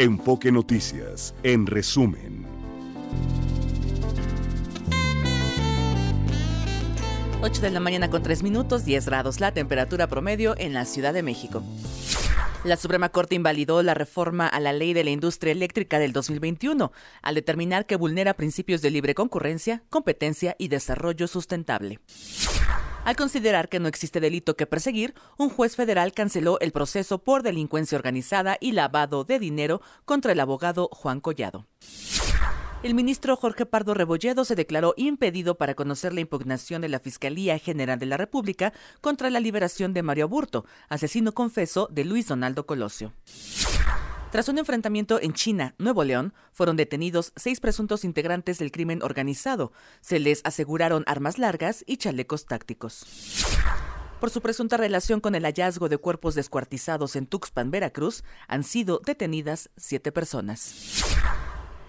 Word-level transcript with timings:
Enfoque 0.00 0.50
Noticias, 0.50 1.34
en 1.42 1.66
resumen. 1.66 2.46
8 7.42 7.60
de 7.60 7.68
la 7.68 7.80
mañana 7.80 8.08
con 8.08 8.22
3 8.22 8.42
minutos, 8.42 8.86
10 8.86 9.04
grados 9.04 9.40
la 9.40 9.52
temperatura 9.52 10.06
promedio 10.06 10.54
en 10.56 10.72
la 10.72 10.86
Ciudad 10.86 11.12
de 11.12 11.22
México. 11.22 11.62
La 12.64 12.78
Suprema 12.78 13.10
Corte 13.10 13.34
invalidó 13.34 13.82
la 13.82 13.92
reforma 13.92 14.46
a 14.46 14.58
la 14.58 14.72
ley 14.72 14.94
de 14.94 15.04
la 15.04 15.10
industria 15.10 15.52
eléctrica 15.52 15.98
del 15.98 16.14
2021 16.14 16.92
al 17.20 17.34
determinar 17.34 17.84
que 17.84 17.96
vulnera 17.96 18.32
principios 18.32 18.80
de 18.80 18.90
libre 18.90 19.14
concurrencia, 19.14 19.82
competencia 19.90 20.56
y 20.58 20.68
desarrollo 20.68 21.26
sustentable. 21.26 22.00
Al 23.04 23.16
considerar 23.16 23.68
que 23.68 23.80
no 23.80 23.88
existe 23.88 24.20
delito 24.20 24.56
que 24.56 24.66
perseguir, 24.66 25.14
un 25.38 25.48
juez 25.48 25.74
federal 25.74 26.12
canceló 26.12 26.60
el 26.60 26.70
proceso 26.70 27.18
por 27.18 27.42
delincuencia 27.42 27.96
organizada 27.96 28.58
y 28.60 28.72
lavado 28.72 29.24
de 29.24 29.38
dinero 29.38 29.80
contra 30.04 30.32
el 30.32 30.40
abogado 30.40 30.88
Juan 30.92 31.20
Collado. 31.20 31.66
El 32.82 32.94
ministro 32.94 33.36
Jorge 33.36 33.66
Pardo 33.66 33.92
Rebolledo 33.92 34.44
se 34.46 34.54
declaró 34.54 34.94
impedido 34.96 35.56
para 35.56 35.74
conocer 35.74 36.14
la 36.14 36.20
impugnación 36.20 36.80
de 36.80 36.88
la 36.88 36.98
Fiscalía 36.98 37.58
General 37.58 37.98
de 37.98 38.06
la 38.06 38.16
República 38.16 38.72
contra 39.02 39.28
la 39.28 39.40
liberación 39.40 39.92
de 39.92 40.02
Mario 40.02 40.24
Aburto, 40.24 40.64
asesino 40.88 41.32
confeso 41.32 41.88
de 41.90 42.04
Luis 42.04 42.26
Donaldo 42.26 42.64
Colosio. 42.64 43.12
Tras 44.30 44.48
un 44.48 44.58
enfrentamiento 44.58 45.20
en 45.20 45.32
China, 45.32 45.74
Nuevo 45.78 46.04
León, 46.04 46.34
fueron 46.52 46.76
detenidos 46.76 47.32
seis 47.34 47.58
presuntos 47.58 48.04
integrantes 48.04 48.60
del 48.60 48.70
crimen 48.70 49.02
organizado. 49.02 49.72
Se 50.00 50.20
les 50.20 50.40
aseguraron 50.44 51.02
armas 51.08 51.36
largas 51.36 51.82
y 51.84 51.96
chalecos 51.96 52.46
tácticos. 52.46 53.04
Por 54.20 54.30
su 54.30 54.40
presunta 54.40 54.76
relación 54.76 55.18
con 55.18 55.34
el 55.34 55.42
hallazgo 55.42 55.88
de 55.88 55.98
cuerpos 55.98 56.36
descuartizados 56.36 57.16
en 57.16 57.26
Tuxpan, 57.26 57.72
Veracruz, 57.72 58.22
han 58.46 58.62
sido 58.62 59.00
detenidas 59.04 59.68
siete 59.76 60.12
personas. 60.12 61.02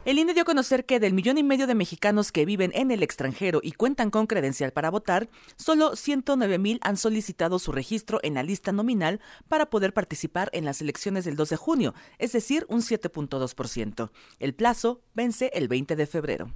El 0.03 0.17
INE 0.17 0.33
dio 0.33 0.41
a 0.41 0.45
conocer 0.45 0.87
que 0.87 0.99
del 0.99 1.13
millón 1.13 1.37
y 1.37 1.43
medio 1.43 1.67
de 1.67 1.75
mexicanos 1.75 2.31
que 2.31 2.43
viven 2.43 2.71
en 2.73 2.89
el 2.89 3.03
extranjero 3.03 3.59
y 3.61 3.73
cuentan 3.73 4.09
con 4.09 4.25
credencial 4.25 4.71
para 4.71 4.89
votar, 4.89 5.29
solo 5.57 5.95
109 5.95 6.57
mil 6.57 6.79
han 6.81 6.97
solicitado 6.97 7.59
su 7.59 7.71
registro 7.71 8.19
en 8.23 8.33
la 8.33 8.41
lista 8.41 8.71
nominal 8.71 9.21
para 9.47 9.69
poder 9.69 9.93
participar 9.93 10.49
en 10.53 10.65
las 10.65 10.81
elecciones 10.81 11.23
del 11.23 11.35
2 11.35 11.49
de 11.49 11.55
junio, 11.55 11.93
es 12.17 12.31
decir, 12.31 12.65
un 12.67 12.81
7.2%. 12.81 14.09
El 14.39 14.55
plazo 14.55 15.01
vence 15.13 15.51
el 15.53 15.67
20 15.67 15.95
de 15.95 16.07
febrero. 16.07 16.51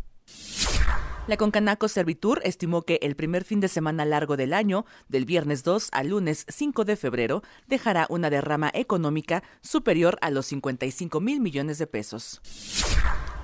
La 1.28 1.38
Concanaco 1.38 1.88
Servitur 1.88 2.42
estimó 2.44 2.84
que 2.84 3.00
el 3.02 3.16
primer 3.16 3.44
fin 3.44 3.60
de 3.60 3.68
semana 3.68 4.06
largo 4.06 4.38
del 4.38 4.54
año, 4.54 4.86
del 5.08 5.26
viernes 5.26 5.64
2 5.64 5.90
al 5.92 6.10
lunes 6.10 6.46
5 6.50 6.84
de 6.84 6.96
febrero, 6.96 7.44
dejará 7.68 8.06
una 8.10 8.30
derrama 8.32 8.72
económica 8.74 9.44
superior 9.62 10.18
a 10.22 10.30
los 10.32 10.48
55 10.48 11.20
mil 11.22 11.42
millones 11.42 11.78
de 11.78 11.88
pesos. 11.88 12.42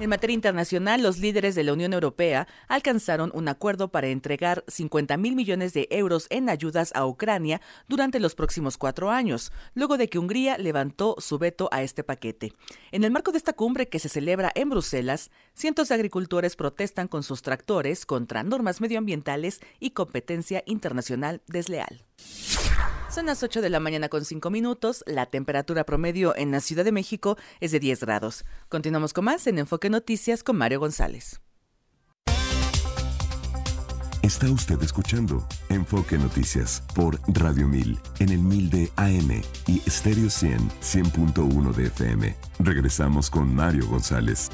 En 0.02 0.09
materia 0.09 0.33
internacional, 0.33 1.03
los 1.03 1.19
líderes 1.19 1.53
de 1.53 1.63
la 1.63 1.73
Unión 1.73 1.94
Europea 1.94 2.47
alcanzaron 2.67 3.30
un 3.35 3.47
acuerdo 3.47 3.91
para 3.91 4.08
entregar 4.08 4.63
50 4.67 5.16
mil 5.17 5.35
millones 5.35 5.73
de 5.73 5.88
euros 5.91 6.25
en 6.31 6.49
ayudas 6.49 6.91
a 6.95 7.05
Ucrania 7.05 7.61
durante 7.88 8.19
los 8.19 8.33
próximos 8.33 8.80
cuatro 8.80 9.11
años, 9.11 9.52
luego 9.75 9.99
de 9.99 10.09
que 10.09 10.17
Hungría 10.17 10.58
levantó 10.58 11.17
su 11.19 11.38
veto 11.38 11.69
a 11.71 11.83
este 11.83 12.03
paquete. 12.03 12.52
En 12.91 13.03
el 13.03 13.11
marco 13.11 13.31
de 13.31 13.38
esta 13.38 13.53
cumbre 13.53 13.89
que 13.89 13.99
se 13.99 14.09
celebra 14.09 14.52
en 14.55 14.71
Bruselas, 14.71 15.30
cientos 15.53 15.89
de 15.89 15.93
agricultores 15.93 16.55
protestan 16.55 17.08
con 17.08 17.21
sus 17.21 17.43
tractores 17.43 18.08
contra 18.08 18.41
normas 18.41 18.81
medioambientales 18.81 19.59
y 19.80 19.91
competencia 19.91 20.63
internacional 20.65 21.43
desleal. 21.45 22.03
Son 23.12 23.26
las 23.26 23.44
8 23.44 23.62
de 23.62 23.70
la 23.70 23.81
mañana 23.81 24.08
con 24.08 24.23
5 24.23 24.50
minutos. 24.50 25.04
La 25.06 25.26
temperatura 25.26 25.84
promedio 25.84 26.34
en 26.38 26.50
la 26.52 26.62
Ciudad 26.62 26.86
de 26.86 26.94
México 26.94 27.38
es 27.59 27.73
de 27.73 27.81
10 27.81 28.00
grados. 28.00 28.45
Continuamos 28.70 29.12
con 29.12 29.26
más 29.26 29.45
en 29.48 29.59
Enfoque 29.59 29.90
Noticias 29.90 30.44
con 30.44 30.56
Mario 30.56 30.80
González. 30.80 31.42
Está 34.22 34.50
usted 34.50 34.82
escuchando 34.82 35.45
Enfoque 35.67 36.17
Noticias 36.17 36.83
por 36.95 37.20
Radio 37.33 37.67
1000 37.67 38.00
en 38.20 38.30
el 38.30 38.39
1000 38.39 38.70
de 38.70 38.92
AM 38.95 39.42
y 39.67 39.82
Stereo 39.89 40.30
100 40.30 40.70
100.1 40.70 41.73
de 41.73 41.88
FM. 41.88 42.36
Regresamos 42.60 43.30
con 43.30 43.54
Mario 43.54 43.88
González. 43.89 44.50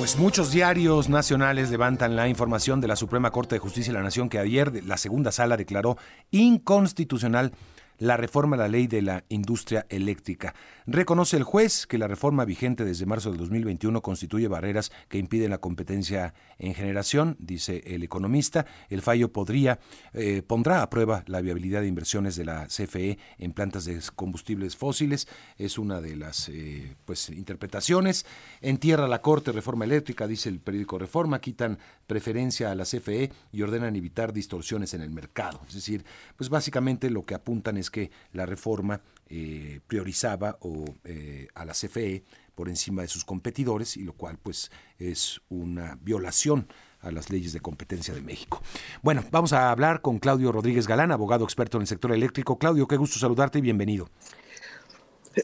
Pues 0.00 0.16
muchos 0.16 0.50
diarios 0.50 1.10
nacionales 1.10 1.68
levantan 1.68 2.16
la 2.16 2.26
información 2.26 2.80
de 2.80 2.88
la 2.88 2.96
Suprema 2.96 3.30
Corte 3.30 3.56
de 3.56 3.58
Justicia 3.58 3.92
de 3.92 3.98
la 3.98 4.02
Nación 4.02 4.30
que 4.30 4.38
ayer 4.38 4.82
la 4.86 4.96
segunda 4.96 5.30
sala 5.30 5.58
declaró 5.58 5.98
inconstitucional 6.30 7.52
la 8.00 8.16
reforma 8.16 8.56
a 8.56 8.60
la 8.60 8.68
ley 8.68 8.88
de 8.88 9.02
la 9.02 9.24
industria 9.28 9.86
eléctrica. 9.88 10.54
Reconoce 10.86 11.36
el 11.36 11.44
juez 11.44 11.86
que 11.86 11.98
la 11.98 12.08
reforma 12.08 12.44
vigente 12.44 12.84
desde 12.84 13.06
marzo 13.06 13.30
del 13.30 13.38
2021 13.38 14.02
constituye 14.02 14.48
barreras 14.48 14.90
que 15.08 15.18
impiden 15.18 15.50
la 15.50 15.58
competencia 15.58 16.34
en 16.58 16.74
generación, 16.74 17.36
dice 17.38 17.82
el 17.86 18.02
economista. 18.02 18.66
El 18.88 19.02
fallo 19.02 19.32
podría 19.32 19.78
eh, 20.14 20.42
pondrá 20.42 20.82
a 20.82 20.90
prueba 20.90 21.22
la 21.26 21.42
viabilidad 21.42 21.82
de 21.82 21.88
inversiones 21.88 22.36
de 22.36 22.44
la 22.44 22.66
CFE 22.66 23.18
en 23.38 23.52
plantas 23.52 23.84
de 23.84 24.00
combustibles 24.16 24.76
fósiles. 24.76 25.28
Es 25.58 25.78
una 25.78 26.00
de 26.00 26.16
las 26.16 26.48
eh, 26.48 26.96
pues 27.04 27.28
interpretaciones. 27.28 28.24
Entierra 28.62 29.06
la 29.06 29.20
Corte 29.20 29.52
reforma 29.52 29.84
eléctrica, 29.84 30.26
dice 30.26 30.48
el 30.48 30.60
periódico 30.60 30.98
Reforma, 30.98 31.40
quitan 31.40 31.78
preferencia 32.06 32.70
a 32.70 32.74
la 32.74 32.84
CFE 32.84 33.30
y 33.52 33.62
ordenan 33.62 33.94
evitar 33.94 34.32
distorsiones 34.32 34.94
en 34.94 35.02
el 35.02 35.10
mercado. 35.10 35.60
Es 35.68 35.74
decir, 35.74 36.04
pues 36.36 36.48
básicamente 36.48 37.10
lo 37.10 37.24
que 37.24 37.34
apuntan 37.34 37.76
es 37.76 37.89
que 37.90 38.10
la 38.32 38.46
reforma 38.46 39.00
eh, 39.28 39.80
priorizaba 39.86 40.58
o, 40.60 40.84
eh, 41.04 41.48
a 41.54 41.64
la 41.64 41.72
CFE 41.72 42.24
por 42.54 42.68
encima 42.68 43.02
de 43.02 43.08
sus 43.08 43.24
competidores 43.24 43.96
y 43.96 44.02
lo 44.02 44.12
cual 44.12 44.38
pues 44.42 44.70
es 44.98 45.40
una 45.48 45.98
violación 46.02 46.66
a 47.00 47.10
las 47.10 47.30
leyes 47.30 47.52
de 47.52 47.60
competencia 47.60 48.12
de 48.12 48.20
México. 48.20 48.60
Bueno, 49.02 49.24
vamos 49.30 49.52
a 49.52 49.70
hablar 49.70 50.02
con 50.02 50.18
Claudio 50.18 50.52
Rodríguez 50.52 50.86
Galán, 50.86 51.12
abogado 51.12 51.44
experto 51.44 51.78
en 51.78 51.82
el 51.82 51.86
sector 51.86 52.12
eléctrico. 52.12 52.58
Claudio, 52.58 52.86
qué 52.86 52.96
gusto 52.96 53.18
saludarte 53.18 53.58
y 53.58 53.62
bienvenido. 53.62 54.10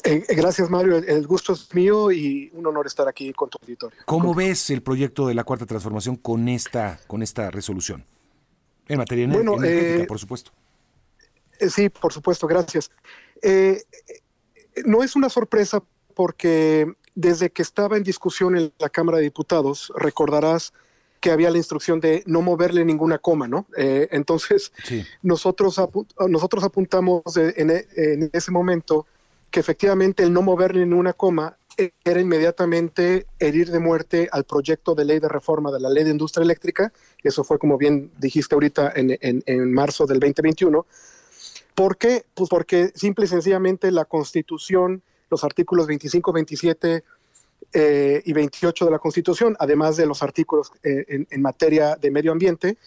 Eh, 0.05 0.25
gracias, 0.28 0.69
Mario. 0.69 0.97
El 0.97 1.27
gusto 1.27 1.53
es 1.53 1.73
mío 1.75 2.11
y 2.11 2.51
un 2.55 2.67
honor 2.67 2.87
estar 2.87 3.09
aquí 3.09 3.33
con 3.33 3.49
tu 3.49 3.59
auditorio. 3.63 3.99
¿Cómo 4.05 4.34
ves 4.34 4.71
el 4.71 4.83
proyecto 4.83 5.28
de 5.28 5.34
la 5.34 5.45
Cuarta 5.45 5.65
Transformación 5.65 6.17
con 6.17 6.49
esta, 6.49 6.99
con 7.07 7.23
esta 7.23 7.51
resolución? 7.51 8.05
En 8.89 8.99
materia 8.99 9.25
energética, 9.25 10.07
por 10.07 10.19
supuesto. 10.19 10.53
Eh, 11.59 11.71
sí, 11.71 11.89
por 11.89 12.12
supuesto, 12.12 12.47
gracias. 12.47 12.91
Eh, 13.43 13.83
no 14.84 15.03
es 15.03 15.17
una 15.17 15.28
sorpresa 15.28 15.83
porque 16.15 16.93
desde 17.15 17.50
que 17.50 17.62
estaba 17.62 17.97
en 17.97 18.03
discusión 18.03 18.56
en 18.56 18.72
la 18.78 18.89
Cámara 18.89 19.19
de 19.19 19.25
Diputados, 19.25 19.93
recordarás 19.97 20.72
que 21.21 21.31
había 21.31 21.50
la 21.50 21.56
instrucción 21.56 21.99
de 21.99 22.22
no 22.27 22.43
moverle 22.43 22.84
ninguna 22.84 23.19
coma, 23.19 23.49
¿no? 23.49 23.66
Eh, 23.77 24.09
entonces, 24.11 24.71
nosotros, 25.22 25.81
nosotros 26.28 26.62
apuntamos 26.62 27.22
en, 27.37 27.71
en, 27.71 28.31
ese 28.33 28.50
momento 28.50 29.06
que 29.50 29.61
efectivamente 29.61 30.22
el 30.22 30.33
no 30.33 30.43
moverle 30.43 30.84
ninguna 30.84 31.15
coma 31.15 31.56
era 32.05 32.21
inmediatamente 32.21 33.27
herir 33.39 33.71
de 33.71 33.78
muerte 33.78 34.28
al 34.33 34.45
proyecto 34.45 34.95
de 34.95 35.05
ley 35.05 35.19
de 35.19 35.28
reforma 35.28 35.71
de 35.71 35.81
la 35.81 35.91
ley 35.91 36.05
de 36.05 36.11
industria 36.11 36.43
eléctrica, 36.43 36.93
eso 37.22 37.45
fue 37.45 37.59
como 37.59 37.77
bien 37.77 38.11
dijiste 38.19 38.55
ahorita 38.55 38.93
en, 38.95 39.16
en, 39.21 39.43
en 39.47 39.72
marzo 39.72 40.06
del 40.06 40.21
2021, 40.21 40.87
¿Por 41.77 41.99
qué? 41.99 42.25
Pues 42.33 42.49
porque 42.49 42.91
simple 42.95 43.27
y 43.27 43.29
sencillamente 43.29 43.93
la 43.93 44.07
Constitución, 44.07 45.03
los 45.29 45.45
artículos 45.45 45.87
25, 45.87 46.33
27 46.33 47.05
eh, 47.75 48.23
y 48.25 48.33
28 48.33 48.87
de 48.87 48.91
la 48.91 48.99
Constitución, 48.99 49.55
además 49.59 49.99
de 49.99 50.07
los 50.07 50.23
artículos 50.23 50.73
eh, 50.83 51.27
en, 51.29 51.43
materia 51.43 51.97
de 51.97 52.11
medio 52.11 52.33
ambiente, 52.33 52.79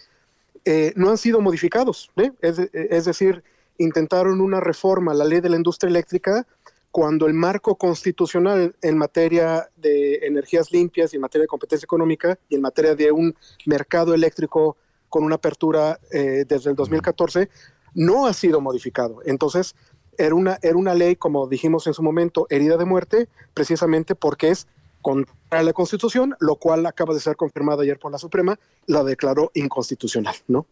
eh, 0.64 0.92
no 0.96 1.08
han 1.08 1.18
sido 1.18 1.40
modificados. 1.40 2.10
Es, 2.40 3.04
decir, 3.04 3.44
intentaron 3.78 4.40
una 4.40 4.58
reforma 4.58 5.12
a 5.12 5.14
la 5.14 5.24
ley 5.24 5.40
de 5.40 5.50
la 5.50 5.56
industria 5.56 5.88
eléctrica 5.88 6.44
cuando 6.90 7.28
el 7.28 7.34
marco 7.34 7.76
constitucional 7.76 8.74
en 8.82 8.98
materia 8.98 9.70
de 9.76 10.16
energías 10.26 10.72
limpias 10.72 11.12
y 11.12 11.16
en 11.16 11.22
materia 11.22 11.42
de 11.42 11.48
competencia 11.48 11.84
económica 11.84 12.36
y 12.48 12.56
en 12.56 12.60
materia 12.60 12.96
de 12.96 13.12
un 13.12 13.36
mercado 13.66 14.14
eléctrico 14.14 14.76
con 15.08 15.22
una 15.22 15.36
apertura 15.36 16.00
desde 16.10 16.70
el 16.70 16.76
2014 16.76 17.48
no 17.94 18.26
ha 18.26 18.32
sido 18.32 18.60
modificado. 18.60 19.20
Entonces, 19.24 19.74
era 20.18 20.34
una, 20.34 20.58
era 20.62 20.76
una 20.76 20.94
ley, 20.94 21.16
como 21.16 21.46
dijimos 21.46 21.86
en 21.86 21.94
su 21.94 22.02
momento, 22.02 22.46
herida 22.50 22.76
de 22.76 22.84
muerte, 22.84 23.28
precisamente 23.54 24.14
porque 24.14 24.50
es 24.50 24.66
contra 25.00 25.62
la 25.62 25.72
Constitución, 25.72 26.36
lo 26.40 26.56
cual 26.56 26.84
acaba 26.86 27.14
de 27.14 27.20
ser 27.20 27.36
confirmado 27.36 27.82
ayer 27.82 27.98
por 27.98 28.12
la 28.12 28.18
Suprema, 28.18 28.58
la 28.86 29.02
declaró 29.02 29.50
inconstitucional, 29.54 30.34
¿no? 30.46 30.66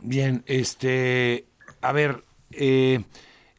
Bien, 0.00 0.42
este, 0.46 1.46
a 1.80 1.92
ver, 1.92 2.24
eh, 2.50 3.04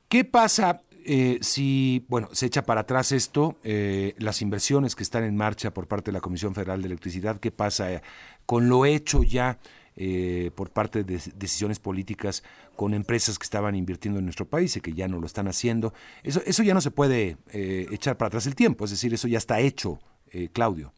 ¿qué 0.10 0.26
pasa 0.26 0.82
eh, 1.06 1.38
si, 1.42 2.04
bueno, 2.08 2.30
se 2.32 2.48
echa 2.48 2.66
para 2.66 2.82
atrás 2.82 3.12
esto, 3.12 3.58
eh, 3.64 4.16
las 4.18 4.42
inversiones 4.42 4.96
que 4.96 5.04
están 5.04 5.24
en 5.24 5.36
marcha 5.36 5.72
por 5.72 5.88
parte 5.88 6.10
de 6.10 6.14
la 6.14 6.22
Comisión 6.22 6.56
Federal 6.56 6.82
de 6.82 6.88
Electricidad, 6.88 7.40
¿qué 7.40 7.52
pasa 7.52 8.02
con 8.48 8.70
lo 8.70 8.86
hecho 8.86 9.22
ya 9.22 9.60
eh, 9.98 10.52
por 10.56 10.70
parte 10.70 11.04
de 11.04 11.22
decisiones 11.36 11.80
políticas 11.80 12.44
con 12.76 12.94
empresas 12.94 13.40
que 13.40 13.44
estaban 13.44 13.76
invirtiendo 13.76 14.20
en 14.20 14.26
nuestro 14.26 14.46
país 14.46 14.76
y 14.76 14.82
que 14.82 14.94
ya 14.94 15.08
no 15.08 15.20
lo 15.20 15.26
están 15.26 15.48
haciendo. 15.48 15.94
Eso, 16.24 16.42
eso 16.46 16.64
ya 16.64 16.74
no 16.74 16.82
se 16.82 16.92
puede 16.92 17.38
eh, 17.52 17.88
echar 17.92 18.18
para 18.18 18.28
atrás 18.28 18.46
el 18.48 18.56
tiempo, 18.56 18.86
es 18.86 18.92
decir, 18.92 19.14
eso 19.14 19.28
ya 19.28 19.38
está 19.38 19.60
hecho, 19.60 20.00
eh, 20.32 20.50
Claudio. 20.52 20.94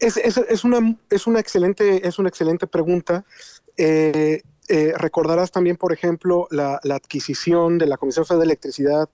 Es, 0.00 0.16
es, 0.16 0.36
es, 0.36 0.64
una, 0.64 0.96
es, 1.10 1.26
una 1.26 1.40
excelente, 1.40 2.06
es 2.06 2.18
una 2.18 2.28
excelente 2.28 2.66
pregunta. 2.66 3.24
recordarás 3.78 5.52
también, 5.52 5.76
por 5.76 5.92
ejemplo, 5.92 6.48
la, 6.50 6.80
la, 6.82 6.96
adquisición 6.96 7.78
de 7.78 7.86
la 7.86 7.96
Comisión 7.96 8.24
Federal 8.24 8.40
de 8.40 8.46
Electricidad 8.46 9.08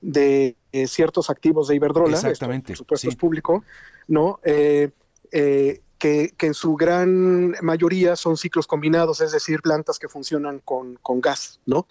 de 0.00 0.56
ciertos 0.86 1.30
activos 1.30 1.68
de 1.68 1.76
Iberdrola. 1.76 2.16
Exactamente. 2.16 2.72
Esto, 2.72 2.84
por 2.84 2.98
supuesto, 2.98 3.08
es 3.08 3.16
público, 3.16 3.64
¿no? 4.08 4.40
Eh, 4.44 4.90
eh, 5.30 5.80
que, 6.04 6.34
que, 6.36 6.48
en 6.48 6.52
su 6.52 6.76
gran 6.76 7.54
mayoría 7.62 8.14
son 8.14 8.36
ciclos 8.36 8.66
combinados, 8.66 9.22
es 9.22 9.32
decir, 9.32 9.62
plantas 9.62 9.98
que 9.98 10.06
funcionan 10.06 10.58
con, 10.58 10.96
con 10.96 11.22
gas, 11.22 11.60
¿no? 11.64 11.86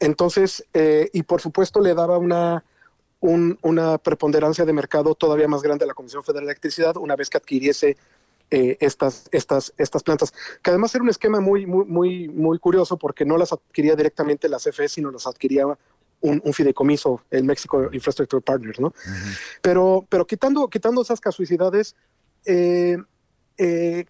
Entonces, 0.00 0.64
eh, 0.72 1.10
y 1.12 1.24
por 1.24 1.42
supuesto 1.42 1.82
le 1.82 1.92
daba 1.92 2.16
una, 2.16 2.64
un, 3.20 3.58
una 3.60 3.98
preponderancia 3.98 4.64
de 4.64 4.72
mercado 4.72 5.14
todavía 5.14 5.46
más 5.46 5.60
grande 5.60 5.84
a 5.84 5.88
la 5.88 5.92
Comisión 5.92 6.24
Federal 6.24 6.46
de 6.46 6.52
Electricidad 6.52 6.96
una 6.96 7.16
vez 7.16 7.28
que 7.28 7.36
adquiriese 7.36 7.98
eh, 8.50 8.78
estas, 8.80 9.28
estas, 9.30 9.74
estas 9.76 10.02
plantas, 10.02 10.32
que 10.62 10.70
además 10.70 10.94
era 10.94 11.04
un 11.04 11.10
esquema 11.10 11.40
muy, 11.40 11.66
muy, 11.66 11.84
muy, 11.84 12.28
muy 12.28 12.58
curioso 12.58 12.96
porque 12.96 13.26
no 13.26 13.36
las 13.36 13.52
adquiría 13.52 13.94
directamente 13.94 14.48
la 14.48 14.56
CFE, 14.56 14.88
sino 14.88 15.10
las 15.10 15.26
adquiría 15.26 15.66
un, 15.66 15.76
un, 16.42 16.52
fideicomiso, 16.54 17.20
el 17.30 17.44
México 17.44 17.90
Infrastructure 17.92 18.40
Partners, 18.40 18.80
¿no? 18.80 18.86
Uh 18.86 18.90
-huh. 18.90 19.38
Pero, 19.60 20.06
pero 20.08 20.26
quitando, 20.26 20.66
quitando 20.68 21.02
esas 21.02 21.20
casuicidades, 21.20 21.94
eh, 22.46 22.96
eh, 23.58 24.06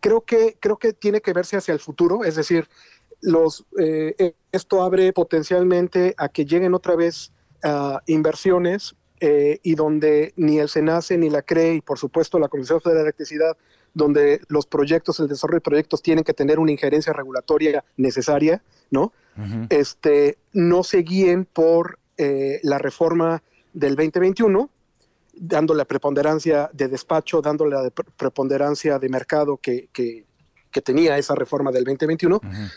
creo, 0.00 0.22
que, 0.22 0.56
creo 0.60 0.76
que 0.76 0.92
tiene 0.92 1.20
que 1.20 1.32
verse 1.32 1.56
hacia 1.56 1.74
el 1.74 1.80
futuro, 1.80 2.24
es 2.24 2.36
decir, 2.36 2.68
los, 3.20 3.64
eh, 3.78 4.34
esto 4.52 4.82
abre 4.82 5.12
potencialmente 5.12 6.14
a 6.16 6.28
que 6.28 6.44
lleguen 6.44 6.74
otra 6.74 6.96
vez 6.96 7.32
uh, 7.64 7.98
inversiones 8.06 8.94
eh, 9.20 9.60
y 9.62 9.74
donde 9.74 10.34
ni 10.36 10.58
el 10.58 10.68
SENACE 10.68 11.16
ni 11.16 11.30
la 11.30 11.40
CRE 11.40 11.74
y 11.74 11.80
por 11.80 11.98
supuesto 11.98 12.38
la 12.38 12.48
Comisión 12.48 12.80
Federal 12.82 12.98
de 12.98 13.08
Electricidad, 13.08 13.56
donde 13.94 14.42
los 14.48 14.66
proyectos, 14.66 15.20
el 15.20 15.28
desarrollo 15.28 15.56
de 15.56 15.62
proyectos 15.62 16.02
tienen 16.02 16.22
que 16.22 16.34
tener 16.34 16.58
una 16.58 16.70
injerencia 16.70 17.14
regulatoria 17.14 17.82
necesaria, 17.96 18.62
¿no? 18.90 19.12
Uh 19.38 19.40
-huh. 19.40 19.66
este, 19.70 20.36
no 20.52 20.82
se 20.82 20.98
guíen 20.98 21.46
por 21.46 21.98
eh, 22.18 22.60
la 22.62 22.76
reforma 22.78 23.42
del 23.72 23.96
2021, 23.96 24.68
dándole 25.36 25.78
la 25.78 25.84
preponderancia 25.84 26.70
de 26.72 26.88
despacho, 26.88 27.42
dándole 27.42 27.76
la 27.76 27.90
preponderancia 27.90 28.98
de 28.98 29.08
mercado 29.08 29.58
que, 29.58 29.88
que, 29.92 30.24
que 30.70 30.82
tenía 30.82 31.18
esa 31.18 31.34
reforma 31.34 31.70
del 31.70 31.84
2021, 31.84 32.36
uh 32.36 32.38
-huh. 32.40 32.72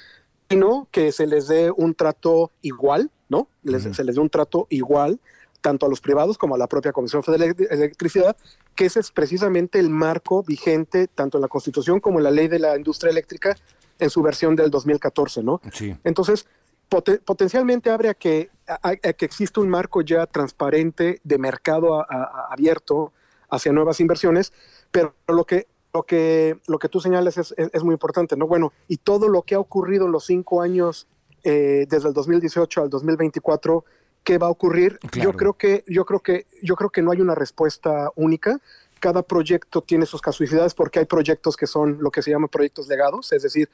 sino 0.50 0.88
que 0.92 1.12
se 1.12 1.26
les 1.26 1.48
dé 1.48 1.72
un 1.72 1.94
trato 1.96 2.52
igual, 2.62 3.10
¿no? 3.30 3.48
Les, 3.64 3.86
uh 3.86 3.90
-huh. 3.90 3.94
Se 3.94 4.04
les 4.04 4.16
dé 4.16 4.22
un 4.22 4.30
trato 4.30 4.68
igual 4.70 5.20
tanto 5.62 5.86
a 5.86 5.90
los 5.90 6.00
privados 6.02 6.38
como 6.38 6.56
a 6.56 6.58
la 6.58 6.68
propia 6.68 6.92
Comisión 6.92 7.22
Federal 7.24 7.54
de 7.54 7.66
Electricidad, 7.70 8.36
que 8.76 8.86
ese 8.86 9.00
es 9.00 9.12
precisamente 9.12 9.80
el 9.80 9.90
marco 9.90 10.44
vigente 10.44 11.08
tanto 11.08 11.38
en 11.38 11.42
la 11.42 11.48
Constitución 11.48 12.00
como 12.00 12.20
en 12.20 12.24
la 12.24 12.32
Ley 12.32 12.48
de 12.48 12.60
la 12.60 12.78
Industria 12.78 13.12
Eléctrica 13.12 13.56
en 14.00 14.10
su 14.10 14.22
versión 14.22 14.56
del 14.56 14.70
2014, 14.70 15.44
¿no? 15.44 15.60
Sí. 15.74 15.96
Entonces, 16.06 16.46
pot 16.90 17.24
potencialmente 17.24 17.90
abre 17.90 18.10
a 18.10 18.14
que, 18.14 18.50
a, 18.68 18.90
a 18.90 19.14
que 19.14 19.26
exista 19.26 19.62
un 19.62 19.70
marco 19.70 20.02
ya 20.02 20.26
transparente 20.26 21.22
de 21.24 21.38
mercado 21.38 22.02
a, 22.02 22.48
abierto 22.52 23.14
hacia 23.50 23.72
nuevas 23.72 24.00
inversiones, 24.00 24.52
pero 24.92 25.14
lo 25.28 25.46
que 25.46 25.68
lo 25.94 26.04
que 26.04 26.60
lo 26.68 26.78
que 26.78 26.90
tú 26.90 27.00
señalas 27.00 27.38
es, 27.38 27.54
es, 27.58 27.70
es, 27.74 27.84
muy 27.84 27.94
importante, 27.94 28.36
¿no? 28.36 28.48
Bueno, 28.48 28.74
y 28.88 28.98
todo 28.98 29.28
lo 29.28 29.42
que 29.42 29.56
ha 29.56 29.60
ocurrido 29.60 30.06
en 30.06 30.12
los 30.12 30.26
cinco 30.26 30.62
años 30.62 31.08
eh, 31.44 31.86
desde 31.90 32.10
el 32.10 32.14
2018 32.14 32.82
al 32.82 32.90
2024 32.90 33.86
qué 34.24 34.38
va 34.38 34.48
a 34.48 34.50
ocurrir. 34.52 35.00
Claro. 35.00 35.32
Yo 35.32 35.38
creo 35.38 35.54
que 35.54 35.84
yo 35.88 36.06
creo 36.06 36.20
que 36.20 36.46
yo 36.62 36.76
creo 36.76 36.90
que 36.90 37.02
no 37.02 37.12
hay 37.12 37.22
una 37.22 37.36
respuesta 37.36 38.12
única. 38.16 38.60
Cada 39.00 39.24
proyecto 39.24 39.82
tiene 39.82 40.06
sus 40.06 40.22
casuicidades 40.22 40.74
porque 40.74 41.00
hay 41.00 41.06
proyectos 41.06 41.56
que 41.56 41.66
son 41.66 41.98
lo 42.02 42.12
que 42.12 42.22
se 42.22 42.32
llama 42.32 42.48
proyectos 42.48 42.88
legados, 42.88 43.32
es 43.32 43.44
decir, 43.44 43.70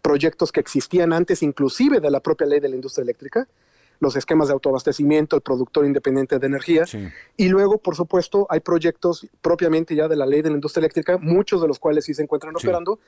proyectos 0.00 0.52
que 0.52 0.60
existían 0.60 1.12
antes 1.12 1.42
inclusive 1.42 2.00
de 2.00 2.10
la 2.10 2.20
propia 2.20 2.46
ley 2.46 2.60
de 2.60 2.68
la 2.68 2.76
industria 2.76 3.02
eléctrica, 3.02 3.48
los 4.00 4.14
esquemas 4.16 4.48
de 4.48 4.54
autoabastecimiento, 4.54 5.36
el 5.36 5.42
productor 5.42 5.84
independiente 5.84 6.38
de 6.38 6.46
energía. 6.46 6.86
Sí. 6.86 7.08
Y 7.36 7.48
luego, 7.48 7.78
por 7.78 7.96
supuesto, 7.96 8.46
hay 8.48 8.60
proyectos 8.60 9.26
propiamente 9.42 9.94
ya 9.94 10.06
de 10.06 10.16
la 10.16 10.26
ley 10.26 10.42
de 10.42 10.50
la 10.50 10.54
industria 10.54 10.80
eléctrica, 10.82 11.18
muchos 11.18 11.60
de 11.60 11.68
los 11.68 11.78
cuales 11.78 12.04
sí 12.04 12.14
se 12.14 12.22
encuentran 12.22 12.54
sí. 12.56 12.66
operando 12.66 12.98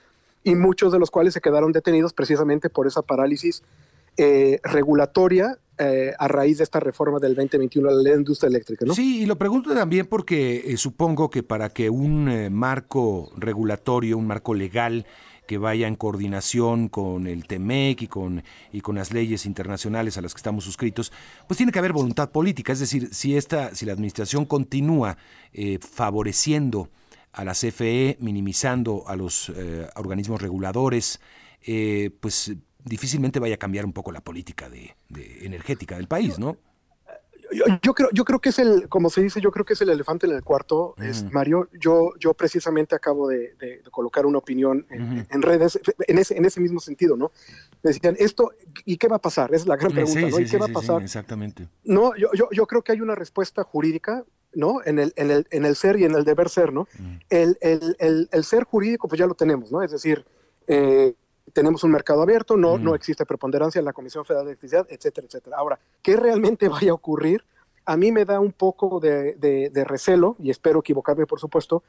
y 0.42 0.54
muchos 0.54 0.92
de 0.92 0.98
los 0.98 1.10
cuales 1.10 1.34
se 1.34 1.40
quedaron 1.40 1.72
detenidos 1.72 2.12
precisamente 2.12 2.70
por 2.70 2.86
esa 2.86 3.02
parálisis 3.02 3.62
eh, 4.16 4.60
regulatoria 4.64 5.58
eh, 5.82 6.12
a 6.18 6.28
raíz 6.28 6.58
de 6.58 6.64
esta 6.64 6.78
reforma 6.78 7.18
del 7.18 7.34
2021 7.34 7.88
a 7.88 7.92
la 7.92 8.02
ley 8.02 8.12
de 8.12 8.18
industria 8.18 8.48
eléctrica. 8.48 8.84
¿no? 8.84 8.92
Sí, 8.92 9.22
y 9.22 9.26
lo 9.26 9.38
pregunto 9.38 9.72
también 9.72 10.04
porque 10.04 10.62
eh, 10.66 10.76
supongo 10.76 11.30
que 11.30 11.42
para 11.42 11.70
que 11.70 11.88
un 11.88 12.28
eh, 12.28 12.50
marco 12.50 13.30
regulatorio, 13.38 14.18
un 14.18 14.26
marco 14.26 14.52
legal 14.52 15.06
que 15.50 15.58
vaya 15.58 15.88
en 15.88 15.96
coordinación 15.96 16.88
con 16.88 17.26
el 17.26 17.44
TEMEC 17.44 18.02
y 18.02 18.06
con, 18.06 18.44
y 18.72 18.82
con 18.82 18.94
las 18.94 19.12
leyes 19.12 19.46
internacionales 19.46 20.16
a 20.16 20.20
las 20.20 20.32
que 20.32 20.38
estamos 20.38 20.62
suscritos, 20.62 21.10
pues 21.48 21.58
tiene 21.58 21.72
que 21.72 21.80
haber 21.80 21.92
voluntad 21.92 22.30
política. 22.30 22.72
Es 22.72 22.78
decir, 22.78 23.08
si, 23.12 23.36
esta, 23.36 23.74
si 23.74 23.84
la 23.84 23.92
administración 23.94 24.44
continúa 24.44 25.18
eh, 25.52 25.80
favoreciendo 25.80 26.88
a 27.32 27.44
la 27.44 27.54
CFE, 27.54 28.16
minimizando 28.20 29.02
a 29.08 29.16
los 29.16 29.52
organismos 29.96 30.40
reguladores, 30.40 31.20
pues 32.20 32.52
difícilmente 32.84 33.40
vaya 33.40 33.56
a 33.56 33.58
cambiar 33.58 33.84
un 33.84 33.92
poco 33.92 34.12
la 34.12 34.20
política 34.20 34.68
de 34.68 34.94
energética 35.42 35.96
del 35.96 36.06
país, 36.06 36.38
¿no? 36.38 36.58
Yo, 37.52 37.64
yo, 37.82 37.94
creo, 37.94 38.08
yo 38.12 38.24
creo 38.24 38.38
que 38.38 38.50
es 38.50 38.58
el, 38.58 38.88
como 38.88 39.10
se 39.10 39.22
dice, 39.22 39.40
yo 39.40 39.50
creo 39.50 39.64
que 39.64 39.72
es 39.72 39.80
el 39.80 39.90
elefante 39.90 40.26
en 40.26 40.32
el 40.32 40.42
cuarto, 40.42 40.94
es 40.98 41.24
Mario. 41.32 41.68
Yo, 41.72 42.12
yo 42.18 42.34
precisamente 42.34 42.94
acabo 42.94 43.28
de, 43.28 43.54
de, 43.58 43.82
de 43.82 43.90
colocar 43.90 44.26
una 44.26 44.38
opinión 44.38 44.86
en, 44.90 45.26
en, 45.28 45.42
redes 45.42 45.78
en 46.06 46.18
ese, 46.18 46.36
en 46.36 46.44
ese 46.44 46.60
mismo 46.60 46.80
sentido, 46.80 47.16
¿no? 47.16 47.32
Me 47.82 47.92
decían, 47.92 48.16
esto, 48.18 48.52
¿y 48.84 48.96
qué 48.96 49.08
va 49.08 49.16
a 49.16 49.20
pasar? 49.20 49.52
Es 49.54 49.66
la 49.66 49.76
gran 49.76 49.92
pregunta, 49.92 50.20
sí, 50.20 50.26
¿no? 50.26 50.36
Sí, 50.36 50.42
¿Y 50.42 50.44
qué 50.44 50.50
sí, 50.50 50.56
va 50.56 50.66
a 50.66 50.68
pasar? 50.68 51.02
exactamente. 51.02 51.68
No, 51.84 52.14
yo, 52.16 52.28
yo, 52.34 52.48
yo 52.52 52.66
creo 52.66 52.82
que 52.82 52.92
hay 52.92 53.00
una 53.00 53.14
respuesta 53.14 53.64
jurídica, 53.64 54.24
¿no? 54.52 54.80
En 54.84 54.98
el, 54.98 55.12
en 55.16 55.30
el, 55.30 55.46
en 55.50 55.64
el 55.64 55.76
ser 55.76 55.98
y 55.98 56.04
en 56.04 56.14
el 56.14 56.24
deber 56.24 56.48
ser, 56.48 56.72
¿no? 56.72 56.88
El, 57.28 57.56
el, 57.60 57.96
el, 57.98 58.28
el, 58.30 58.44
ser 58.44 58.64
jurídico, 58.64 59.08
pues 59.08 59.18
ya 59.18 59.26
lo 59.26 59.34
tenemos, 59.34 59.70
¿no? 59.72 59.82
Es 59.82 59.90
decir, 59.90 60.24
eh, 60.66 61.14
tenemos 61.52 61.84
un 61.84 61.90
mercado 61.90 62.22
abierto, 62.22 62.56
no, 62.56 62.76
mm. 62.76 62.82
no 62.82 62.94
existe 62.94 63.26
preponderancia 63.26 63.78
en 63.78 63.84
la 63.84 63.92
Comisión 63.92 64.24
Federal 64.24 64.44
de 64.44 64.52
Electricidad, 64.52 64.86
etcétera, 64.88 65.26
etcétera. 65.26 65.56
Ahora, 65.58 65.78
¿qué 66.02 66.16
realmente 66.16 66.68
vaya 66.68 66.90
a 66.90 66.94
ocurrir? 66.94 67.44
A 67.84 67.96
mí 67.96 68.12
me 68.12 68.24
da 68.24 68.40
un 68.40 68.52
poco 68.52 69.00
de, 69.00 69.34
de, 69.34 69.70
de 69.70 69.84
recelo, 69.84 70.36
y 70.38 70.50
espero 70.50 70.80
equivocarme, 70.80 71.26
por 71.26 71.40
supuesto, 71.40 71.82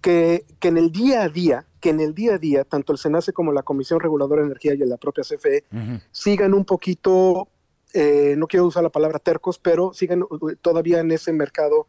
que, 0.00 0.44
que, 0.58 0.68
en 0.68 0.78
el 0.78 0.90
día 0.90 1.22
a 1.22 1.28
día, 1.28 1.66
que 1.80 1.90
en 1.90 2.00
el 2.00 2.14
día 2.14 2.34
a 2.34 2.38
día, 2.38 2.64
tanto 2.64 2.92
el 2.92 2.98
SENACE 2.98 3.32
como 3.32 3.52
la 3.52 3.62
Comisión 3.62 4.00
Reguladora 4.00 4.42
de 4.42 4.46
Energía 4.46 4.74
y 4.74 4.78
la 4.78 4.96
propia 4.96 5.24
CFE 5.24 5.64
uh 5.72 5.76
-huh. 5.76 6.02
sigan 6.10 6.54
un 6.54 6.64
poquito, 6.64 7.48
eh, 7.92 8.34
no 8.36 8.46
quiero 8.46 8.66
usar 8.66 8.82
la 8.82 8.90
palabra 8.90 9.18
tercos, 9.18 9.58
pero 9.58 9.92
sigan 9.94 10.24
todavía 10.60 11.00
en 11.00 11.12
ese 11.12 11.32
mercado, 11.32 11.86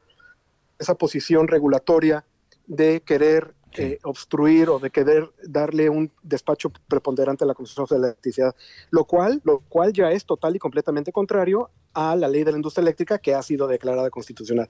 esa 0.77 0.95
posición 0.95 1.47
regulatoria 1.47 2.23
de 2.67 3.01
querer 3.01 3.55
sí. 3.73 3.81
eh, 3.81 3.99
obstruir 4.03 4.69
o 4.69 4.79
de 4.79 4.89
querer 4.89 5.29
darle 5.43 5.89
un 5.89 6.11
despacho 6.23 6.71
preponderante 6.87 7.43
a 7.43 7.47
la 7.47 7.53
Comisión 7.53 7.85
de 7.89 7.99
la 7.99 8.07
Electricidad, 8.07 8.55
lo 8.89 9.05
cual, 9.05 9.41
lo 9.43 9.59
cual 9.59 9.93
ya 9.93 10.11
es 10.11 10.25
total 10.25 10.55
y 10.55 10.59
completamente 10.59 11.11
contrario 11.11 11.69
a 11.93 12.15
la 12.15 12.27
ley 12.27 12.43
de 12.43 12.51
la 12.51 12.57
industria 12.57 12.83
eléctrica 12.83 13.17
que 13.17 13.33
ha 13.33 13.41
sido 13.41 13.67
declarada 13.67 14.09
constitucional. 14.09 14.69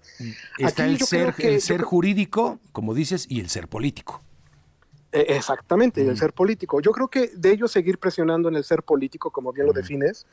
Está 0.58 0.84
Aquí 0.84 0.94
el, 0.94 1.02
ser, 1.02 1.34
que, 1.34 1.56
el 1.56 1.62
ser 1.62 1.82
jurídico, 1.82 2.60
como 2.72 2.94
dices, 2.94 3.26
y 3.30 3.40
el 3.42 3.50
ser 3.50 3.68
político. 3.68 4.22
Eh, 5.12 5.26
exactamente, 5.30 6.04
mm. 6.04 6.10
el 6.10 6.18
ser 6.18 6.34
político. 6.34 6.82
Yo 6.82 6.92
creo 6.92 7.08
que 7.08 7.32
de 7.36 7.52
ello 7.52 7.68
seguir 7.68 7.98
presionando 7.98 8.50
en 8.50 8.56
el 8.56 8.64
ser 8.64 8.84
político, 8.84 9.32
como 9.32 9.52
bien 9.52 9.66
mm. 9.66 9.70
lo 9.70 9.74
defines, 9.74 10.26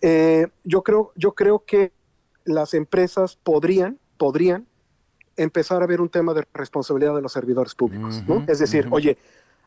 eh, 0.00 0.48
yo, 0.64 0.82
creo, 0.82 1.12
yo 1.16 1.34
creo 1.34 1.64
que 1.64 1.92
las 2.44 2.74
empresas 2.74 3.36
podrían, 3.36 3.98
podrían 4.16 4.66
empezar 5.36 5.82
a 5.82 5.86
ver 5.86 6.00
un 6.00 6.08
tema 6.08 6.34
de 6.34 6.46
responsabilidad 6.52 7.14
de 7.14 7.22
los 7.22 7.32
servidores 7.32 7.74
públicos, 7.74 8.16
uh 8.16 8.20
-huh, 8.20 8.40
¿no? 8.40 8.52
Es 8.52 8.58
decir, 8.58 8.86
uh 8.86 8.90
-huh. 8.90 8.96
oye, 8.96 9.18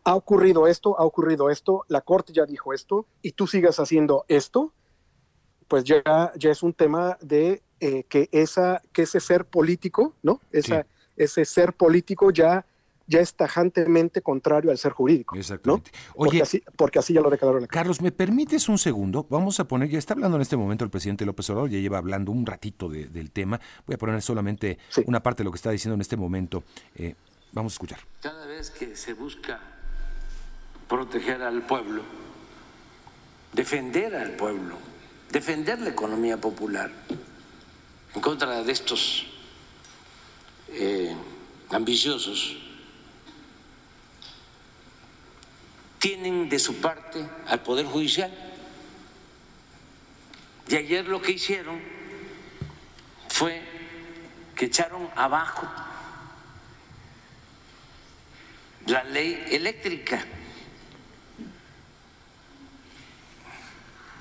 ha 0.03 0.15
ocurrido 0.15 0.67
esto, 0.67 1.00
ha 1.00 1.03
ocurrido 1.03 1.50
esto, 1.50 1.84
la 1.88 2.01
Corte 2.01 2.31
ya 2.31 2.45
dijo 2.45 2.74
esto, 2.74 3.05
y 3.22 3.31
tú 3.31 3.48
sigas 3.48 3.79
haciendo 3.79 4.25
esto, 4.27 4.72
pues 5.67 5.84
ya, 5.84 6.31
ya 6.38 6.51
es 6.51 6.62
un 6.62 6.74
tema 6.74 7.17
de 7.22 7.63
eh, 7.79 8.03
que, 8.03 8.29
esa, 8.31 8.81
que 8.93 9.01
ese 9.01 9.19
ser 9.19 9.45
político, 9.45 10.13
¿no? 10.22 10.39
Esa, 10.51 10.84
sí. 10.84 10.89
Ese 11.17 11.45
ser 11.45 11.74
político 11.74 12.29
ya 12.29 12.65
ya 13.07 13.19
es 13.19 13.35
tajantemente 13.35 14.21
contrario 14.21 14.71
al 14.71 14.77
ser 14.77 14.91
jurídico. 14.91 15.35
Exactamente. 15.35 15.91
¿no? 15.93 16.13
Oye, 16.15 16.15
porque 16.15 16.41
así, 16.41 16.63
porque 16.75 17.00
así, 17.00 17.13
ya 17.13 17.21
lo 17.21 17.29
declaró 17.29 17.59
la 17.59 17.67
Carlos, 17.67 18.01
¿me 18.01 18.12
permites 18.12 18.67
un 18.69 18.77
segundo? 18.77 19.25
Vamos 19.29 19.59
a 19.59 19.67
poner, 19.67 19.89
ya 19.89 20.00
está 20.00 20.13
hablando 20.13 20.38
en 20.38 20.41
este 20.41 20.57
momento 20.57 20.83
el 20.83 20.89
presidente 20.89 21.25
López 21.25 21.50
Obrador, 21.50 21.69
ya 21.69 21.79
lleva 21.79 21.97
hablando 21.97 22.31
un 22.31 22.45
ratito 22.45 22.89
de, 22.89 23.07
del 23.07 23.31
tema. 23.31 23.59
Voy 23.85 23.95
a 23.95 23.97
poner 23.97 24.21
solamente 24.21 24.77
sí. 24.89 25.03
una 25.05 25.21
parte 25.21 25.43
de 25.43 25.45
lo 25.45 25.51
que 25.51 25.57
está 25.57 25.71
diciendo 25.71 25.95
en 25.95 26.01
este 26.01 26.17
momento. 26.17 26.63
Eh, 26.95 27.15
vamos 27.51 27.74
a 27.74 27.75
escuchar. 27.75 28.00
Cada 28.21 28.45
vez 28.45 28.71
que 28.71 28.95
se 28.95 29.13
busca 29.13 29.59
proteger 30.88 31.41
al 31.41 31.63
pueblo, 31.63 32.03
defender 33.53 34.15
al 34.15 34.31
pueblo, 34.31 34.77
defender 35.31 35.79
la 35.79 35.89
economía 35.89 36.38
popular 36.38 36.91
en 38.13 38.21
contra 38.21 38.63
de 38.63 38.71
estos 38.71 39.27
eh, 40.69 41.15
ambiciosos, 41.69 42.57
tienen 45.99 46.49
de 46.49 46.59
su 46.59 46.75
parte 46.81 47.25
al 47.47 47.61
Poder 47.61 47.85
Judicial. 47.85 48.31
Y 50.67 50.75
ayer 50.75 51.07
lo 51.07 51.21
que 51.21 51.33
hicieron 51.33 51.79
fue 53.29 53.61
que 54.55 54.65
echaron 54.65 55.09
abajo 55.15 55.67
la 58.87 59.03
ley 59.03 59.45
eléctrica 59.49 60.23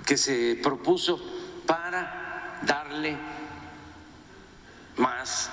que 0.05 0.17
se 0.17 0.59
propuso 0.63 1.21
para 1.67 2.61
darle 2.63 3.17
más 4.97 5.51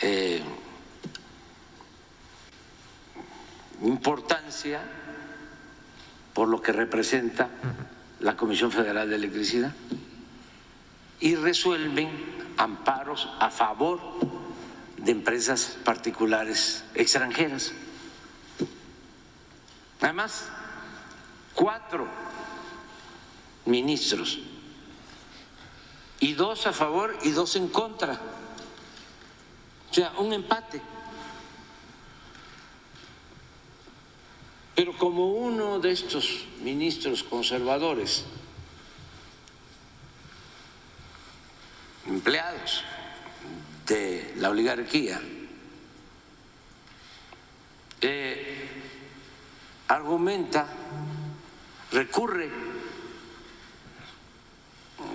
eh, 0.00 0.42
importancia 3.82 5.03
por 6.34 6.48
lo 6.48 6.60
que 6.60 6.72
representa 6.72 7.48
la 8.20 8.36
Comisión 8.36 8.72
Federal 8.72 9.08
de 9.08 9.16
Electricidad 9.16 9.72
y 11.20 11.36
resuelven 11.36 12.10
amparos 12.56 13.30
a 13.38 13.50
favor 13.50 14.00
de 14.98 15.12
empresas 15.12 15.78
particulares 15.84 16.84
extranjeras. 16.94 17.72
Además, 20.00 20.48
cuatro 21.54 22.06
ministros 23.64 24.40
y 26.20 26.34
dos 26.34 26.66
a 26.66 26.72
favor 26.72 27.16
y 27.22 27.30
dos 27.30 27.56
en 27.56 27.68
contra. 27.68 28.18
O 29.90 29.94
sea, 29.94 30.12
un 30.18 30.32
empate. 30.32 30.82
Pero 34.74 34.96
como 34.98 35.28
uno 35.28 35.78
de 35.78 35.92
estos 35.92 36.46
ministros 36.60 37.22
conservadores, 37.22 38.24
empleados 42.06 42.82
de 43.86 44.34
la 44.36 44.50
oligarquía, 44.50 45.20
eh, 48.00 48.68
argumenta, 49.86 50.66
recurre 51.92 52.46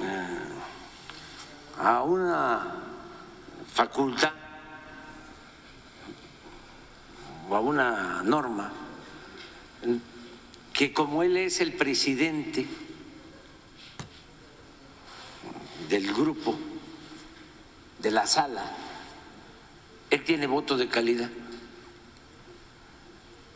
eh, 0.02 0.40
a 1.80 2.02
una 2.04 2.76
facultad 3.74 4.32
o 7.50 7.56
a 7.56 7.60
una 7.60 8.24
norma 8.24 8.72
que 10.74 10.94
como 10.94 11.24
él 11.24 11.38
es 11.38 11.62
el 11.62 11.74
presidente 11.74 12.66
del 15.90 16.14
grupo, 16.14 16.58
de 18.00 18.12
la 18.12 18.28
sala, 18.28 18.64
él 20.10 20.24
tiene 20.24 20.48
voto 20.48 20.78
de 20.78 20.88
calidad. 20.88 21.30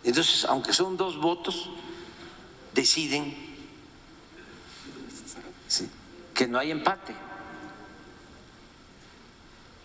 Entonces, 0.04 0.46
aunque 0.46 0.74
son 0.74 0.98
dos 0.98 1.18
votos, 1.18 1.70
deciden 2.74 3.36
que 6.34 6.48
no 6.48 6.60
hay 6.60 6.72
empate, 6.72 7.14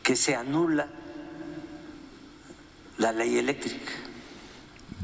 que 0.03 0.17
se 0.17 0.35
anula 0.35 0.89
la 2.97 3.13
ley 3.13 3.39
eléctrica. 3.39 3.93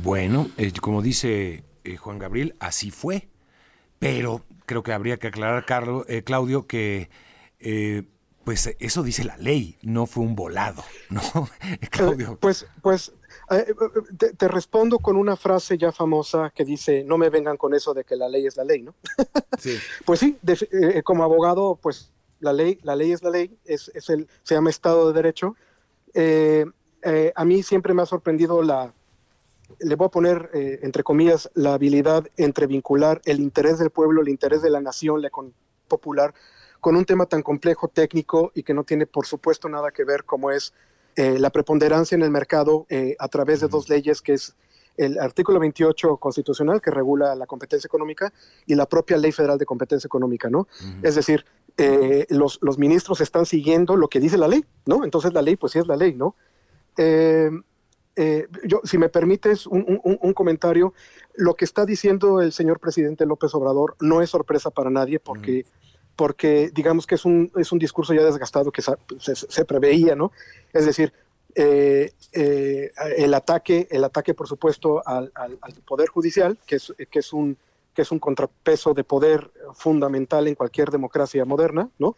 Bueno, 0.04 0.50
eh, 0.58 0.70
como 0.82 1.00
dice 1.00 1.64
eh, 1.82 1.96
Juan 1.96 2.18
Gabriel, 2.18 2.54
así 2.60 2.90
fue. 2.90 3.30
Pero 3.98 4.42
creo 4.66 4.82
que 4.82 4.92
habría 4.92 5.16
que 5.16 5.28
aclarar, 5.28 5.64
Carlos, 5.64 6.04
eh, 6.08 6.22
Claudio, 6.22 6.66
que 6.66 7.08
pues 8.44 8.76
eso 8.78 9.02
dice 9.02 9.24
la 9.24 9.38
ley, 9.38 9.78
no 9.80 10.04
fue 10.04 10.22
un 10.22 10.36
volado, 10.36 10.84
¿no? 11.08 11.22
Claudio. 11.90 12.36
Pues, 12.38 12.66
pues 12.82 13.12
te, 14.36 14.48
respondo 14.48 14.98
con 14.98 15.16
una 15.16 15.36
frase 15.36 15.78
ya 15.78 15.90
famosa 15.90 16.52
que 16.54 16.66
dice, 16.66 17.02
no 17.04 17.16
me 17.16 17.30
vengan 17.30 17.56
con 17.56 17.72
eso 17.72 17.94
de 17.94 18.04
que 18.04 18.16
la 18.16 18.28
ley 18.28 18.46
es 18.46 18.58
la 18.58 18.64
ley, 18.64 18.82
¿no? 18.82 18.94
Sí. 19.58 19.78
pues 20.04 20.20
sí, 20.20 20.36
como 21.02 21.24
abogado, 21.24 21.78
pues 21.80 22.12
la 22.40 22.52
ley, 22.52 22.78
la 22.82 22.94
ley 22.94 23.12
es 23.12 23.22
la 23.22 23.30
ley, 23.30 23.56
es, 23.64 23.90
es 23.94 24.10
el, 24.10 24.28
se 24.42 24.54
llama 24.54 24.68
Estado 24.68 25.06
de 25.06 25.14
Derecho. 25.14 25.56
a 27.34 27.44
mí 27.46 27.62
siempre 27.62 27.94
me 27.94 28.02
ha 28.02 28.06
sorprendido 28.06 28.62
la, 28.62 28.92
le 29.80 29.94
voy 29.94 30.06
a 30.06 30.10
poner, 30.10 30.50
eh, 30.54 30.80
entre 30.82 31.02
comillas, 31.02 31.50
la 31.54 31.74
habilidad 31.74 32.26
entre 32.36 32.66
vincular 32.66 33.20
el 33.24 33.40
interés 33.40 33.78
del 33.78 33.90
pueblo, 33.90 34.22
el 34.22 34.28
interés 34.28 34.62
de 34.62 34.70
la 34.70 34.80
nación, 34.80 35.22
la 35.22 35.28
economía 35.28 35.56
popular, 35.88 36.34
con 36.80 36.96
un 36.96 37.04
tema 37.04 37.26
tan 37.26 37.42
complejo, 37.42 37.88
técnico 37.88 38.52
y 38.54 38.62
que 38.62 38.74
no 38.74 38.84
tiene, 38.84 39.06
por 39.06 39.26
supuesto, 39.26 39.68
nada 39.68 39.90
que 39.90 40.04
ver 40.04 40.24
como 40.24 40.50
es 40.50 40.74
eh, 41.16 41.38
la 41.38 41.50
preponderancia 41.50 42.14
en 42.14 42.22
el 42.22 42.30
mercado 42.30 42.86
eh, 42.88 43.16
a 43.18 43.28
través 43.28 43.60
de 43.60 43.68
dos 43.68 43.88
leyes, 43.88 44.20
que 44.20 44.34
es 44.34 44.54
el 44.96 45.18
artículo 45.18 45.58
28 45.58 46.18
constitucional 46.18 46.80
que 46.80 46.90
regula 46.90 47.34
la 47.34 47.46
competencia 47.46 47.88
económica 47.88 48.32
y 48.66 48.74
la 48.74 48.86
propia 48.86 49.16
ley 49.16 49.32
federal 49.32 49.58
de 49.58 49.66
competencia 49.66 50.06
económica, 50.06 50.48
¿no? 50.48 50.68
Es 51.02 51.16
decir, 51.16 51.44
los, 52.28 52.60
los, 52.62 52.78
ministros 52.78 53.20
están 53.20 53.44
siguiendo 53.44 53.96
lo 53.96 54.06
que 54.06 54.20
dice 54.20 54.38
la 54.38 54.46
ley, 54.46 54.64
¿no? 54.86 55.02
Entonces 55.02 55.32
la 55.32 55.42
ley, 55.42 55.56
pues 55.56 55.72
sí 55.72 55.80
es 55.80 55.88
la 55.88 55.96
ley, 55.96 56.14
¿no? 56.14 56.36
Eh, 58.16 58.46
yo, 58.64 58.80
si 58.84 58.96
me 58.96 59.08
permites 59.08 59.66
un, 59.66 60.32
comentario, 60.34 60.94
lo 61.34 61.54
que 61.54 61.64
está 61.64 61.84
diciendo 61.84 62.40
el 62.40 62.52
señor 62.52 62.78
presidente 62.78 63.26
López 63.26 63.54
Obrador 63.54 63.96
no 64.00 64.22
es 64.22 64.30
sorpresa 64.30 64.70
para 64.70 64.90
nadie 64.90 65.18
porque, 65.18 65.66
porque 66.14 66.70
digamos 66.72 67.06
que 67.06 67.16
es 67.16 67.24
un, 67.24 67.50
es 67.56 67.72
un 67.72 67.78
discurso 67.78 68.14
ya 68.14 68.22
desgastado 68.22 68.70
que 68.70 68.82
se, 68.82 69.64
preveía, 69.64 70.14
¿no? 70.14 70.30
Es 70.72 70.86
decir, 70.86 71.12
eh, 71.56 72.12
eh, 72.32 72.92
el 73.16 73.34
ataque, 73.34 73.88
el 73.90 74.04
ataque 74.04 74.34
por 74.34 74.46
supuesto 74.46 75.02
al, 75.06 75.32
poder 75.84 76.08
judicial, 76.08 76.56
que 76.66 76.76
es, 76.76 76.92
que 77.10 77.18
es 77.18 77.32
un 77.32 77.56
que 77.94 78.02
es 78.02 78.10
un 78.10 78.18
contrapeso 78.18 78.92
de 78.92 79.04
poder 79.04 79.52
fundamental 79.72 80.48
en 80.48 80.56
cualquier 80.56 80.90
democracia 80.90 81.44
moderna, 81.44 81.88
¿no? 82.00 82.16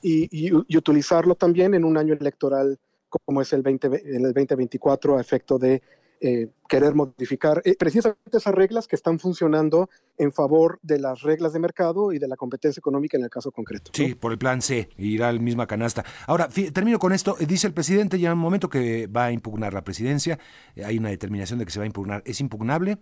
y, 0.00 0.52
utilizarlo 0.76 1.34
también 1.34 1.74
en 1.74 1.84
un 1.84 1.96
año 1.96 2.14
electoral 2.14 2.78
como 3.24 3.42
es 3.42 3.52
el, 3.52 3.62
20, 3.62 3.86
en 3.86 4.24
el 4.26 4.32
2024 4.32 5.16
a 5.16 5.20
efecto 5.20 5.58
de 5.58 5.82
eh, 6.26 6.48
querer 6.68 6.94
modificar 6.94 7.60
eh, 7.66 7.76
precisamente 7.78 8.38
esas 8.38 8.54
reglas 8.54 8.88
que 8.88 8.96
están 8.96 9.18
funcionando 9.18 9.90
en 10.16 10.32
favor 10.32 10.78
de 10.80 10.98
las 10.98 11.20
reglas 11.20 11.52
de 11.52 11.58
mercado 11.58 12.12
y 12.12 12.18
de 12.18 12.26
la 12.26 12.36
competencia 12.36 12.80
económica 12.80 13.18
en 13.18 13.24
el 13.24 13.28
caso 13.28 13.52
concreto. 13.52 13.90
Sí, 13.92 14.14
por 14.14 14.32
el 14.32 14.38
plan 14.38 14.62
C, 14.62 14.88
irá 14.96 15.28
al 15.28 15.40
misma 15.40 15.66
canasta. 15.66 16.02
Ahora, 16.26 16.48
termino 16.48 16.98
con 16.98 17.12
esto. 17.12 17.36
Dice 17.46 17.66
el 17.66 17.74
presidente 17.74 18.18
ya 18.18 18.28
en 18.28 18.38
un 18.38 18.38
momento 18.38 18.70
que 18.70 19.06
va 19.06 19.26
a 19.26 19.32
impugnar 19.32 19.74
la 19.74 19.84
presidencia. 19.84 20.38
Eh, 20.74 20.84
hay 20.84 20.96
una 20.96 21.10
determinación 21.10 21.58
de 21.58 21.66
que 21.66 21.72
se 21.72 21.78
va 21.78 21.82
a 21.82 21.88
impugnar. 21.88 22.22
¿Es 22.24 22.40
impugnable? 22.40 22.96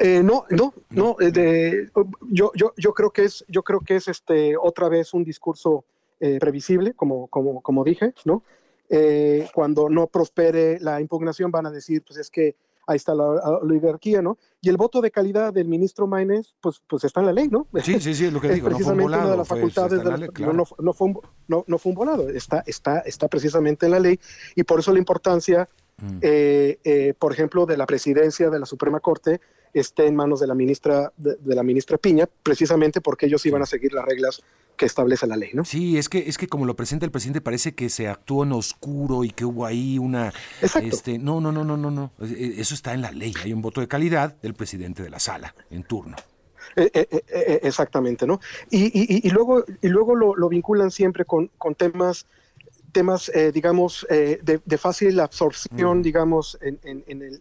no, 0.00 0.46
no, 0.48 0.74
no. 0.90 1.16
yo, 2.30 2.52
yo, 2.54 2.72
yo 2.76 2.94
creo 2.94 3.10
que 3.10 3.24
es, 3.24 3.44
yo 3.48 3.62
creo 3.62 3.80
que 3.80 3.96
es 3.96 4.08
este 4.08 4.54
otra 4.56 4.88
vez 4.88 5.12
un 5.12 5.22
discurso 5.22 5.84
eh, 6.24 6.38
previsible, 6.38 6.94
como, 6.94 7.26
como, 7.26 7.60
como 7.62 7.82
dije, 7.82 8.14
¿no? 8.24 8.44
Eh, 8.88 9.48
cuando 9.52 9.88
no 9.88 10.06
prospere 10.06 10.78
la 10.78 11.00
impugnación 11.00 11.50
van 11.50 11.66
a 11.66 11.70
decir, 11.72 12.04
pues 12.06 12.16
es 12.16 12.30
que 12.30 12.54
ahí 12.86 12.94
está 12.94 13.12
la, 13.12 13.24
oligarquía, 13.24 14.22
¿no? 14.22 14.38
Y 14.60 14.68
el 14.68 14.76
voto 14.76 15.00
de 15.00 15.10
calidad 15.10 15.52
del 15.52 15.66
ministro 15.66 16.06
Maínez, 16.06 16.54
pues, 16.60 16.80
pues 16.86 17.02
está 17.02 17.18
en 17.18 17.26
la 17.26 17.32
ley, 17.32 17.48
¿no? 17.48 17.66
Sí, 17.82 17.98
sí, 17.98 18.14
sí, 18.14 18.26
es 18.26 18.32
lo 18.32 18.40
que 18.40 18.50
digo. 18.54 18.68
Precisamente 18.68 18.78
no 18.78 18.84
fue 18.84 18.92
un 18.92 19.02
volado, 19.02 19.22
una 19.22 19.30
de 19.32 19.36
las 19.38 19.48
facultades 19.48 19.98
de 19.98 20.04
la, 20.04 20.52
no, 20.52 20.64
no, 20.78 20.92
fue 20.92 21.08
un, 21.08 21.20
no, 21.48 21.64
no, 21.66 21.78
fue 21.78 21.90
un 21.90 21.96
volado, 21.96 22.28
está, 22.28 22.62
está, 22.68 23.00
está 23.00 23.26
precisamente 23.26 23.86
en 23.86 23.90
la 23.90 23.98
ley 23.98 24.20
y 24.54 24.62
por 24.62 24.78
eso 24.78 24.92
la 24.92 25.00
importancia, 25.00 25.68
mm. 25.96 26.18
eh, 26.22 27.14
por 27.18 27.32
ejemplo, 27.32 27.66
de 27.66 27.76
la 27.76 27.86
presidencia 27.86 28.48
de 28.48 28.60
la 28.60 28.66
Suprema 28.66 29.00
Corte 29.00 29.40
esté 29.72 30.06
en 30.06 30.14
manos 30.14 30.40
de 30.40 30.46
la 30.46 30.54
ministra 30.54 31.12
de, 31.16 31.36
la 31.42 31.62
ministra 31.62 31.98
Piña, 31.98 32.28
precisamente 32.42 33.00
porque 33.00 33.26
ellos 33.26 33.44
iban 33.46 33.62
a 33.62 33.66
seguir 33.66 33.92
las 33.92 34.04
reglas 34.04 34.42
que 34.76 34.86
establece 34.86 35.26
la 35.26 35.36
ley, 35.36 35.50
¿no? 35.54 35.64
Sí, 35.64 35.98
es 35.98 36.08
que 36.08 36.24
es 36.26 36.38
que 36.38 36.48
como 36.48 36.64
lo 36.64 36.76
presenta 36.76 37.04
el 37.04 37.12
presidente 37.12 37.40
parece 37.40 37.74
que 37.74 37.88
se 37.88 38.08
actuó 38.08 38.44
en 38.44 38.52
oscuro 38.52 39.24
y 39.24 39.30
que 39.30 39.44
hubo 39.44 39.66
ahí 39.66 39.98
una 39.98 40.32
este 40.82 41.18
no, 41.18 41.40
no, 41.40 41.52
no, 41.52 41.64
no, 41.64 41.76
no, 41.76 41.90
no, 41.90 42.12
e, 42.20 42.54
e, 42.56 42.60
eso 42.60 42.74
está 42.74 42.94
en 42.94 43.02
la 43.02 43.12
ley, 43.12 43.34
hay 43.42 43.52
un 43.52 43.62
voto 43.62 43.80
de 43.80 43.88
calidad 43.88 44.36
del 44.40 44.54
presidente 44.54 45.02
de 45.02 45.10
la 45.10 45.18
sala 45.18 45.54
en 45.70 45.84
turno. 45.84 46.16
Eh, 46.76 46.90
eh, 46.94 47.06
eh, 47.10 47.60
exactamente, 47.64 48.26
¿no? 48.26 48.40
Y, 48.70 48.84
y, 48.86 49.26
y, 49.26 49.30
luego, 49.30 49.64
y 49.82 49.88
luego 49.88 50.14
lo, 50.14 50.34
lo 50.34 50.48
vinculan 50.48 50.90
siempre 50.90 51.24
con, 51.24 51.50
con 51.58 51.74
temas 51.74 52.26
temas, 52.92 53.30
eh, 53.34 53.50
digamos, 53.52 54.06
eh, 54.10 54.38
de, 54.42 54.78
fácil 54.78 55.18
absorción, 55.20 55.98
mm. 55.98 56.02
digamos, 56.02 56.58
en, 56.60 56.78
en, 56.84 57.04
en, 57.06 57.22
el, 57.22 57.40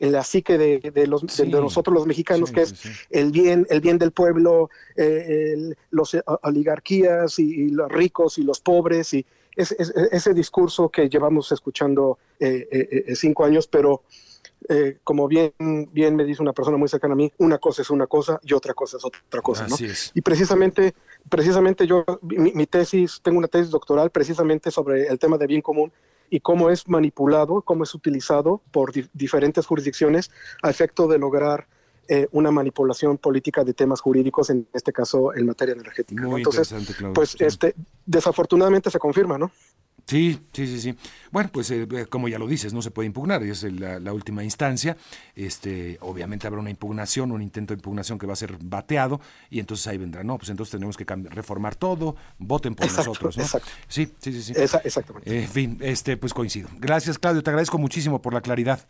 en, 0.00 0.12
la 0.12 0.24
psique 0.24 0.58
de, 0.58 1.06
los, 1.06 1.22
de, 1.36 1.46
nosotros 1.46 1.94
los 1.94 2.06
mexicanos, 2.06 2.50
que 2.50 2.62
es 2.62 2.74
el 3.10 3.30
bien 3.30 3.66
el 3.70 3.80
bien 3.80 3.98
del 3.98 4.12
pueblo, 4.12 4.70
eh, 4.96 5.74
los 5.90 6.16
oligarquías 6.42 7.38
y, 7.38 7.68
los 7.68 7.90
ricos 7.92 8.38
y 8.38 8.42
los 8.42 8.60
pobres, 8.60 9.14
y 9.14 9.24
ese 9.54 10.34
discurso 10.34 10.90
que 10.90 11.08
llevamos 11.08 11.50
escuchando 11.52 12.18
cinco 13.14 13.44
años, 13.44 13.66
pero 13.66 14.02
eh, 14.68 14.98
como 15.04 15.28
bien, 15.28 15.52
bien 15.92 16.16
me 16.16 16.24
dice 16.24 16.42
una 16.42 16.52
persona 16.52 16.76
muy 16.76 16.88
cercana 16.88 17.14
a 17.14 17.16
mí, 17.16 17.32
una 17.38 17.58
cosa 17.58 17.82
es 17.82 17.90
una 17.90 18.06
cosa 18.06 18.40
y 18.42 18.52
otra 18.52 18.74
cosa 18.74 18.96
es 18.96 19.04
otra 19.04 19.40
cosa. 19.42 19.68
¿no? 19.68 19.76
Y 20.14 20.20
precisamente, 20.22 20.94
precisamente 21.28 21.86
yo, 21.86 22.04
mi, 22.22 22.66
tesis, 22.66 23.20
tengo 23.22 23.38
una 23.38 23.48
tesis 23.48 23.70
doctoral 23.70 24.10
precisamente 24.10 24.70
sobre 24.70 25.06
el 25.06 25.18
tema 25.18 25.38
de 25.38 25.46
bien 25.46 25.62
común 25.62 25.92
y 26.30 26.40
cómo 26.40 26.70
es 26.70 26.88
manipulado, 26.88 27.62
cómo 27.62 27.84
es 27.84 27.94
utilizado 27.94 28.60
por 28.72 28.92
diferentes 29.12 29.66
jurisdicciones 29.66 30.30
a 30.62 30.70
efecto 30.70 31.06
de 31.06 31.18
lograr 31.18 31.68
eh, 32.08 32.26
una 32.32 32.50
manipulación 32.50 33.18
política 33.18 33.62
de 33.62 33.74
temas 33.74 34.00
jurídicos, 34.00 34.50
en 34.50 34.66
este 34.72 34.92
caso 34.92 35.34
en 35.34 35.46
materia 35.46 35.74
energética. 35.74 36.24
Entonces, 36.24 36.74
pues 37.14 37.36
este, 37.40 37.74
desafortunadamente 38.04 38.90
se 38.90 38.98
confirma, 38.98 39.38
¿no? 39.38 39.50
Sí, 40.06 40.38
sí, 40.52 40.66
sí, 40.68 40.80
sí. 40.80 40.94
Bueno, 41.32 41.50
pues 41.52 41.68
eh, 41.72 41.86
eh, 41.90 42.06
como 42.06 42.28
ya 42.28 42.38
lo 42.38 42.46
dices, 42.46 42.72
no 42.72 42.80
se 42.80 42.92
puede 42.92 43.06
impugnar, 43.06 43.42
es 43.42 43.64
la, 43.64 44.12
última 44.12 44.44
instancia. 44.44 44.96
Este, 45.34 45.98
obviamente 46.00 46.46
habrá 46.46 46.60
una 46.60 46.70
impugnación, 46.70 47.32
un 47.32 47.42
intento 47.42 47.74
de 47.74 47.78
impugnación 47.78 48.16
que 48.16 48.24
va 48.24 48.34
a 48.34 48.36
ser 48.36 48.56
bateado 48.60 49.20
y 49.50 49.58
entonces 49.58 49.84
ahí 49.88 49.98
vendrá, 49.98 50.22
no, 50.22 50.38
pues 50.38 50.50
entonces 50.50 50.70
tenemos 50.70 50.96
que 50.96 51.04
reformar 51.04 51.74
todo, 51.74 52.14
voten 52.38 52.76
por 52.76 52.86
nosotros, 52.86 53.36
¿no? 53.36 53.42
Exacto. 53.42 53.68
Sí, 53.88 54.08
sí, 54.20 54.32
sí, 54.32 54.42
sí. 54.42 54.52
exactamente. 54.56 55.42
en 55.42 55.48
fin, 55.48 55.78
este, 55.80 56.16
pues 56.16 56.32
coincido. 56.32 56.68
Gracias, 56.78 57.18
Claudio, 57.18 57.42
te 57.42 57.50
agradezco 57.50 57.76
muchísimo 57.76 58.22
por 58.22 58.32
la 58.32 58.40
claridad. 58.40 58.86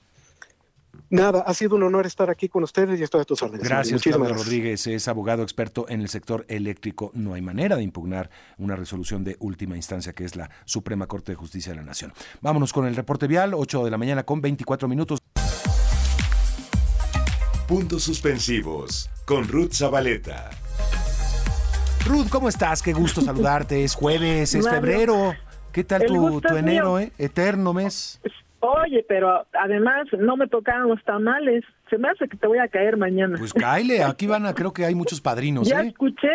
Nada, 1.11 1.41
ha 1.47 1.55
sido 1.55 1.77
un 1.77 1.83
honor 1.83 2.07
estar 2.07 2.31
aquí 2.31 2.49
con 2.49 2.63
ustedes 2.63 2.99
y 2.99 3.03
estoy 3.03 3.21
a 3.21 3.25
tus 3.25 3.43
órdenes. 3.43 3.69
Gracias, 3.69 4.03
Claudio 4.03 4.35
Rodríguez. 4.35 4.87
Es 4.87 5.09
abogado 5.09 5.43
experto 5.43 5.87
en 5.89 6.01
el 6.01 6.09
sector 6.09 6.45
eléctrico. 6.49 7.11
No 7.15 7.35
hay 7.35 7.43
manera 7.43 7.77
de 7.77 7.83
impugnar 7.83 8.31
una 8.59 8.77
resolución 8.77 9.25
de 9.25 9.37
última 9.41 9.77
instancia 9.77 10.13
que 10.13 10.25
es 10.25 10.37
la 10.37 10.51
Suprema 10.65 11.07
Corte 11.07 11.33
de 11.33 11.37
Justicia 11.37 11.73
de 11.73 11.77
la 11.77 11.85
Nación. 11.85 12.13
Vámonos 12.41 12.73
con 12.73 12.87
el 12.87 12.97
reporte 12.97 13.27
vial, 13.27 13.55
8 13.55 13.85
de 13.85 13.91
la 13.91 13.99
mañana 13.99 14.25
con 14.25 14.41
24 14.41 14.89
minutos. 14.89 15.21
Puntos 17.69 18.05
suspensivos 18.05 19.11
con 19.25 19.49
Ruth 19.49 19.73
Zabaleta. 19.73 20.51
Ruth, 22.07 22.29
¿cómo 22.31 22.49
estás? 22.49 22.81
Qué 22.83 22.93
gusto 22.93 23.21
saludarte. 23.21 23.83
Es 23.83 23.95
jueves, 23.95 24.55
es 24.55 24.69
febrero. 24.71 25.35
¿Qué 25.73 25.83
tal 25.83 26.07
tu, 26.07 26.41
tu 26.41 26.57
enero, 26.57 27.01
eh? 27.01 27.13
Eterno 27.19 27.73
mes. 27.73 28.21
Oye, 28.61 29.05
pero 29.07 29.47
además 29.53 30.07
no 30.19 30.37
me 30.37 30.49
tocaban 30.49 30.89
los 30.89 31.03
tamales. 31.05 31.65
Se 31.91 31.99
me 31.99 32.09
hace 32.09 32.29
que 32.29 32.37
te 32.37 32.47
voy 32.47 32.59
a 32.59 32.69
caer 32.69 32.97
mañana. 32.97 33.37
Pues 33.39 33.53
cáele, 33.53 34.03
aquí 34.03 34.27
van 34.27 34.47
a, 34.47 34.55
creo 34.55 34.73
que 34.73 34.85
hay 34.85 34.95
muchos 34.95 35.21
padrinos. 35.21 35.69
Ya 35.69 35.83
¿eh? 35.83 35.89
escuché. 35.89 36.31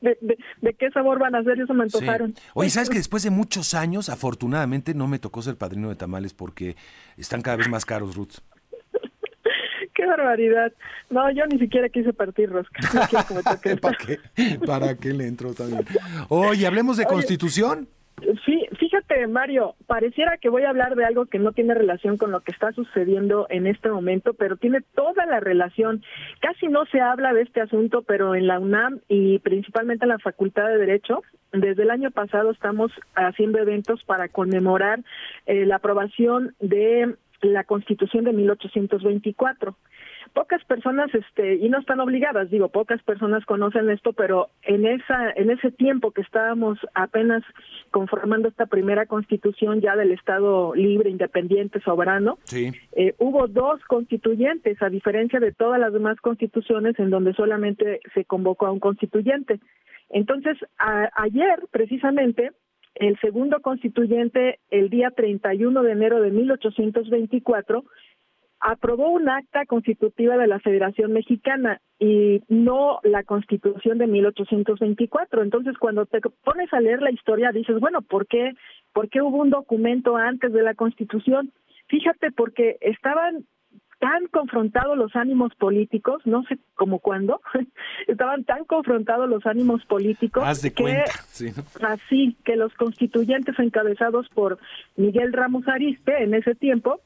De, 0.00 0.74
qué 0.78 0.90
sabor 0.90 1.18
van 1.18 1.34
a 1.34 1.42
ser, 1.42 1.58
eso 1.58 1.74
me 1.74 1.84
antojaron. 1.84 2.34
Oye, 2.54 2.70
¿sabes 2.70 2.90
que 2.90 2.98
después 2.98 3.22
de 3.22 3.30
muchos 3.30 3.74
años, 3.74 4.08
afortunadamente, 4.08 4.94
no 4.94 5.08
me 5.08 5.18
tocó 5.18 5.42
ser 5.42 5.56
padrino 5.56 5.88
de 5.88 5.96
tamales 5.96 6.34
porque 6.34 6.76
están 7.16 7.42
cada 7.42 7.56
vez 7.56 7.68
más 7.68 7.84
caros, 7.84 8.14
Ruth? 8.14 8.34
qué 9.94 10.06
barbaridad. 10.06 10.72
No, 11.10 11.28
yo 11.32 11.44
ni 11.46 11.58
siquiera 11.58 11.88
quise 11.88 12.12
partir 12.12 12.50
rosca. 12.50 12.78
¿Para, 13.80 13.96
qué? 13.96 14.58
¿Para 14.64 14.94
qué 14.96 15.12
le 15.12 15.26
entró 15.26 15.54
también? 15.54 15.84
Oye, 16.28 16.66
hablemos 16.66 16.98
de 16.98 17.06
constitución. 17.06 17.88
Sí, 18.44 18.65
fíjate, 19.16 19.26
Mario, 19.26 19.74
pareciera 19.86 20.36
que 20.36 20.48
voy 20.48 20.62
a 20.62 20.70
hablar 20.70 20.94
de 20.94 21.04
algo 21.04 21.26
que 21.26 21.38
no 21.38 21.52
tiene 21.52 21.74
relación 21.74 22.16
con 22.16 22.32
lo 22.32 22.40
que 22.40 22.52
está 22.52 22.72
sucediendo 22.72 23.46
en 23.50 23.66
este 23.66 23.90
momento, 23.90 24.34
pero 24.34 24.56
tiene 24.56 24.80
toda 24.94 25.26
la 25.26 25.40
relación. 25.40 26.02
Casi 26.40 26.66
no 26.68 26.84
se 26.86 27.00
habla 27.00 27.32
de 27.32 27.42
este 27.42 27.60
asunto, 27.60 28.02
pero 28.02 28.34
en 28.34 28.46
la 28.46 28.58
UNAM 28.58 29.00
y 29.08 29.38
principalmente 29.38 30.04
en 30.04 30.10
la 30.10 30.18
Facultad 30.18 30.68
de 30.68 30.78
Derecho, 30.78 31.22
desde 31.52 31.82
el 31.82 31.90
año 31.90 32.10
pasado 32.10 32.50
estamos 32.50 32.92
haciendo 33.14 33.58
eventos 33.58 34.02
para 34.04 34.28
conmemorar 34.28 35.00
eh, 35.46 35.64
la 35.64 35.76
aprobación 35.76 36.54
de 36.60 37.14
la 37.42 37.64
Constitución 37.64 38.24
de 38.24 38.32
1824 38.32 39.76
pocas 40.36 40.62
personas 40.66 41.08
este 41.14 41.54
y 41.54 41.70
no 41.70 41.78
están 41.78 41.98
obligadas 41.98 42.50
digo 42.50 42.68
pocas 42.68 43.02
personas 43.02 43.46
conocen 43.46 43.88
esto 43.88 44.12
pero 44.12 44.50
en 44.64 44.86
esa 44.86 45.30
en 45.30 45.50
ese 45.50 45.70
tiempo 45.70 46.10
que 46.10 46.20
estábamos 46.20 46.78
apenas 46.92 47.42
conformando 47.90 48.46
esta 48.46 48.66
primera 48.66 49.06
constitución 49.06 49.80
ya 49.80 49.96
del 49.96 50.12
estado 50.12 50.74
libre 50.74 51.08
independiente 51.08 51.80
soberano 51.80 52.36
eh, 52.52 53.14
hubo 53.16 53.48
dos 53.48 53.82
constituyentes 53.86 54.82
a 54.82 54.90
diferencia 54.90 55.40
de 55.40 55.52
todas 55.52 55.80
las 55.80 55.94
demás 55.94 56.20
constituciones 56.20 56.98
en 56.98 57.08
donde 57.08 57.32
solamente 57.32 58.00
se 58.12 58.26
convocó 58.26 58.66
a 58.66 58.72
un 58.72 58.80
constituyente. 58.80 59.58
Entonces 60.10 60.58
ayer 60.78 61.60
precisamente 61.70 62.52
el 62.94 63.18
segundo 63.20 63.60
constituyente 63.60 64.58
el 64.70 64.90
día 64.90 65.10
31 65.10 65.82
de 65.82 65.92
enero 65.92 66.20
de 66.20 66.30
1824 66.30 67.84
aprobó 68.60 69.10
un 69.10 69.28
acta 69.28 69.66
constitutiva 69.66 70.36
de 70.36 70.46
la 70.46 70.60
Federación 70.60 71.12
Mexicana 71.12 71.80
y 71.98 72.42
no 72.48 73.00
la 73.02 73.22
Constitución 73.22 73.98
de 73.98 74.06
1824. 74.06 75.42
Entonces, 75.42 75.76
cuando 75.78 76.06
te 76.06 76.20
pones 76.44 76.72
a 76.72 76.80
leer 76.80 77.02
la 77.02 77.10
historia, 77.10 77.52
dices, 77.52 77.78
bueno, 77.80 78.02
¿por 78.02 78.26
qué, 78.26 78.52
¿por 78.92 79.08
qué 79.08 79.22
hubo 79.22 79.38
un 79.38 79.50
documento 79.50 80.16
antes 80.16 80.52
de 80.52 80.62
la 80.62 80.74
Constitución? 80.74 81.52
Fíjate, 81.88 82.32
porque 82.32 82.76
estaban 82.80 83.46
tan 83.98 84.26
confrontados 84.26 84.96
los 84.96 85.14
ánimos 85.16 85.54
políticos, 85.54 86.20
no 86.26 86.42
sé 86.44 86.58
cómo 86.74 86.98
cuándo, 86.98 87.40
estaban 88.06 88.44
tan 88.44 88.64
confrontados 88.64 89.28
los 89.28 89.46
ánimos 89.46 89.84
políticos 89.86 90.44
que 90.74 91.04
así 91.80 92.36
que 92.44 92.56
los 92.56 92.74
constituyentes 92.74 93.58
encabezados 93.58 94.28
por 94.30 94.58
Miguel 94.96 95.32
Ramos 95.32 95.66
Ariste 95.66 96.22
en 96.22 96.34
ese 96.34 96.54
tiempo 96.54 97.00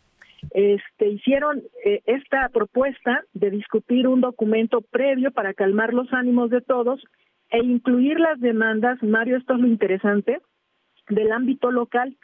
este, 0.50 1.08
hicieron 1.08 1.62
eh, 1.84 2.02
esta 2.06 2.48
propuesta 2.48 3.24
de 3.32 3.50
discutir 3.50 4.08
un 4.08 4.20
documento 4.20 4.80
previo 4.80 5.30
para 5.32 5.54
calmar 5.54 5.94
los 5.94 6.12
ánimos 6.12 6.50
de 6.50 6.60
todos 6.60 7.02
e 7.50 7.58
incluir 7.58 8.20
las 8.20 8.40
demandas, 8.40 9.02
Mario, 9.02 9.36
esto 9.36 9.54
es 9.54 9.60
lo 9.60 9.66
interesante, 9.66 10.40
del 11.08 11.32
ámbito 11.32 11.70
local. 11.70 12.16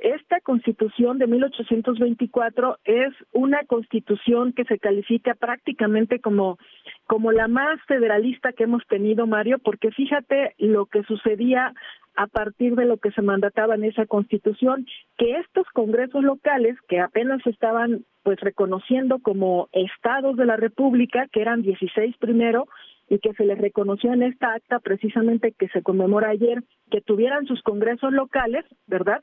Esta 0.00 0.40
constitución 0.40 1.18
de 1.18 1.26
1824 1.26 2.78
es 2.84 3.12
una 3.32 3.62
constitución 3.64 4.52
que 4.52 4.64
se 4.64 4.78
califica 4.78 5.34
prácticamente 5.34 6.18
como, 6.18 6.58
como 7.06 7.30
la 7.30 7.46
más 7.46 7.78
federalista 7.86 8.52
que 8.52 8.64
hemos 8.64 8.84
tenido, 8.86 9.26
Mario, 9.26 9.58
porque 9.58 9.90
fíjate 9.90 10.54
lo 10.58 10.86
que 10.86 11.02
sucedía 11.04 11.74
a 12.16 12.26
partir 12.26 12.74
de 12.74 12.84
lo 12.84 12.98
que 12.98 13.10
se 13.12 13.22
mandataba 13.22 13.74
en 13.74 13.84
esa 13.84 14.06
constitución, 14.06 14.86
que 15.16 15.36
estos 15.36 15.66
congresos 15.72 16.22
locales, 16.22 16.76
que 16.88 17.00
apenas 17.00 17.44
estaban 17.46 18.04
pues 18.22 18.38
reconociendo 18.40 19.18
como 19.18 19.68
estados 19.72 20.36
de 20.36 20.46
la 20.46 20.56
República, 20.56 21.26
que 21.32 21.40
eran 21.40 21.62
16 21.62 22.16
primero, 22.18 22.66
y 23.08 23.18
que 23.18 23.34
se 23.34 23.44
les 23.44 23.58
reconoció 23.58 24.12
en 24.12 24.22
esta 24.22 24.54
acta 24.54 24.78
precisamente 24.78 25.52
que 25.52 25.68
se 25.68 25.82
conmemora 25.82 26.30
ayer, 26.30 26.62
que 26.90 27.00
tuvieran 27.00 27.46
sus 27.46 27.60
congresos 27.62 28.12
locales, 28.12 28.64
¿verdad? 28.86 29.22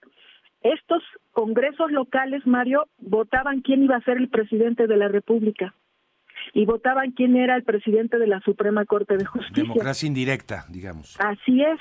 Estos 0.61 1.01
congresos 1.31 1.91
locales, 1.91 2.45
Mario, 2.45 2.85
votaban 2.97 3.61
quién 3.61 3.83
iba 3.83 3.95
a 3.95 4.03
ser 4.03 4.17
el 4.17 4.29
presidente 4.29 4.87
de 4.87 4.97
la 4.97 5.07
República 5.07 5.73
y 6.53 6.65
votaban 6.65 7.11
quién 7.11 7.35
era 7.35 7.55
el 7.55 7.63
presidente 7.63 8.17
de 8.17 8.27
la 8.27 8.39
Suprema 8.41 8.85
Corte 8.85 9.17
de 9.17 9.25
Justicia. 9.25 9.63
Democracia 9.63 10.07
indirecta, 10.07 10.65
digamos. 10.69 11.17
Así 11.19 11.61
es. 11.63 11.79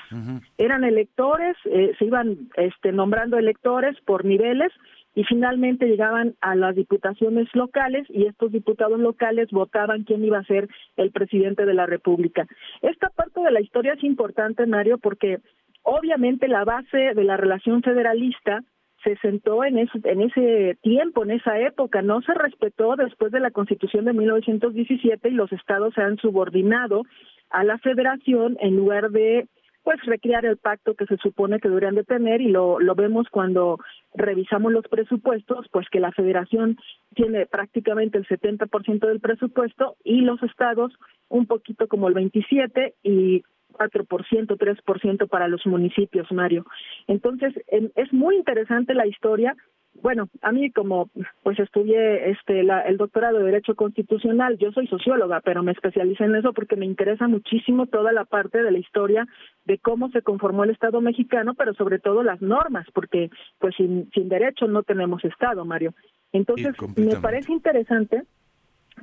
Eran 0.57 0.83
electores, 0.83 1.55
eh, 1.65 1.93
se 1.97 2.05
iban 2.05 2.49
este, 2.55 2.91
nombrando 2.91 3.37
electores 3.37 3.95
por 4.05 4.25
niveles 4.25 4.71
y 5.15 5.23
finalmente 5.23 5.87
llegaban 5.87 6.35
a 6.41 6.55
las 6.55 6.75
diputaciones 6.75 7.47
locales 7.53 8.05
y 8.09 8.25
estos 8.25 8.51
diputados 8.51 8.99
locales 8.99 9.49
votaban 9.51 10.03
quién 10.03 10.23
iba 10.23 10.39
a 10.39 10.45
ser 10.45 10.69
el 10.97 11.11
presidente 11.11 11.65
de 11.65 11.73
la 11.73 11.85
República. 11.85 12.47
Esta 12.81 13.09
parte 13.09 13.41
de 13.41 13.51
la 13.51 13.61
historia 13.61 13.93
es 13.93 14.03
importante, 14.03 14.65
Mario, 14.65 14.97
porque 14.97 15.39
obviamente 15.83 16.47
la 16.47 16.63
base 16.63 17.13
de 17.15 17.23
la 17.23 17.37
relación 17.37 17.81
federalista 17.81 18.63
se 19.03 19.15
sentó 19.17 19.63
en 19.63 19.77
ese, 19.77 19.99
en 20.03 20.21
ese 20.21 20.77
tiempo, 20.81 21.23
en 21.23 21.31
esa 21.31 21.59
época, 21.59 22.01
no 22.01 22.21
se 22.21 22.33
respetó 22.33 22.95
después 22.95 23.31
de 23.31 23.39
la 23.39 23.51
Constitución 23.51 24.05
de 24.05 24.13
1917 24.13 25.29
y 25.29 25.33
los 25.33 25.51
estados 25.51 25.93
se 25.93 26.01
han 26.01 26.17
subordinado 26.17 27.03
a 27.49 27.63
la 27.63 27.77
federación 27.79 28.57
en 28.59 28.75
lugar 28.75 29.09
de 29.11 29.47
pues 29.83 29.97
recrear 30.05 30.45
el 30.45 30.57
pacto 30.57 30.93
que 30.93 31.05
se 31.05 31.17
supone 31.17 31.59
que 31.59 31.69
deberían 31.69 31.95
de 31.95 32.03
tener 32.03 32.41
y 32.41 32.49
lo, 32.49 32.79
lo 32.79 32.95
vemos 32.95 33.27
cuando 33.31 33.79
revisamos 34.13 34.71
los 34.71 34.85
presupuestos, 34.87 35.67
pues 35.71 35.87
que 35.89 35.99
la 35.99 36.11
federación 36.11 36.77
tiene 37.15 37.45
prácticamente 37.45 38.17
el 38.17 38.27
70% 38.27 39.07
del 39.07 39.19
presupuesto 39.19 39.95
y 40.03 40.21
los 40.21 40.43
estados 40.43 40.93
un 41.29 41.47
poquito 41.47 41.87
como 41.87 42.07
el 42.07 42.13
27 42.13 42.95
y 43.03 43.43
4%, 43.73 44.57
3% 44.57 45.27
para 45.27 45.47
los 45.47 45.65
municipios, 45.65 46.31
Mario. 46.31 46.65
Entonces, 47.07 47.53
es 47.67 48.13
muy 48.13 48.35
interesante 48.35 48.93
la 48.93 49.07
historia 49.07 49.55
bueno, 50.01 50.29
a 50.41 50.51
mí 50.51 50.71
como 50.71 51.09
pues 51.43 51.59
estudié 51.59 52.29
este 52.31 52.61
el 52.61 52.97
doctorado 52.97 53.39
de 53.39 53.45
Derecho 53.45 53.75
Constitucional, 53.75 54.57
yo 54.57 54.71
soy 54.71 54.87
socióloga, 54.87 55.41
pero 55.41 55.63
me 55.63 55.71
especialicé 55.71 56.23
en 56.23 56.35
eso 56.35 56.53
porque 56.53 56.75
me 56.75 56.85
interesa 56.85 57.27
muchísimo 57.27 57.87
toda 57.87 58.11
la 58.11 58.25
parte 58.25 58.63
de 58.63 58.71
la 58.71 58.79
historia 58.79 59.27
de 59.65 59.77
cómo 59.77 60.09
se 60.09 60.21
conformó 60.21 60.63
el 60.63 60.69
Estado 60.69 61.01
mexicano, 61.01 61.53
pero 61.53 61.73
sobre 61.73 61.99
todo 61.99 62.23
las 62.23 62.41
normas, 62.41 62.87
porque 62.93 63.29
pues 63.59 63.75
sin, 63.75 64.09
sin 64.11 64.29
derecho 64.29 64.67
no 64.67 64.83
tenemos 64.83 65.23
Estado, 65.25 65.65
Mario. 65.65 65.93
Entonces, 66.31 66.75
me 66.95 67.15
parece 67.17 67.51
interesante 67.51 68.23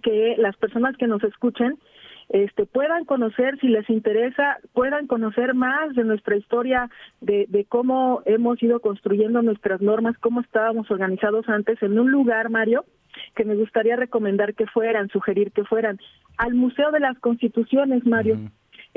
que 0.02 0.36
las 0.38 0.56
personas 0.56 0.96
que 0.96 1.06
nos 1.06 1.22
escuchen 1.24 1.78
este, 2.28 2.66
puedan 2.66 3.04
conocer, 3.04 3.58
si 3.60 3.68
les 3.68 3.88
interesa, 3.88 4.58
puedan 4.72 5.06
conocer 5.06 5.54
más 5.54 5.94
de 5.94 6.04
nuestra 6.04 6.36
historia, 6.36 6.90
de, 7.20 7.46
de 7.48 7.64
cómo 7.64 8.22
hemos 8.26 8.62
ido 8.62 8.80
construyendo 8.80 9.42
nuestras 9.42 9.80
normas, 9.80 10.18
cómo 10.18 10.40
estábamos 10.40 10.90
organizados 10.90 11.48
antes 11.48 11.82
en 11.82 11.98
un 11.98 12.10
lugar, 12.10 12.50
Mario, 12.50 12.84
que 13.34 13.44
me 13.44 13.54
gustaría 13.54 13.96
recomendar 13.96 14.54
que 14.54 14.66
fueran, 14.66 15.08
sugerir 15.08 15.52
que 15.52 15.64
fueran. 15.64 15.98
Al 16.36 16.54
Museo 16.54 16.90
de 16.90 17.00
las 17.00 17.18
Constituciones, 17.18 18.04
Mario 18.04 18.38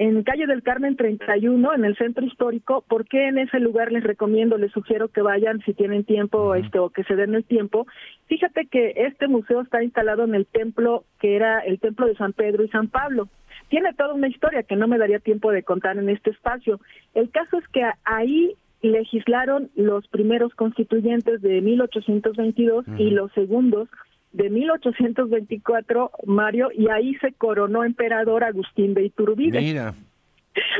en 0.01 0.23
calle 0.23 0.47
del 0.47 0.63
Carmen 0.63 0.95
31, 0.95 1.73
en 1.73 1.83
el 1.83 1.97
centro 1.97 2.25
histórico. 2.25 2.85
¿Por 2.87 3.05
qué 3.05 3.27
en 3.27 3.37
ese 3.37 3.59
lugar 3.59 3.91
les 3.91 4.01
recomiendo, 4.01 4.57
les 4.57 4.71
sugiero 4.71 5.09
que 5.09 5.21
vayan 5.21 5.59
si 5.65 5.73
tienen 5.73 6.05
tiempo 6.05 6.55
este, 6.55 6.79
o 6.79 6.89
que 6.89 7.03
se 7.03 7.17
den 7.17 7.35
el 7.35 7.43
tiempo? 7.43 7.85
Fíjate 8.27 8.67
que 8.67 8.93
este 8.95 9.27
museo 9.27 9.59
está 9.59 9.83
instalado 9.83 10.23
en 10.23 10.35
el 10.35 10.45
templo 10.45 11.03
que 11.19 11.35
era 11.35 11.59
el 11.59 11.81
templo 11.81 12.07
de 12.07 12.15
San 12.15 12.31
Pedro 12.31 12.63
y 12.63 12.69
San 12.69 12.87
Pablo. 12.87 13.27
Tiene 13.67 13.93
toda 13.93 14.13
una 14.13 14.29
historia 14.29 14.63
que 14.63 14.77
no 14.77 14.87
me 14.87 14.97
daría 14.97 15.19
tiempo 15.19 15.51
de 15.51 15.63
contar 15.63 15.97
en 15.97 16.07
este 16.07 16.29
espacio. 16.29 16.79
El 17.13 17.29
caso 17.29 17.57
es 17.57 17.67
que 17.67 17.81
ahí 18.05 18.55
legislaron 18.81 19.69
los 19.75 20.07
primeros 20.07 20.55
constituyentes 20.55 21.41
de 21.41 21.59
1822 21.59 22.85
y 22.97 23.09
los 23.09 23.33
segundos 23.33 23.89
de 24.31 24.49
1824, 24.49 26.11
Mario, 26.25 26.69
y 26.73 26.89
ahí 26.89 27.15
se 27.15 27.33
coronó 27.33 27.83
emperador 27.83 28.43
Agustín 28.43 28.93
de 28.93 29.05
Iturbide. 29.05 29.59
Mira. 29.59 29.95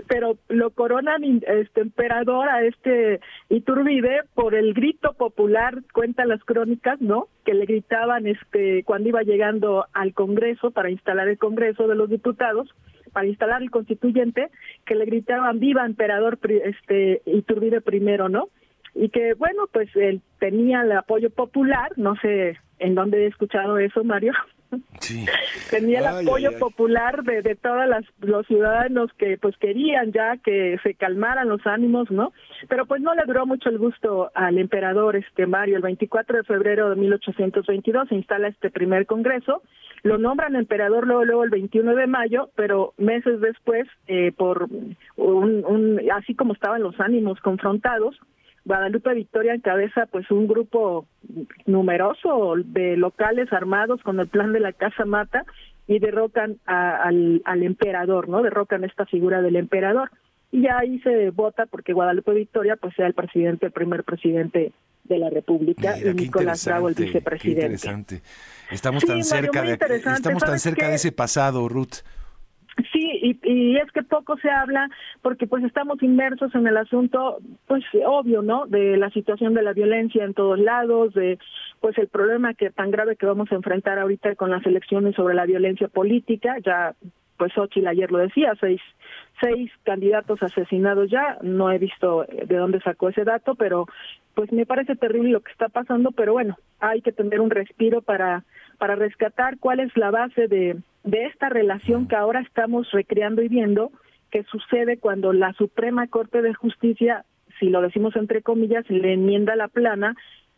Pero 0.08 0.38
lo 0.50 0.72
coronan 0.72 1.24
este 1.24 1.82
emperador 1.82 2.50
a 2.50 2.64
este 2.64 3.20
Iturbide 3.50 4.24
por 4.34 4.56
el 4.56 4.74
grito 4.74 5.14
popular, 5.14 5.84
cuentan 5.94 6.28
las 6.28 6.44
crónicas, 6.44 7.00
¿no? 7.02 7.28
Que 7.46 7.54
le 7.54 7.66
gritaban 7.66 8.28
este 8.28 8.84
cuando 8.84 9.10
iba 9.10 9.22
llegando 9.22 9.86
al 9.94 10.14
Congreso 10.14 10.72
para 10.72 10.90
instalar 10.90 11.28
el 11.28 11.38
Congreso 11.38 11.88
de 11.88 11.96
los 11.96 12.10
Diputados, 12.10 12.68
para 13.14 13.28
instalar 13.28 13.62
el 13.62 13.72
constituyente, 13.72 14.50
que 14.86 14.96
le 14.96 15.06
gritaban 15.06 15.60
viva 15.60 15.86
emperador 15.86 16.40
este 16.44 17.22
Iturbide 17.26 17.82
primero, 17.82 18.28
¿no? 18.28 18.50
Y 18.96 19.10
que 19.10 19.34
bueno, 19.34 19.68
pues 19.72 19.90
él 19.96 20.22
tenía 20.40 20.82
el 20.82 20.92
apoyo 20.92 21.30
popular, 21.30 21.92
no 21.98 22.16
sé 22.18 22.58
en 22.80 22.96
dónde 22.96 23.24
he 23.24 23.28
escuchado 23.28 23.78
eso, 23.78 24.04
Mario. 24.04 24.34
Sí. 25.00 25.26
tenía 25.72 26.00
el 26.00 26.06
apoyo 26.06 26.58
popular 26.60 27.24
de, 27.24 27.42
de 27.42 27.56
todos 27.56 27.86
los 28.20 28.46
ciudadanos 28.48 29.12
que 29.14 29.38
pues 29.38 29.58
querían 29.58 30.12
ya 30.12 30.38
que 30.38 30.78
se 30.84 30.94
calmaran 30.94 31.50
los 31.50 31.66
ánimos, 31.66 32.12
¿no? 32.12 32.34
Pero 32.68 32.86
pues 32.86 33.02
no 33.02 33.14
le 33.16 33.24
duró 33.26 33.46
mucho 33.46 33.70
el 33.70 33.80
gusto 33.80 34.32
al 34.36 34.58
emperador 34.58 35.16
este 35.16 35.48
Mario. 35.48 35.78
El 35.78 35.82
24 35.82 36.38
de 36.38 36.44
febrero 36.44 36.90
de 36.90 36.96
1822 36.98 38.10
se 38.10 38.16
instala 38.16 38.48
este 38.48 38.70
primer 38.70 39.06
congreso, 39.06 39.64
lo 40.04 40.18
nombran 40.18 40.56
emperador 40.56 41.08
luego, 41.08 41.26
luego 41.26 41.44
el 41.44 41.50
21 41.50 41.96
de 41.96 42.08
mayo, 42.08 42.50
pero 42.56 42.94
meses 42.98 43.42
después, 43.42 43.88
eh, 44.08 44.32
por 44.32 44.68
un, 45.16 45.66
un, 45.66 46.02
así 46.12 46.36
como 46.36 46.54
estaban 46.54 46.84
los 46.84 47.00
ánimos 47.00 47.40
confrontados, 47.42 48.20
Guadalupe 48.70 49.16
Victoria 49.16 49.56
encabeza 49.56 50.06
pues 50.06 50.30
un 50.30 50.48
grupo 50.48 51.08
numeroso 51.66 52.54
de 52.64 52.98
locales 52.98 53.52
armados 53.52 54.00
con 54.04 54.20
el 54.20 54.28
plan 54.28 54.54
de 54.54 54.60
la 54.60 54.74
Casa 54.74 55.06
Mata 55.06 55.44
y 55.88 55.98
derrocan 55.98 56.58
al, 56.68 57.42
al 57.46 57.64
emperador, 57.64 58.30
¿no? 58.30 58.44
Derrocan 58.44 58.84
esta 58.84 59.08
figura 59.08 59.42
del 59.42 59.56
emperador. 59.56 60.12
Y 60.52 60.68
ahí 60.68 61.00
se 61.00 61.32
vota 61.32 61.66
porque 61.66 61.94
Guadalupe 61.94 62.32
Victoria 62.32 62.76
pues 62.76 62.94
sea 62.94 63.08
el 63.08 63.16
presidente, 63.16 63.66
el 63.66 63.72
primer 63.72 64.04
presidente 64.04 64.72
de 65.06 65.18
la 65.18 65.32
República 65.32 65.98
y 65.98 66.14
Nicolás 66.14 66.64
Bravo 66.64 66.90
el 66.90 66.94
vicepresidente. 66.94 67.62
interesante. 67.62 68.22
Estamos 68.70 69.04
tan 69.04 69.24
cerca 69.24 69.64
de 69.64 69.80
estamos 70.14 70.44
tan 70.44 70.60
cerca 70.60 70.90
de 70.90 70.96
ese 70.96 71.12
pasado, 71.12 71.68
Ruth. 71.70 72.04
Sí, 72.92 73.38
y, 73.44 73.78
es 73.78 73.92
que 73.92 74.04
poco 74.04 74.38
se 74.38 74.50
habla 74.50 74.90
porque 75.22 75.48
pues 75.48 75.64
estamos 75.64 76.02
inmersos 76.02 76.54
en 76.56 76.68
el 76.68 76.78
asunto, 76.78 77.40
pues 77.68 77.84
obvio, 78.06 78.42
¿no? 78.42 78.68
De 78.68 78.98
la 78.98 79.10
situación 79.10 79.54
de 79.54 79.64
la 79.64 79.74
violencia 79.74 80.24
en 80.24 80.34
todos 80.34 80.60
lados, 80.60 81.14
de 81.14 81.40
pues 81.82 81.98
el 81.98 82.08
problema 82.08 82.54
que 82.54 82.70
tan 82.70 82.92
grave 82.92 83.16
que 83.16 83.26
vamos 83.26 83.52
a 83.52 83.56
enfrentar 83.56 84.00
ahorita 84.00 84.36
con 84.36 84.52
las 84.52 84.66
elecciones 84.66 85.16
sobre 85.16 85.36
la 85.36 85.46
violencia 85.46 85.88
política, 85.88 86.58
ya 86.64 86.94
pues 87.38 87.54
Xochitl 87.54 87.88
ayer 87.88 88.12
lo 88.12 88.18
decía, 88.18 88.54
seis, 88.60 88.82
seis 89.42 89.72
candidatos 89.84 90.44
asesinados 90.44 91.10
ya, 91.10 91.38
no 91.42 91.72
he 91.72 91.78
visto 91.78 92.26
de 92.28 92.56
dónde 92.58 92.82
sacó 92.82 93.10
ese 93.10 93.24
dato, 93.24 93.56
pero 93.56 93.88
pues 94.36 94.52
me 94.52 94.66
parece 94.66 94.96
terrible 94.96 95.32
lo 95.32 95.42
que 95.42 95.52
está 95.52 95.70
pasando, 95.70 96.12
pero 96.12 96.34
bueno, 96.34 96.58
hay 96.82 97.02
que 97.02 97.14
tener 97.14 97.40
un 97.40 97.50
respiro 97.50 98.02
para, 98.02 98.44
para 98.78 98.96
rescatar 98.96 99.58
cuál 99.58 99.80
es 99.80 99.96
la 99.96 100.12
base 100.12 100.48
de 100.48 100.78
de 101.04 101.26
esta 101.26 101.50
relación 101.50 102.08
que 102.08 102.16
ahora 102.16 102.42
estamos 102.42 102.92
recreando 102.92 103.42
y 103.42 103.48
viendo 103.48 103.92
que 104.32 104.44
sucede 104.44 104.98
cuando 104.98 105.34
la 105.34 105.54
Suprema 105.54 106.08
Corte 106.08 106.42
de 106.42 106.54
Justicia, 106.54 107.26
si 107.60 107.70
lo 107.70 107.82
decimos 107.82 108.16
entre 108.16 108.42
comillas, 108.42 108.88
le 108.90 109.14
enmienda 109.14 109.56
la 109.56 109.68
plana 109.68 110.16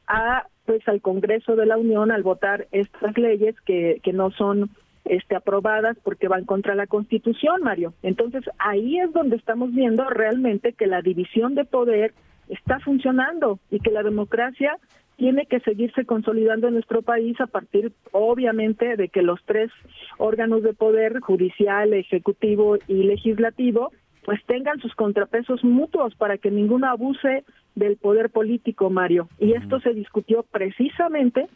a 0.07 0.47
pues 0.65 0.87
al 0.87 1.01
Congreso 1.01 1.55
de 1.55 1.65
la 1.65 1.77
Unión 1.77 2.11
al 2.11 2.23
votar 2.23 2.67
estas 2.71 3.17
leyes 3.17 3.55
que, 3.61 3.99
que 4.03 4.13
no 4.13 4.31
son 4.31 4.69
este 5.05 5.35
aprobadas 5.35 5.97
porque 6.03 6.27
van 6.27 6.45
contra 6.45 6.75
la 6.75 6.87
Constitución, 6.87 7.63
Mario. 7.63 7.93
Entonces, 8.03 8.43
ahí 8.59 8.99
es 8.99 9.11
donde 9.13 9.35
estamos 9.35 9.73
viendo 9.73 10.07
realmente 10.09 10.73
que 10.73 10.85
la 10.85 11.01
división 11.01 11.55
de 11.55 11.65
poder 11.65 12.13
está 12.49 12.79
funcionando 12.79 13.59
y 13.71 13.79
que 13.79 13.91
la 13.91 14.03
democracia 14.03 14.77
tiene 15.17 15.45
que 15.45 15.59
seguirse 15.59 16.05
consolidando 16.05 16.67
en 16.67 16.73
nuestro 16.73 17.01
país 17.01 17.39
a 17.39 17.47
partir, 17.47 17.91
obviamente, 18.11 18.95
de 18.95 19.09
que 19.09 19.21
los 19.21 19.39
tres 19.45 19.71
órganos 20.17 20.63
de 20.63 20.73
poder, 20.73 21.19
judicial, 21.19 21.93
ejecutivo 21.93 22.77
y 22.87 23.03
legislativo, 23.03 23.91
pues 24.25 24.43
tengan 24.45 24.79
sus 24.79 24.93
contrapesos 24.95 25.63
mutuos 25.63 26.15
para 26.15 26.37
que 26.37 26.51
ninguno 26.51 26.87
abuse 26.87 27.43
del 27.75 27.97
poder 27.97 28.29
político, 28.29 28.89
Mario. 28.89 29.27
Y 29.39 29.53
esto 29.53 29.79
se 29.79 29.93
discutió 29.93 30.43
precisamente 30.43 31.47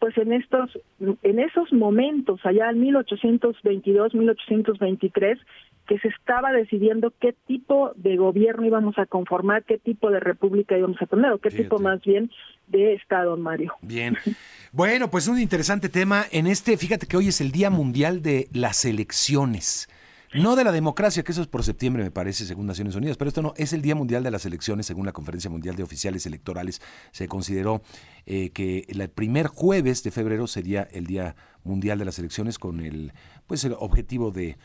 pues 0.00 0.16
en 0.16 0.32
estos 0.32 0.70
en 0.98 1.38
esos 1.38 1.72
momentos 1.72 2.40
allá 2.44 2.70
en 2.70 2.80
1822 2.80 4.14
1823 4.14 5.38
que 5.86 5.98
se 5.98 6.08
estaba 6.08 6.52
decidiendo 6.52 7.12
qué 7.20 7.34
tipo 7.46 7.92
de 7.96 8.16
gobierno 8.16 8.66
íbamos 8.66 8.98
a 8.98 9.06
conformar 9.06 9.64
qué 9.64 9.78
tipo 9.78 10.10
de 10.10 10.18
república 10.18 10.76
íbamos 10.76 11.00
a 11.02 11.06
tener 11.06 11.30
o 11.32 11.38
qué 11.38 11.50
tipo 11.50 11.78
más 11.78 12.00
bien 12.00 12.30
de 12.68 12.94
estado 12.94 13.36
Mario. 13.36 13.74
Bien. 13.82 14.16
Bueno 14.72 15.10
pues 15.10 15.26
un 15.26 15.38
interesante 15.38 15.88
tema 15.88 16.24
en 16.30 16.46
este 16.46 16.76
fíjate 16.76 17.06
que 17.08 17.16
hoy 17.16 17.28
es 17.28 17.40
el 17.40 17.50
día 17.50 17.70
mundial 17.70 18.22
de 18.22 18.48
las 18.52 18.84
elecciones 18.84 19.88
no 20.32 20.54
de 20.54 20.64
la 20.64 20.72
democracia, 20.72 21.22
que 21.24 21.32
eso 21.32 21.42
es 21.42 21.48
por 21.48 21.64
septiembre, 21.64 22.04
me 22.04 22.10
parece, 22.10 22.44
según 22.44 22.66
Naciones 22.66 22.94
Unidas, 22.94 23.16
pero 23.16 23.28
esto 23.28 23.42
no, 23.42 23.52
es 23.56 23.72
el 23.72 23.82
Día 23.82 23.94
Mundial 23.94 24.22
de 24.22 24.30
las 24.30 24.46
Elecciones, 24.46 24.86
según 24.86 25.06
la 25.06 25.12
Conferencia 25.12 25.50
Mundial 25.50 25.74
de 25.76 25.82
Oficiales 25.82 26.24
Electorales. 26.26 26.80
Se 27.10 27.26
consideró 27.26 27.82
eh, 28.26 28.50
que 28.50 28.84
el 28.88 29.08
primer 29.10 29.48
jueves 29.48 30.02
de 30.02 30.10
febrero 30.10 30.46
sería 30.46 30.82
el 30.82 31.06
Día 31.06 31.34
Mundial 31.64 31.98
de 31.98 32.04
las 32.04 32.18
Elecciones 32.18 32.58
con 32.58 32.80
el, 32.80 33.12
pues, 33.46 33.64
el 33.64 33.74
objetivo 33.78 34.30
de, 34.30 34.56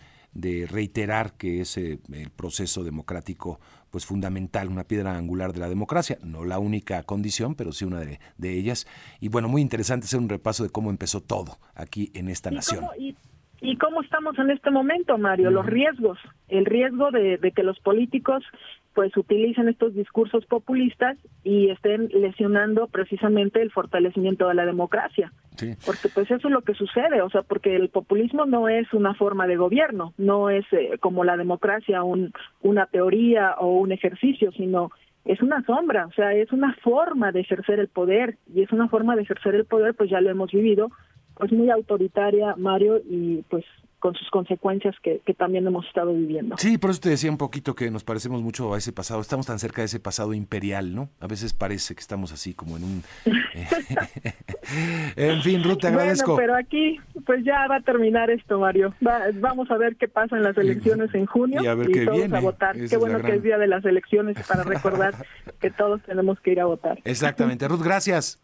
reiterar 0.67 1.33
que 1.33 1.61
es 1.61 1.77
eh, 1.77 1.99
el 2.11 2.29
proceso 2.29 2.83
democrático 2.83 3.59
pues 3.89 4.05
fundamental, 4.05 4.67
una 4.67 4.83
piedra 4.83 5.15
angular 5.15 5.53
de 5.53 5.61
la 5.61 5.69
democracia, 5.69 6.19
no 6.21 6.43
la 6.43 6.59
única 6.59 7.01
condición, 7.03 7.55
pero 7.55 7.71
sí 7.71 7.85
una 7.85 8.01
de, 8.01 8.19
ellas. 8.41 8.85
Y 9.21 9.29
bueno, 9.29 9.47
muy 9.47 9.61
interesante 9.61 10.05
hacer 10.05 10.19
un 10.19 10.27
repaso 10.27 10.63
de 10.63 10.69
cómo 10.69 10.89
empezó 10.89 11.21
todo 11.21 11.59
aquí 11.73 12.11
en 12.13 12.27
esta 12.27 12.51
nación. 12.51 12.85
¿Y 12.99 13.15
cómo 13.77 14.01
estamos 14.01 14.37
en 14.39 14.51
este 14.51 14.71
momento, 14.71 15.17
Mario? 15.17 15.51
Los 15.51 15.65
riesgos, 15.65 16.19
el 16.49 16.65
riesgo 16.65 17.11
de, 17.11 17.39
que 17.55 17.63
los 17.63 17.79
políticos 17.79 18.43
pues 18.93 19.15
utilicen 19.17 19.67
estos 19.67 19.93
discursos 19.93 20.45
populistas 20.45 21.17
y 21.43 21.69
estén 21.69 22.07
lesionando 22.13 22.87
precisamente 22.87 23.61
el 23.61 23.71
fortalecimiento 23.71 24.47
de 24.47 24.53
la 24.53 24.65
democracia. 24.65 25.33
Porque 25.85 26.07
pues 26.13 26.31
eso 26.31 26.47
es 26.47 26.53
lo 26.53 26.61
que 26.61 26.73
sucede, 26.73 27.21
o 27.21 27.29
sea, 27.29 27.41
porque 27.41 27.75
el 27.75 27.89
populismo 27.89 28.45
no 28.45 28.69
es 28.69 28.91
una 28.93 29.13
forma 29.13 29.47
de 29.47 29.57
gobierno, 29.57 30.13
no 30.17 30.49
es 30.49 30.65
eh, 30.71 30.97
como 30.99 31.25
la 31.25 31.35
democracia 31.35 32.03
un, 32.03 32.31
una 32.61 32.85
teoría 32.85 33.55
o 33.59 33.67
un 33.77 33.91
ejercicio, 33.91 34.51
sino 34.53 34.91
es 35.25 35.41
una 35.41 35.61
sombra, 35.63 36.05
o 36.05 36.11
sea, 36.11 36.33
es 36.33 36.51
una 36.51 36.73
forma 36.83 37.31
de 37.31 37.41
ejercer 37.41 37.79
el 37.79 37.87
poder 37.87 38.37
y 38.53 38.61
es 38.61 38.71
una 38.71 38.87
forma 38.87 39.15
de 39.15 39.23
ejercer 39.23 39.55
el 39.55 39.65
poder, 39.65 39.93
pues 39.95 40.09
ya 40.09 40.21
lo 40.21 40.29
hemos 40.29 40.51
vivido 40.51 40.91
pues 41.37 41.51
muy 41.51 41.69
autoritaria, 41.69 42.55
Mario, 42.57 43.01
y 43.09 43.43
pues 43.49 43.65
con 44.05 44.13
sus 44.13 44.29
consecuencias 44.29 44.95
que, 45.01 45.19
también 45.33 45.65
hemos 45.65 45.83
estado 45.87 46.13
viviendo. 46.13 46.55
Sí, 46.59 46.77
por 46.77 46.91
eso 46.91 46.99
te 46.99 47.09
decía 47.09 47.31
un 47.31 47.39
poquito 47.39 47.73
que 47.73 47.89
nos 47.89 48.03
parecemos 48.03 48.43
mucho 48.43 48.71
a 48.75 48.77
ese 48.77 48.93
pasado, 48.93 49.19
estamos 49.19 49.47
tan 49.47 49.57
cerca 49.57 49.81
de 49.81 49.87
ese 49.87 49.99
pasado 49.99 50.35
imperial, 50.35 50.93
¿no? 50.93 51.09
A 51.19 51.25
veces 51.25 51.53
parece 51.53 51.95
que 51.95 52.01
estamos 52.01 52.31
así 52.31 52.53
como 52.53 52.77
en 52.77 52.83
un... 52.83 53.03
Eh, 53.25 53.67
en 55.15 55.41
fin, 55.41 55.63
Ruth, 55.63 55.79
te 55.79 55.87
agradezco. 55.87 56.33
Bueno, 56.33 56.47
pero 56.47 56.55
aquí 56.55 56.99
pues 57.25 57.43
ya 57.43 57.67
va 57.67 57.77
a 57.77 57.81
terminar 57.81 58.29
esto, 58.29 58.59
Mario. 58.59 58.93
vamos 59.35 59.71
a 59.71 59.77
ver 59.77 59.95
qué 59.95 60.07
pasa 60.07 60.37
en 60.37 60.43
las 60.43 60.55
elecciones 60.55 61.13
en 61.15 61.25
junio 61.25 61.63
y, 61.63 61.67
a 61.67 61.73
ver 61.73 61.87
qué 61.87 62.05
todos 62.05 62.31
a 62.31 62.39
votar. 62.41 62.75
qué 62.75 62.97
bueno 62.97 63.19
que 63.21 63.35
es 63.35 63.41
día 63.41 63.57
de 63.57 63.67
las 63.67 63.83
elecciones 63.85 64.37
para 64.47 64.61
recordar 64.61 65.15
que 65.59 65.71
todos 65.71 66.01
tenemos 66.03 66.39
que 66.41 66.51
ir 66.51 66.59
a 66.59 66.65
votar. 66.65 66.99
Exactamente. 67.05 67.67
Ruth, 67.67 67.81
gracias. 67.81 68.39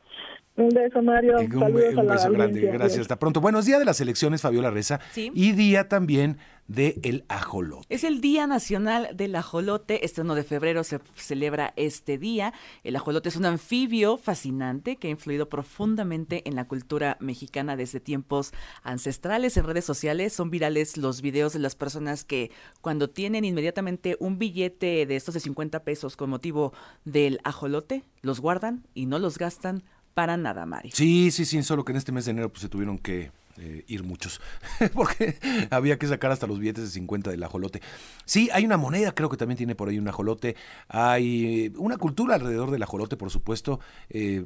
Un 0.58 0.70
beso, 0.70 1.02
Mario. 1.02 1.38
Un, 1.40 1.74
beso 1.74 2.32
grande. 2.32 2.62
Gracias. 2.62 3.02
Hasta 3.02 3.18
pronto. 3.18 3.40
Buenos 3.40 3.66
días 3.66 3.80
de 3.80 3.86
las 3.86 4.02
elecciones, 4.02 4.42
Fabiola 4.42 4.70
Reza. 4.70 5.00
Y 5.16 5.54
día 5.54 5.88
también 5.88 6.38
de 6.68 7.00
el 7.04 7.26
ajolote. 7.28 7.86
Es 7.90 8.04
el 8.04 8.22
Día 8.22 8.48
Nacional 8.48 9.10
del 9.14 9.36
Ajolote. 9.36 10.06
Este 10.06 10.22
1 10.22 10.36
de 10.36 10.44
febrero 10.44 10.84
se 10.84 11.00
celebra 11.16 11.74
este 11.76 12.18
día. 12.18 12.54
El 12.84 12.96
ajolote 12.96 13.30
es 13.30 13.36
un 13.36 13.46
anfibio 13.46 14.18
fascinante 14.18 14.96
que 14.96 15.08
ha 15.08 15.12
influido 15.12 15.50
profundamente 15.50 16.48
en 16.48 16.56
la 16.56 16.68
cultura 16.68 17.18
mexicana 17.20 17.76
desde 17.76 18.00
tiempos 18.00 18.54
ancestrales. 18.84 19.58
En 19.58 19.66
redes 19.66 19.86
sociales 19.86 20.34
son 20.34 20.50
virales 20.50 20.98
los 20.98 21.22
videos 21.22 21.54
de 21.54 21.60
las 21.60 21.76
personas 21.76 22.24
que 22.24 22.52
cuando 22.82 23.10
tienen 23.10 23.44
inmediatamente 23.44 24.16
un 24.20 24.38
billete 24.38 25.06
de 25.06 25.16
estos 25.16 25.34
de 25.34 25.40
50 25.40 25.84
pesos 25.84 26.16
con 26.16 26.30
motivo 26.30 26.74
del 27.04 27.40
ajolote, 27.44 28.04
los 28.22 28.40
guardan 28.40 28.86
y 28.94 29.08
no 29.08 29.20
los 29.20 29.38
gastan 29.38 29.84
para 30.14 30.38
nada, 30.38 30.66
Mario. 30.66 30.92
Sí, 30.94 31.32
sí, 31.32 31.46
sí, 31.46 31.62
solo 31.64 31.86
que 31.86 31.92
en 31.92 31.98
este 31.98 32.12
mes 32.12 32.26
de 32.26 32.32
enero 32.32 32.50
pues 32.50 32.62
se 32.62 32.70
tuvieron 32.70 32.98
que 32.98 33.32
eh, 33.62 33.84
ir 33.88 34.04
muchos, 34.04 34.42
porque 34.94 35.38
había 35.70 36.00
que 36.00 36.08
sacar 36.08 36.32
hasta 36.32 36.48
los 36.48 36.60
billetes 36.60 36.86
de 36.86 36.90
50 36.90 37.30
del 37.30 37.44
ajolote. 37.44 37.82
Sí, 38.26 38.50
hay 38.54 38.66
una 38.66 38.78
moneda, 38.78 39.14
creo 39.14 39.30
que 39.30 39.38
también 39.38 39.58
tiene 39.58 39.76
por 39.76 39.90
ahí 39.90 40.00
un 40.00 40.08
ajolote. 40.08 40.56
Hay 40.88 41.72
una 41.78 41.98
cultura 41.98 42.36
alrededor 42.36 42.72
del 42.72 42.82
ajolote, 42.82 43.18
por 43.18 43.30
supuesto, 43.30 43.80
eh, 44.10 44.46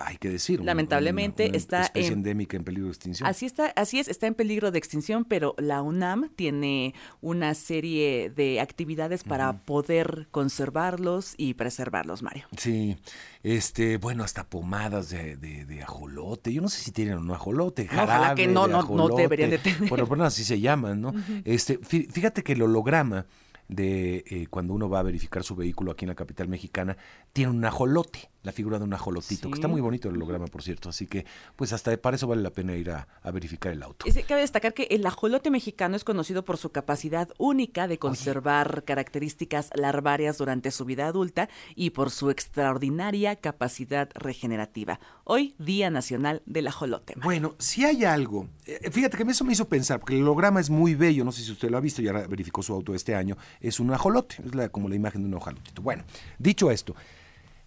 hay 0.00 0.16
que 0.16 0.30
decir. 0.30 0.64
Lamentablemente 0.64 1.56
está 1.56 1.82
especie 1.82 2.12
endémica 2.12 2.56
en 2.56 2.64
peligro 2.64 2.86
de 2.86 2.92
extinción. 2.92 3.28
Así 3.28 3.44
está, 3.44 3.66
así 3.76 3.98
es, 3.98 4.08
está 4.08 4.26
en 4.26 4.34
peligro 4.34 4.70
de 4.70 4.78
extinción, 4.78 5.24
pero 5.24 5.54
la 5.58 5.82
UNAM 5.82 6.30
tiene 6.34 6.94
una 7.20 7.54
serie 7.54 8.30
de 8.34 8.60
actividades 8.60 9.22
para 9.22 9.64
poder 9.64 10.28
conservarlos 10.30 11.34
y 11.36 11.54
preservarlos, 11.54 12.22
Mario. 12.22 12.46
Sí, 12.56 12.96
este, 13.42 13.96
bueno, 13.98 14.24
hasta 14.24 14.44
pomadas 14.48 15.10
de, 15.10 15.36
de, 15.36 15.82
ajolote. 15.82 16.52
Yo 16.52 16.62
no 16.62 16.68
sé 16.68 16.80
si 16.80 16.90
tienen 16.90 17.18
un 17.18 17.30
ajolote, 17.30 17.86
jarabe 17.86 18.34
que 18.34 18.45
no, 18.46 18.66
no, 18.66 18.82
no 18.82 19.08
deberían 19.08 19.50
de 19.50 19.58
tener. 19.58 19.88
Bueno, 19.88 20.06
bueno, 20.06 20.24
así 20.24 20.44
se 20.44 20.60
llaman, 20.60 21.00
¿no? 21.00 21.12
Este, 21.44 21.78
fíjate 21.78 22.42
que 22.42 22.52
el 22.52 22.62
holograma 22.62 23.26
de 23.68 24.24
eh, 24.28 24.46
cuando 24.48 24.74
uno 24.74 24.88
va 24.88 25.00
a 25.00 25.02
verificar 25.02 25.42
su 25.42 25.56
vehículo 25.56 25.92
aquí 25.92 26.04
en 26.04 26.10
la 26.10 26.14
capital 26.14 26.48
mexicana, 26.48 26.96
tiene 27.36 27.50
un 27.50 27.62
ajolote, 27.66 28.30
la 28.44 28.52
figura 28.52 28.78
de 28.78 28.84
un 28.84 28.94
ajolotito, 28.94 29.50
que 29.50 29.56
está 29.56 29.68
muy 29.68 29.82
bonito 29.82 30.08
el 30.08 30.14
holograma, 30.14 30.46
por 30.46 30.62
cierto, 30.62 30.88
así 30.88 31.06
que 31.06 31.26
pues 31.54 31.74
hasta 31.74 31.94
para 31.98 32.16
eso 32.16 32.26
vale 32.26 32.40
la 32.40 32.48
pena 32.48 32.74
ir 32.76 32.90
a, 32.90 33.06
verificar 33.30 33.72
el 33.72 33.82
auto. 33.82 34.06
cabe 34.26 34.40
destacar 34.40 34.72
que 34.72 34.84
el 34.84 35.04
ajolote 35.04 35.50
mexicano 35.50 35.96
es 35.96 36.04
conocido 36.04 36.46
por 36.46 36.56
su 36.56 36.70
capacidad 36.70 37.28
única 37.36 37.88
de 37.88 37.98
conservar 37.98 38.84
características 38.84 39.68
larvarias 39.74 40.38
durante 40.38 40.70
su 40.70 40.86
vida 40.86 41.08
adulta 41.08 41.50
y 41.74 41.90
por 41.90 42.10
su 42.10 42.30
extraordinaria 42.30 43.36
capacidad 43.36 44.08
regenerativa. 44.14 44.98
Hoy, 45.24 45.54
Día 45.58 45.90
Nacional 45.90 46.40
del 46.46 46.68
Ajolote. 46.68 47.16
Bueno, 47.22 47.54
si 47.58 47.84
hay 47.84 48.06
algo, 48.06 48.48
eh, 48.64 48.90
fíjate 48.90 49.18
que 49.18 49.30
eso 49.30 49.44
me 49.44 49.52
hizo 49.52 49.68
pensar, 49.68 50.00
porque 50.00 50.14
el 50.14 50.22
holograma 50.22 50.58
es 50.58 50.70
muy 50.70 50.94
bello, 50.94 51.22
no 51.22 51.32
sé 51.32 51.42
si 51.42 51.52
usted 51.52 51.68
lo 51.68 51.76
ha 51.76 51.82
visto, 51.82 52.00
ya 52.00 52.12
verificó 52.12 52.62
su 52.62 52.72
auto 52.72 52.94
este 52.94 53.14
año, 53.14 53.36
es 53.60 53.78
un 53.78 53.92
ajolote, 53.92 54.36
es 54.42 54.70
como 54.70 54.88
la 54.88 54.94
imagen 54.94 55.20
de 55.20 55.28
un 55.28 55.34
ajolotito. 55.34 55.82
Bueno, 55.82 56.04
dicho 56.38 56.70
esto, 56.70 56.94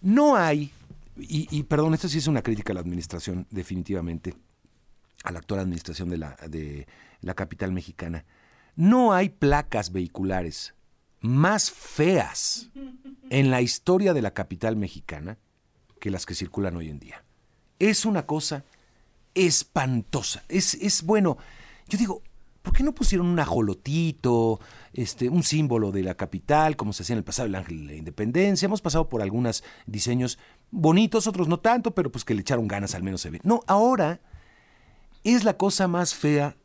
no 0.00 0.36
hay, 0.36 0.72
y, 1.16 1.62
perdón, 1.64 1.94
esto 1.94 2.08
sí 2.08 2.18
es 2.18 2.26
una 2.26 2.42
crítica 2.42 2.72
a 2.72 2.74
la 2.74 2.80
administración, 2.80 3.46
definitivamente, 3.50 4.34
a 5.24 5.32
la 5.32 5.40
actual 5.40 5.60
administración 5.60 6.08
de 6.08 6.18
la, 6.18 6.36
de 6.48 6.86
la 7.20 7.34
capital 7.34 7.72
mexicana, 7.72 8.24
no 8.76 9.12
hay 9.12 9.28
placas 9.28 9.92
vehiculares 9.92 10.74
más 11.20 11.70
feas 11.70 12.70
en 13.28 13.50
la 13.50 13.60
historia 13.60 14.14
de 14.14 14.22
la 14.22 14.32
capital 14.32 14.76
mexicana 14.76 15.36
que 16.00 16.10
las 16.10 16.24
que 16.24 16.34
circulan 16.34 16.76
hoy 16.76 16.88
en 16.88 16.98
día. 16.98 17.24
Es 17.78 18.06
una 18.06 18.24
cosa 18.24 18.64
espantosa. 19.34 20.42
Es, 20.48 20.74
es 20.74 21.02
bueno, 21.02 21.36
yo 21.88 21.98
digo, 21.98 22.22
¿por 22.62 22.74
qué 22.74 22.82
no 22.82 22.94
pusieron 22.94 23.26
un 23.26 23.38
ajolotito, 23.38 24.60
este, 24.92 25.28
un 25.28 25.42
símbolo 25.42 25.92
de 25.92 26.02
la 26.02 26.14
capital, 26.14 26.76
como 26.76 26.92
se 26.92 27.02
hacía 27.02 27.14
en 27.14 27.18
el 27.18 27.24
pasado 27.24 27.46
el 27.46 27.54
Ángel 27.54 27.86
de 27.86 27.92
la 27.92 27.98
Independencia? 27.98 28.66
Hemos 28.66 28.82
pasado 28.82 29.08
por 29.08 29.22
algunos 29.22 29.64
diseños 29.86 30.38
bonitos, 30.70 31.26
otros 31.26 31.48
no 31.48 31.60
tanto, 31.60 31.92
pero 31.92 32.12
pues 32.12 32.24
que 32.24 32.34
le 32.34 32.42
echaron 32.42 32.68
ganas, 32.68 32.94
al 32.94 33.02
menos 33.02 33.20
se 33.20 33.30
ve. 33.30 33.40
No, 33.42 33.60
ahora 33.66 34.20
es 35.24 35.44
la 35.44 35.56
cosa 35.56 35.88
más 35.88 36.14
fea 36.14 36.56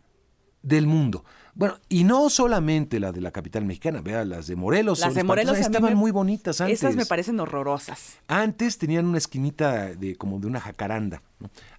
del 0.62 0.88
mundo. 0.88 1.23
Bueno, 1.53 1.77
y 1.88 2.03
no 2.03 2.29
solamente 2.29 2.99
la 2.99 3.13
de 3.13 3.21
la 3.21 3.31
capital 3.31 3.63
mexicana, 3.63 4.01
vea, 4.01 4.25
las 4.25 4.47
de 4.47 4.58
Morelos. 4.58 4.99
Las 4.99 5.13
de 5.13 5.23
Morelos 5.23 5.58
estaban 5.58 5.95
muy 5.95 6.12
bonitas 6.12 6.60
antes. 6.60 6.79
Esas 6.79 6.97
me 6.97 7.05
parecen 7.05 7.39
horrorosas. 7.39 8.17
Antes 8.27 8.77
tenían 8.77 9.05
una 9.05 9.19
esquinita 9.19 9.95
de 9.95 10.17
como 10.17 10.39
de 10.39 10.47
una 10.47 10.60
jacaranda. 10.60 11.21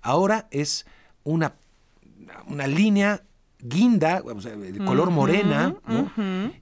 Ahora 0.01 0.49
es 0.51 0.87
una, 1.25 1.57
una 2.47 2.67
línea 2.67 3.23
guinda, 3.61 4.23
de 4.23 4.85
color 4.85 5.11
morena, 5.11 5.75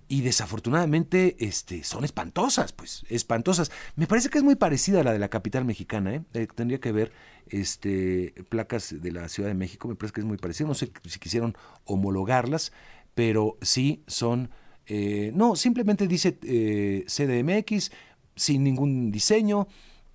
y 0.09 0.21
desafortunadamente 0.21 1.37
este, 1.39 1.83
son 1.83 2.05
espantosas, 2.05 2.73
pues, 2.73 3.05
espantosas. 3.09 3.71
Me 3.97 4.07
parece 4.07 4.29
que 4.29 4.39
es 4.39 4.45
muy 4.45 4.55
parecida 4.55 5.01
a 5.01 5.05
la 5.05 5.13
de 5.13 5.19
la 5.19 5.29
capital 5.29 5.65
mexicana, 5.65 6.15
¿eh? 6.15 6.23
eh 6.35 6.47
tendría 6.55 6.81
que 6.81 6.93
ver 6.93 7.13
este, 7.49 8.35
placas 8.49 8.95
de 9.01 9.13
la 9.13 9.29
Ciudad 9.29 9.49
de 9.49 9.55
México, 9.55 9.89
me 9.89 9.97
parece 9.97 10.15
que 10.15 10.21
es 10.21 10.27
muy 10.27 10.39
parecida, 10.39 10.69
no 10.69 10.75
sé 10.75 10.93
si 11.05 11.19
quisieron 11.19 11.57
homologarlas, 11.85 12.73
pero 13.15 13.59
sí 13.61 14.03
son, 14.07 14.51
eh, 14.87 15.33
no, 15.35 15.57
simplemente 15.57 16.07
dice 16.07 16.39
eh, 16.43 17.05
CDMX, 17.07 17.91
sin 18.37 18.65
ningún 18.65 19.11
diseño, 19.11 19.69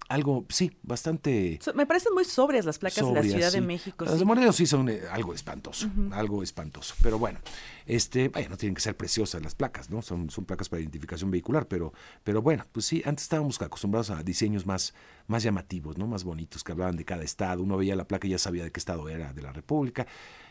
algo, 0.10 0.46
sí, 0.50 0.72
bastante... 0.82 1.60
me 1.76 1.86
parecen 1.86 2.14
muy 2.16 2.26
sobrias 2.26 2.66
las 2.66 2.80
placas 2.80 3.08
de 3.08 3.14
la 3.14 3.22
Ciudad 3.22 3.52
de 3.52 3.62
México. 3.62 4.06
Las 4.06 4.18
de 4.18 4.26
Morelos 4.26 4.56
sí 4.56 4.66
son 4.66 4.90
eh, 4.90 5.02
algo 5.12 5.36
espantoso, 5.36 5.88
algo 6.12 6.42
espantoso. 6.42 6.96
Pero 7.04 7.20
bueno, 7.20 7.40
este, 7.86 8.28
vaya, 8.30 8.50
no 8.50 8.58
tienen 8.58 8.74
que 8.74 8.82
ser 8.82 8.98
preciosas 8.98 9.42
las 9.44 9.54
placas, 9.54 9.92
¿no? 9.92 10.02
Son, 10.02 10.32
son 10.32 10.46
placas 10.46 10.68
para 10.68 10.82
identificación 10.82 11.30
vehicular, 11.30 11.68
pero, 11.68 11.94
pero 12.24 12.42
bueno, 12.42 12.66
pues 12.72 12.88
sí, 12.88 13.04
antes 13.06 13.24
estábamos 13.24 13.62
acostumbrados 13.62 14.10
a 14.10 14.24
diseños 14.24 14.66
más, 14.66 14.96
más 15.28 15.44
llamativos, 15.44 15.98
¿no? 15.98 16.08
Más 16.08 16.24
bonitos, 16.24 16.64
que 16.64 16.72
hablaban 16.72 16.96
de 16.96 17.06
cada 17.06 17.24
estado. 17.24 17.62
Uno 17.62 17.78
veía 17.78 17.96
la 17.96 18.08
placa 18.08 18.26
y 18.26 18.32
ya 18.32 18.40
sabía 18.40 18.64
de 18.64 18.72
qué 18.72 18.80
estado 18.80 19.08
era, 19.10 19.32
de 19.32 19.42
la 19.44 19.54
República. 19.54 20.08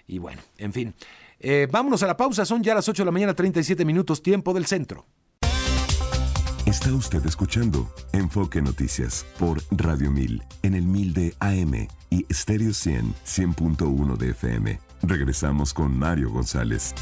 Y 0.06 0.18
bueno, 0.18 0.40
en 0.56 0.72
fin. 0.72 0.94
Eh, 1.40 1.66
vámonos 1.70 2.02
a 2.04 2.06
la 2.06 2.16
pausa, 2.16 2.44
son 2.44 2.62
ya 2.62 2.74
las 2.74 2.88
8 2.88 3.02
de 3.02 3.06
la 3.06 3.12
mañana, 3.12 3.34
37 3.34 3.84
minutos, 3.84 4.22
tiempo 4.22 4.54
del 4.54 4.66
centro. 4.66 5.04
Está 6.68 6.92
usted 6.92 7.24
escuchando 7.24 7.90
Enfoque 8.12 8.60
Noticias 8.60 9.24
por 9.38 9.62
Radio 9.70 10.10
1000 10.10 10.42
en 10.62 10.74
el 10.74 10.82
1000 10.82 11.14
de 11.14 11.34
AM 11.40 11.88
y 12.10 12.26
Stereo 12.30 12.74
100 12.74 13.14
100.1 13.24 14.16
de 14.18 14.30
FM. 14.32 14.78
Regresamos 15.00 15.72
con 15.72 15.98
Mario 15.98 16.30
González. 16.30 16.94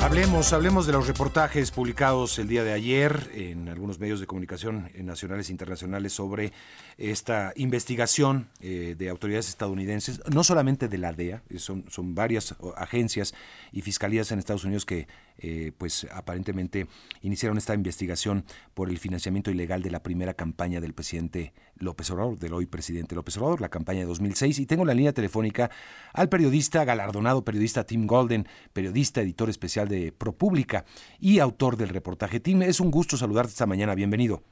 Hablemos, 0.00 0.52
hablemos 0.52 0.86
de 0.86 0.92
los 0.92 1.08
reportajes 1.08 1.72
publicados 1.72 2.38
el 2.38 2.46
día 2.46 2.62
de 2.62 2.72
ayer 2.72 3.30
en 3.34 3.68
algunos 3.68 3.98
medios 3.98 4.20
de 4.20 4.26
comunicación 4.26 4.88
nacionales 4.96 5.48
e 5.48 5.52
internacionales 5.52 6.12
sobre 6.12 6.52
esta 6.96 7.52
investigación 7.56 8.50
eh, 8.60 8.94
de 8.96 9.08
autoridades 9.08 9.48
estadounidenses, 9.48 10.20
no 10.32 10.44
solamente 10.44 10.88
de 10.88 10.98
la 10.98 11.12
DEA, 11.12 11.42
son, 11.56 11.84
son 11.88 12.14
varias 12.14 12.54
agencias 12.76 13.34
y 13.72 13.82
fiscalías 13.82 14.30
en 14.30 14.38
Estados 14.38 14.64
Unidos 14.64 14.86
que 14.86 15.06
eh, 15.38 15.72
pues 15.76 16.06
aparentemente 16.12 16.86
iniciaron 17.22 17.58
esta 17.58 17.74
investigación 17.74 18.44
por 18.74 18.90
el 18.90 18.98
financiamiento 18.98 19.50
ilegal 19.50 19.82
de 19.82 19.90
la 19.90 20.02
primera 20.02 20.34
campaña 20.34 20.80
del 20.80 20.94
presidente 20.94 21.52
López 21.76 22.10
Obrador, 22.10 22.38
del 22.38 22.54
hoy 22.54 22.66
presidente 22.66 23.14
López 23.14 23.36
Obrador, 23.38 23.60
la 23.60 23.68
campaña 23.68 24.00
de 24.00 24.06
2006. 24.06 24.58
Y 24.58 24.66
tengo 24.66 24.84
la 24.84 24.94
línea 24.94 25.12
telefónica 25.12 25.70
al 26.12 26.28
periodista, 26.28 26.84
galardonado 26.84 27.44
periodista 27.44 27.84
Tim 27.84 28.06
Golden, 28.06 28.46
periodista, 28.72 29.20
editor 29.20 29.50
especial 29.50 29.88
de 29.88 30.12
ProPublica 30.12 30.84
y 31.18 31.38
autor 31.38 31.76
del 31.76 31.88
reportaje. 31.88 32.40
Tim, 32.40 32.62
es 32.62 32.80
un 32.80 32.90
gusto 32.90 33.16
saludarte 33.16 33.50
esta 33.50 33.66
mañana. 33.66 33.94
Bienvenido. 33.94 34.42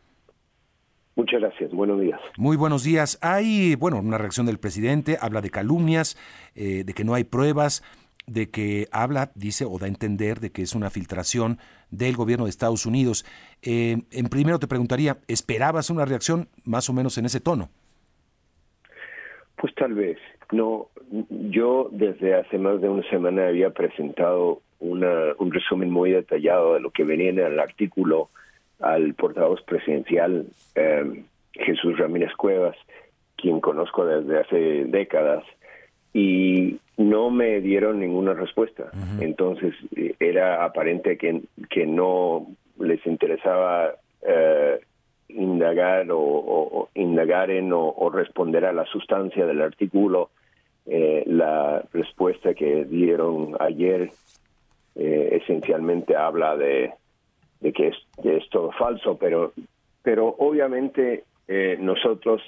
Muchas 1.17 1.41
gracias, 1.41 1.71
buenos 1.73 2.01
días. 2.01 2.19
Muy 2.39 2.57
buenos 2.57 2.83
días. 2.83 3.19
Hay, 3.21 3.75
bueno, 3.75 3.99
una 3.99 4.17
reacción 4.17 4.47
del 4.47 4.59
presidente, 4.59 5.19
habla 5.21 5.43
de 5.43 5.51
calumnias, 5.51 6.17
eh, 6.55 6.83
de 6.85 6.95
que 6.95 7.05
no 7.05 7.15
hay 7.15 7.25
pruebas, 7.25 7.83
de 8.31 8.49
que 8.51 8.87
habla, 8.93 9.33
dice, 9.35 9.65
o 9.65 9.79
da 9.79 9.87
a 9.87 9.89
entender 9.89 10.39
de 10.39 10.51
que 10.51 10.63
es 10.63 10.75
una 10.75 10.89
filtración 10.89 11.59
del 11.91 12.17
gobierno 12.17 12.45
de 12.45 12.51
Estados 12.51 12.87
Unidos. 12.87 13.25
Eh, 13.63 13.99
en 14.13 14.27
primero 14.29 14.59
te 14.59 14.69
preguntaría, 14.69 15.19
¿esperabas 15.27 15.91
una 15.91 16.05
reacción 16.05 16.49
más 16.65 16.89
o 16.89 16.93
menos 16.93 17.19
en 17.19 17.27
ese 17.27 17.41
tono? 17.41 17.69
Pues 19.57 19.75
tal 19.75 19.95
vez. 19.95 20.19
No, 20.53 20.89
yo 21.29 21.89
desde 21.93 22.35
hace 22.35 22.59
más 22.59 22.81
de 22.81 22.89
una 22.89 23.09
semana 23.11 23.49
había 23.49 23.71
presentado 23.71 24.63
un 24.81 25.53
resumen 25.53 25.91
muy 25.91 26.13
detallado 26.13 26.75
de 26.75 26.81
lo 26.81 26.91
que 26.91 27.05
venía 27.05 27.29
en 27.29 27.39
el 27.39 27.61
artículo 27.61 28.31
al 28.81 29.13
portavoz 29.15 29.61
presidencial 29.63 30.47
eh, 30.75 31.25
Jesús 31.53 31.99
Ramírez 31.99 32.33
Cuevas, 32.35 32.77
quien 33.37 33.61
conozco 33.61 34.07
desde 34.07 34.41
hace 34.41 34.85
décadas, 34.87 35.45
y 36.13 36.79
no 36.97 37.31
me 37.31 37.61
dieron 37.61 38.01
ninguna 38.01 38.35
respuesta. 38.35 38.91
Entonces 39.21 39.75
eh, 39.97 40.15
era 40.21 40.65
aparente 40.65 41.17
que, 41.17 41.43
que 41.71 41.87
no 41.87 42.47
les 42.79 43.05
interesaba 43.07 43.95
eh, 44.23 44.81
indagar 45.29 46.07
o, 46.11 46.89
indagar 46.95 47.51
en 47.51 47.73
o, 47.73 48.11
responder 48.11 48.65
a 48.65 48.73
la 48.73 48.85
sustancia 48.87 49.47
del 49.47 49.63
artículo. 49.63 50.31
Eh, 50.87 51.23
la 51.27 51.85
respuesta 51.93 52.55
que 52.55 52.85
dieron 52.85 53.57
ayer 53.61 54.11
esencialmente 54.97 56.17
habla 56.17 56.57
de, 56.57 56.93
de 57.61 57.73
que 57.73 57.89
es, 57.89 57.97
es, 58.25 58.49
todo 58.51 58.71
falso, 58.73 59.17
pero, 59.17 59.53
pero 60.03 60.35
obviamente 60.39 61.25
nosotros, 61.79 62.43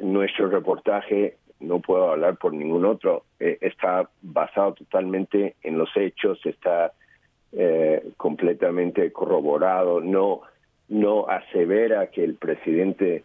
nuestro 0.00 0.48
reportaje 0.48 1.36
no 1.62 1.80
puedo 1.80 2.10
hablar 2.10 2.36
por 2.36 2.52
ningún 2.52 2.84
otro, 2.84 3.24
eh, 3.40 3.58
está 3.60 4.08
basado 4.20 4.74
totalmente 4.74 5.56
en 5.62 5.78
los 5.78 5.88
hechos, 5.96 6.38
está 6.44 6.92
eh, 7.52 8.02
completamente 8.16 9.12
corroborado, 9.12 10.00
no, 10.00 10.42
no 10.88 11.28
asevera 11.28 12.08
que 12.08 12.24
el 12.24 12.34
presidente 12.34 13.24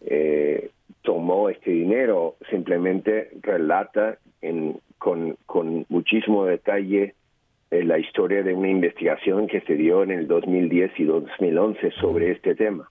eh, 0.00 0.70
tomó 1.02 1.48
este 1.48 1.70
dinero, 1.70 2.36
simplemente 2.50 3.30
relata 3.42 4.18
en, 4.40 4.78
con, 4.98 5.36
con 5.46 5.84
muchísimo 5.88 6.44
detalle 6.44 7.14
la 7.70 7.98
historia 7.98 8.42
de 8.42 8.52
una 8.52 8.68
investigación 8.68 9.46
que 9.46 9.62
se 9.62 9.74
dio 9.76 10.02
en 10.02 10.10
el 10.10 10.28
2010 10.28 10.92
y 10.98 11.04
2011 11.04 11.90
sobre 11.92 12.32
este 12.32 12.54
tema. 12.54 12.90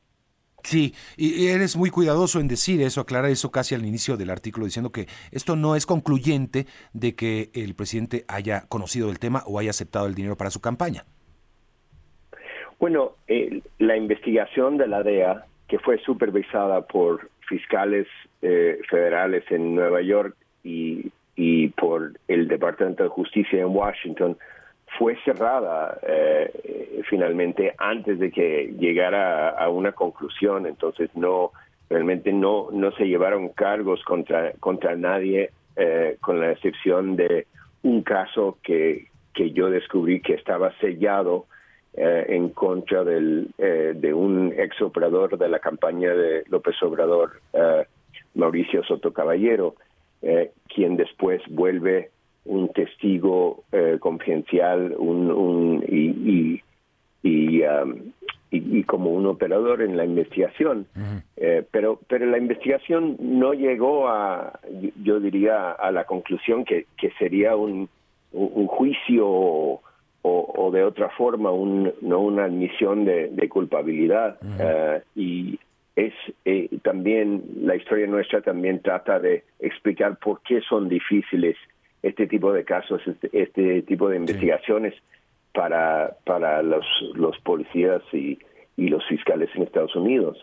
Sí, 0.63 0.93
y 1.17 1.47
eres 1.47 1.75
muy 1.75 1.89
cuidadoso 1.89 2.39
en 2.39 2.47
decir 2.47 2.81
eso, 2.81 3.01
aclara 3.01 3.29
eso 3.29 3.51
casi 3.51 3.75
al 3.75 3.85
inicio 3.85 4.17
del 4.17 4.29
artículo, 4.29 4.65
diciendo 4.65 4.91
que 4.91 5.07
esto 5.31 5.55
no 5.55 5.75
es 5.75 5.85
concluyente 5.85 6.67
de 6.93 7.15
que 7.15 7.49
el 7.53 7.75
presidente 7.75 8.25
haya 8.27 8.65
conocido 8.69 9.09
el 9.09 9.19
tema 9.19 9.43
o 9.45 9.59
haya 9.59 9.71
aceptado 9.71 10.05
el 10.05 10.15
dinero 10.15 10.37
para 10.37 10.51
su 10.51 10.61
campaña. 10.61 11.05
Bueno, 12.79 13.15
la 13.77 13.95
investigación 13.95 14.77
de 14.77 14.87
la 14.87 15.03
DEA, 15.03 15.45
que 15.67 15.77
fue 15.79 15.99
supervisada 15.99 16.81
por 16.81 17.29
fiscales 17.47 18.07
eh, 18.41 18.79
federales 18.89 19.43
en 19.51 19.75
Nueva 19.75 20.01
York 20.01 20.35
y, 20.63 21.11
y 21.35 21.67
por 21.69 22.13
el 22.27 22.47
Departamento 22.47 23.03
de 23.03 23.09
Justicia 23.09 23.59
en 23.59 23.67
Washington, 23.67 24.37
fue 25.01 25.17
cerrada 25.25 25.97
eh, 26.03 27.01
finalmente 27.09 27.73
antes 27.79 28.19
de 28.19 28.29
que 28.29 28.71
llegara 28.77 29.49
a, 29.49 29.67
una 29.67 29.93
conclusión, 29.93 30.67
entonces 30.67 31.09
no 31.15 31.53
realmente 31.89 32.31
no 32.31 32.69
no 32.71 32.91
se 32.91 33.05
llevaron 33.05 33.49
cargos 33.49 34.03
contra 34.03 34.51
contra 34.59 34.95
nadie 34.95 35.49
eh, 35.75 36.17
con 36.21 36.39
la 36.39 36.51
excepción 36.51 37.15
de 37.15 37.47
un 37.81 38.03
caso 38.03 38.59
que 38.61 39.07
que 39.33 39.49
yo 39.49 39.71
descubrí 39.71 40.21
que 40.21 40.35
estaba 40.35 40.71
sellado 40.77 41.47
eh, 41.95 42.27
en 42.29 42.49
contra 42.49 43.03
del, 43.03 43.49
de 43.57 44.13
un 44.13 44.53
ex 44.55 44.79
operador 44.83 45.35
de 45.35 45.49
la 45.49 45.57
campaña 45.57 46.13
de 46.13 46.43
López 46.47 46.75
Obrador, 46.83 47.41
Mauricio 48.35 48.83
Soto 48.83 49.11
Caballero, 49.11 49.73
quien 50.67 50.95
después 50.95 51.41
vuelve 51.49 52.11
un 52.45 52.69
testigo 52.69 53.63
eh, 53.71 53.97
confidencial 53.99 54.95
un, 54.97 55.83
y, 55.87 56.61
y, 57.23 57.61
um, 57.61 58.11
y, 58.49 58.83
como 58.83 59.11
un 59.11 59.27
operador 59.27 59.81
en 59.81 59.95
la 59.95 60.05
investigación. 60.05 60.87
Eh, 61.37 61.63
pero, 61.71 61.99
pero 62.07 62.25
la 62.25 62.37
investigación 62.37 63.15
no 63.19 63.53
llegó 63.53 64.09
a, 64.09 64.59
yo 65.03 65.19
diría, 65.19 65.71
a 65.71 65.91
la 65.91 66.05
conclusión 66.05 66.65
que, 66.65 66.87
que 66.97 67.11
sería 67.11 67.55
un, 67.55 67.87
un 68.31 68.67
juicio 68.67 69.27
o, 69.27 69.81
o, 70.23 70.71
de 70.71 70.83
otra 70.83 71.09
forma 71.09 71.51
un, 71.51 71.93
no 72.01 72.19
una 72.19 72.45
admisión 72.45 73.05
de, 73.05 73.29
de 73.29 73.49
culpabilidad. 73.49 74.37
Eh, 74.59 75.01
y 75.15 75.59
es 75.95 76.13
también, 76.81 77.43
la 77.61 77.75
historia 77.75 78.07
nuestra 78.07 78.41
también 78.41 78.81
trata 78.81 79.19
de 79.19 79.43
explicar 79.59 80.17
por 80.17 80.41
qué 80.41 80.61
son 80.61 80.89
difíciles 80.89 81.55
este 82.03 82.27
tipo 82.27 82.51
de 82.53 82.63
casos, 82.63 83.01
este, 83.05 83.29
este 83.33 83.81
tipo 83.83 84.09
de 84.09 84.17
investigaciones 84.17 84.93
para, 85.53 86.17
para 86.25 86.61
los, 86.61 86.85
los 87.13 87.37
policías 87.39 88.01
y, 88.13 88.39
y 88.77 88.87
los 88.87 89.05
fiscales 89.07 89.49
en 89.55 89.63
Estados 89.63 89.95
Unidos. 89.95 90.37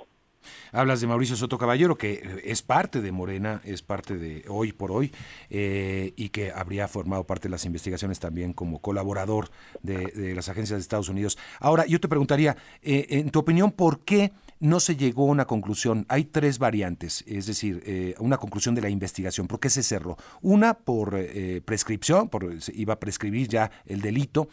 Hablas 0.72 1.00
de 1.00 1.06
Mauricio 1.06 1.36
Soto 1.36 1.58
Caballero, 1.58 1.96
que 1.96 2.40
es 2.44 2.62
parte 2.62 3.00
de 3.00 3.12
Morena, 3.12 3.60
es 3.64 3.82
parte 3.82 4.16
de 4.16 4.44
Hoy 4.48 4.72
por 4.72 4.92
Hoy, 4.92 5.12
eh, 5.50 6.12
y 6.16 6.28
que 6.28 6.52
habría 6.52 6.88
formado 6.88 7.24
parte 7.24 7.48
de 7.48 7.52
las 7.52 7.64
investigaciones 7.64 8.20
también 8.20 8.52
como 8.52 8.80
colaborador 8.80 9.48
de, 9.82 10.34
las 10.34 10.48
agencias 10.48 10.78
de 10.78 10.82
Estados 10.82 11.08
Unidos. 11.08 11.38
Ahora, 11.60 11.86
yo 11.86 12.00
te 12.00 12.08
preguntaría, 12.08 12.56
eh, 12.82 13.06
en 13.10 13.30
tu 13.30 13.40
opinión, 13.40 13.72
¿por 13.72 14.00
qué 14.04 14.32
no 14.60 14.80
se 14.80 14.96
llegó 14.96 15.22
a 15.22 15.32
una 15.32 15.44
conclusión? 15.44 16.04
Hay 16.08 16.24
tres 16.24 16.58
variantes, 16.58 17.24
es 17.26 17.46
decir, 17.46 17.82
eh, 17.86 18.14
una 18.18 18.36
conclusión 18.36 18.74
de 18.74 18.82
la 18.82 18.90
investigación. 18.90 19.46
¿Por 19.46 19.60
qué 19.60 19.70
se 19.70 19.82
cerró? 19.82 20.16
Una 20.42 20.74
por 20.74 21.16
prescripción, 21.64 22.28
por, 22.28 22.46
iba 22.74 22.94
a 22.94 23.00
prescribir 23.00 23.48
ya 23.48 23.70
el 23.86 24.00
delito, 24.00 24.48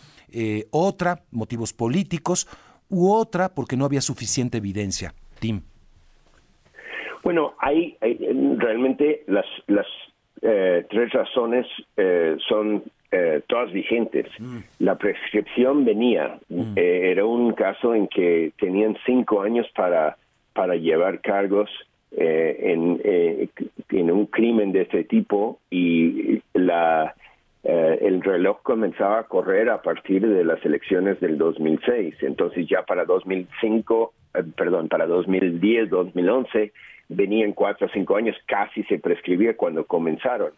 otra, 0.72 1.24
motivos 1.32 1.74
políticos, 1.74 2.48
u 2.89 3.12
otra, 3.12 3.50
porque 3.50 3.78
no 3.78 3.86
había 3.86 4.02
suficiente 4.02 4.58
evidencia. 4.58 5.13
Tim. 5.39 5.62
Bueno, 7.24 7.56
hay, 7.60 7.98
realmente 8.58 9.24
las, 9.28 9.46
las 9.68 9.88
eh, 10.41 10.86
tres 10.89 11.12
razones 11.12 11.65
eh, 11.98 12.38
son 12.48 12.84
eh, 13.15 13.41
todas 13.47 13.71
vigentes. 13.71 14.28
Mm. 14.39 14.58
La 14.80 14.97
prescripción 14.97 15.86
venía, 15.86 16.39
mm. 16.49 16.73
era 16.75 17.25
un 17.25 17.54
caso 17.54 17.95
en 17.95 18.08
que 18.08 18.51
tenían 18.60 18.97
cinco 19.06 19.41
años 19.41 19.67
para, 19.75 20.17
para 20.54 20.75
llevar 20.75 21.21
cargos 21.21 21.69
en, 22.17 23.01
en 23.04 24.12
un 24.12 24.25
crimen 24.28 24.71
de 24.71 24.84
este 24.84 25.04
tipo 25.04 25.60
y 25.69 26.41
la 26.54 27.13
el 27.65 28.21
reloj 28.21 28.62
comenzaba 28.62 29.19
a 29.19 29.23
correr 29.23 29.69
a 29.69 29.82
partir 29.82 30.25
de 30.25 30.43
las 30.45 30.63
elecciones 30.63 31.19
del 31.19 31.38
2006. 31.38 32.15
Entonces 32.21 32.67
ya 32.69 32.84
para 32.84 33.06
2005, 33.06 34.13
perdón, 34.56 34.88
para 34.88 35.08
2010, 35.08 35.89
2011 35.89 36.71
venían 37.10 37.54
cuatro 37.54 37.88
o 37.88 37.89
cinco 37.89 38.17
años, 38.17 38.36
casi 38.45 38.84
se 38.84 38.99
prescribía 38.99 39.56
cuando 39.56 39.86
comenzaron. 39.86 40.51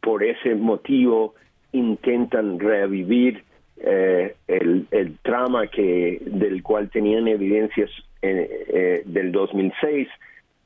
Por 0.00 0.22
ese 0.22 0.54
motivo 0.54 1.34
intentan 1.72 2.58
revivir 2.58 3.44
eh, 3.80 4.34
el, 4.48 5.18
trama 5.22 5.68
que 5.68 6.20
del 6.24 6.62
cual 6.62 6.90
tenían 6.90 7.28
evidencias 7.28 7.90
eh, 8.22 8.66
eh, 8.68 9.02
del 9.06 9.30
2006 9.30 10.08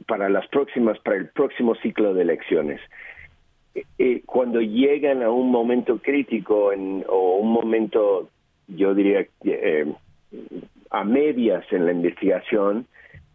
para 0.07 0.31
las 0.31 0.47
próximas 0.49 0.99
para 1.01 1.17
el 1.17 1.29
próximo 1.29 1.75
ciclo 1.77 2.15
de 2.15 2.23
elecciones. 2.23 2.81
cuando 4.27 4.61
llegan 4.61 5.23
a 5.23 5.31
un 5.31 5.51
momento 5.51 5.99
crítico 5.99 6.73
o 7.09 7.37
un 7.37 7.53
momento, 7.53 8.31
yo 8.69 8.95
diría, 8.95 9.27
a 10.91 11.05
medias 11.05 11.65
en 11.71 11.87
la 11.87 11.93
investigación, 11.93 12.87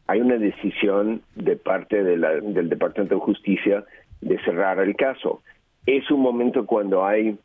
hay 0.08 0.22
una 0.22 0.38
decisión 0.38 1.22
de 1.36 1.56
parte 1.56 2.04
de 2.04 2.18
del 2.18 2.70
Departamento 2.70 3.16
de 3.16 3.22
Justicia 3.22 3.84
de 4.22 4.40
cerrar 4.44 4.80
el 4.80 4.96
caso. 4.96 5.42
Es 5.86 6.10
un 6.12 6.22
momento 6.22 6.66
cuando 6.66 7.06
hay 7.06 7.38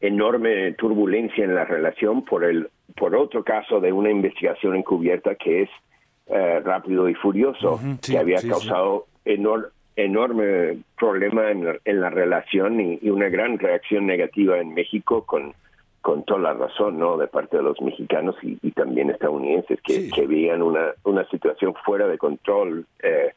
enorme 0.00 0.72
turbulencia 0.72 1.44
en 1.44 1.54
la 1.54 1.64
relación 1.64 2.24
por 2.24 2.44
el 2.44 2.68
por 2.96 3.14
otro 3.14 3.44
caso 3.44 3.80
de 3.80 3.92
una 3.92 4.10
investigación 4.10 4.76
encubierta 4.76 5.34
que 5.34 5.62
es 5.62 5.70
eh, 6.26 6.60
rápido 6.64 7.08
y 7.08 7.14
furioso 7.14 7.80
que 8.04 8.18
había 8.18 8.40
causado 8.42 9.06
enorme 9.24 10.78
problema 10.96 11.50
en 11.50 12.00
la, 12.00 12.10
relación 12.10 12.80
y, 12.80 13.10
una 13.10 13.28
gran 13.28 13.58
reacción 13.58 14.06
negativa 14.06 14.58
en 14.58 14.74
México 14.74 15.24
con 15.24 15.54
con 16.00 16.22
toda 16.24 16.40
la 16.40 16.54
razón, 16.54 16.98
¿no? 16.98 17.18
De 17.18 17.26
parte 17.26 17.56
de 17.56 17.62
los 17.62 17.80
mexicanos 17.82 18.36
y, 18.42 18.70
también 18.70 19.10
estadounidenses 19.10 19.80
que, 19.82 20.08
que 20.08 20.26
veían 20.26 20.62
una, 20.62 20.92
una 21.04 21.28
situación 21.28 21.74
fuera 21.84 22.06
de 22.06 22.16
control. 22.16 22.86
Eh, 23.02 23.32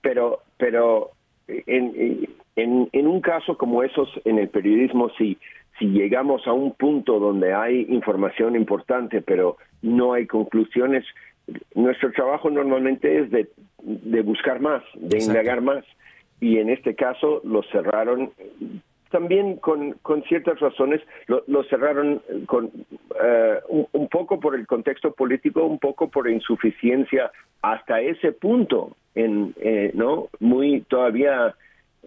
pero, 0.00 0.40
pero 0.56 1.10
en, 1.46 2.26
en, 2.56 2.88
en 2.90 3.06
un 3.06 3.20
caso 3.20 3.56
como 3.56 3.82
esos 3.82 4.08
en 4.24 4.38
el 4.38 4.48
periodismo, 4.48 5.10
si, 5.18 5.38
si 5.80 5.86
llegamos 5.86 6.46
a 6.46 6.52
un 6.52 6.74
punto 6.74 7.18
donde 7.18 7.54
hay 7.54 7.86
información 7.88 8.54
importante, 8.54 9.22
pero 9.22 9.56
no 9.80 10.12
hay 10.12 10.26
conclusiones, 10.26 11.04
nuestro 11.74 12.12
trabajo 12.12 12.50
normalmente 12.50 13.20
es 13.20 13.30
de, 13.30 13.48
de 13.82 14.20
buscar 14.20 14.60
más, 14.60 14.82
de 14.94 15.18
indagar 15.18 15.62
más. 15.62 15.84
Y 16.38 16.58
en 16.58 16.70
este 16.70 16.94
caso 16.94 17.40
lo 17.44 17.62
cerraron 17.64 18.30
también 19.10 19.56
con, 19.56 19.92
con 20.02 20.22
ciertas 20.24 20.60
razones 20.60 21.00
lo, 21.26 21.64
cerraron 21.64 22.22
con 22.46 22.70
eh, 23.22 23.58
un, 23.68 24.08
poco 24.08 24.38
por 24.38 24.54
el 24.54 24.66
contexto 24.66 25.12
político, 25.12 25.64
un 25.64 25.80
poco 25.80 26.08
por 26.08 26.30
insuficiencia 26.30 27.32
hasta 27.60 28.00
ese 28.00 28.32
punto, 28.32 28.96
en, 29.16 29.52
eh, 29.60 29.90
no 29.94 30.28
muy 30.38 30.82
todavía 30.82 31.56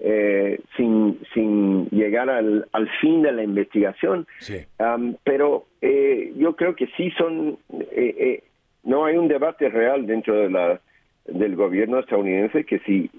eh, 0.02 0.60
sin, 0.76 1.20
sin 1.34 1.88
llegar 1.90 2.30
al, 2.30 2.68
al 2.72 2.90
fin 3.00 3.22
de 3.22 3.32
la 3.32 3.44
investigación. 3.44 4.28
pero 5.24 5.66
yo 6.36 6.56
creo 6.56 6.76
que 6.76 6.88
sí 6.98 7.12
son 7.18 7.58
no 8.84 9.06
hay 9.06 9.16
un 9.18 9.28
debate 9.28 9.70
real 9.70 10.06
dentro 10.06 10.36
de 10.36 10.50
la 10.50 10.82
del 11.26 11.56
gobierno 11.56 12.00
estadounidense 12.00 12.66
que 12.66 12.80
sí 12.80 13.10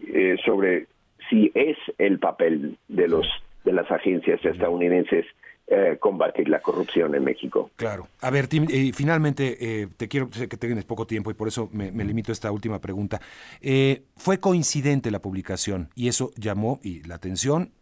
sobre 0.44 0.86
si 1.30 1.50
es 1.54 1.76
el 1.98 2.18
papel 2.18 2.76
de 2.88 3.08
los 3.08 3.26
de 3.64 3.72
las 3.72 3.90
agencias 3.90 4.44
estadounidenses 4.44 5.26
eh, 5.66 5.96
combatir 5.98 6.48
la 6.50 6.60
corrupción 6.60 7.14
en 7.14 7.24
México. 7.24 7.70
Claro. 7.76 8.08
A 8.20 8.30
ver, 8.30 8.48
Tim, 8.48 8.66
y 8.68 8.92
finalmente, 8.92 9.56
eh, 9.60 9.88
te 9.96 10.08
quiero, 10.08 10.28
sé 10.30 10.46
que 10.46 10.58
tienes 10.58 10.84
poco 10.84 11.06
tiempo 11.06 11.30
y 11.30 11.34
por 11.34 11.48
eso 11.48 11.70
me, 11.72 11.90
limito 12.04 12.32
a 12.32 12.34
esta 12.34 12.52
última 12.52 12.80
pregunta. 12.80 13.18
Eh, 13.62 14.02
fue 14.14 14.40
coincidente 14.40 15.10
la 15.10 15.20
publicación 15.20 15.88
y 15.94 16.08
eso 16.08 16.32
llamó 16.36 16.80
y 16.82 17.02
la 17.04 17.14
atención, 17.14 17.72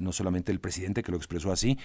no 0.00 0.12
solamente 0.12 0.52
el 0.52 0.60
presidente 0.60 1.02
que 1.02 1.12
lo 1.12 1.16
expresó 1.16 1.50
así, 1.52 1.78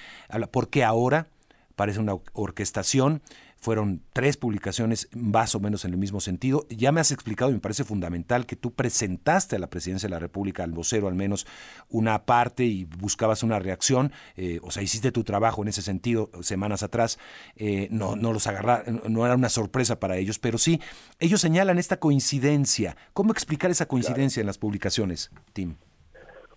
porque 0.51 0.83
ahora 0.83 1.27
parece 1.75 1.99
una 1.99 2.15
orquestación 2.33 3.21
fueron 3.65 4.03
tres 4.13 4.37
publicaciones 4.37 5.09
más 5.11 5.55
o 5.55 5.59
menos 5.59 5.85
en 5.85 5.91
el 5.91 5.97
mismo 5.97 6.21
sentido. 6.21 6.67
Ya 6.69 6.91
me 6.91 7.01
has 7.01 7.11
explicado 7.11 7.49
y 7.49 7.55
me 7.55 7.59
parece 7.59 7.83
fundamental 7.83 8.45
que 8.45 8.55
tú 8.55 8.75
presentaste 8.75 9.55
a 9.55 9.59
la 9.59 9.71
presidencia 9.71 10.05
de 10.07 10.11
la 10.11 10.19
República, 10.19 10.63
al 10.63 10.71
vocero 10.71 11.07
al 11.07 11.15
menos, 11.15 11.47
una 11.89 12.27
parte 12.27 12.63
y 12.63 12.85
buscabas 12.85 13.41
una 13.41 13.57
reacción. 13.57 14.11
Eh, 14.37 14.59
o 14.61 14.69
sea, 14.69 14.83
hiciste 14.83 15.11
tu 15.11 15.23
trabajo 15.23 15.63
en 15.63 15.69
ese 15.69 15.81
sentido 15.81 16.29
semanas 16.41 16.83
atrás. 16.83 17.17
Eh, 17.55 17.87
no, 17.89 18.15
no 18.15 18.33
los 18.33 18.45
agarraron, 18.45 19.01
no 19.09 19.25
era 19.25 19.33
una 19.33 19.49
sorpresa 19.49 19.99
para 19.99 20.17
ellos, 20.17 20.37
pero 20.37 20.59
sí, 20.59 20.79
ellos 21.19 21.41
señalan 21.41 21.79
esta 21.79 21.97
coincidencia. 21.97 22.95
¿Cómo 23.13 23.31
explicar 23.31 23.71
esa 23.71 23.87
coincidencia 23.87 24.41
en 24.41 24.45
las 24.45 24.59
publicaciones, 24.59 25.31
Tim? 25.53 25.77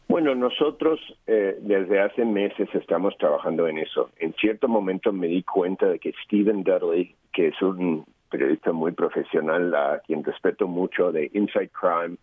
Bueno, 0.09 0.35
nosotros 0.35 0.99
eh, 1.27 1.59
desde 1.61 2.01
hace 2.01 2.25
meses 2.25 2.69
estamos 2.73 3.15
trabajando 3.19 3.69
en 3.69 3.77
eso. 3.77 4.11
En 4.19 4.33
cierto 4.35 4.67
momento 4.67 5.13
me 5.13 5.27
di 5.27 5.43
cuenta 5.43 5.87
de 5.87 5.99
que 5.99 6.15
Stephen 6.25 6.65
Dudley, 6.65 7.15
que 7.31 7.49
es 7.49 7.61
un 7.61 8.07
periodista 8.31 8.73
muy 8.73 8.93
profesional, 8.93 9.75
a 9.75 10.01
quien 10.07 10.25
respeto 10.25 10.67
mucho, 10.67 11.13
de 11.13 11.31
Inside 11.35 11.71
Crime, 11.79 12.17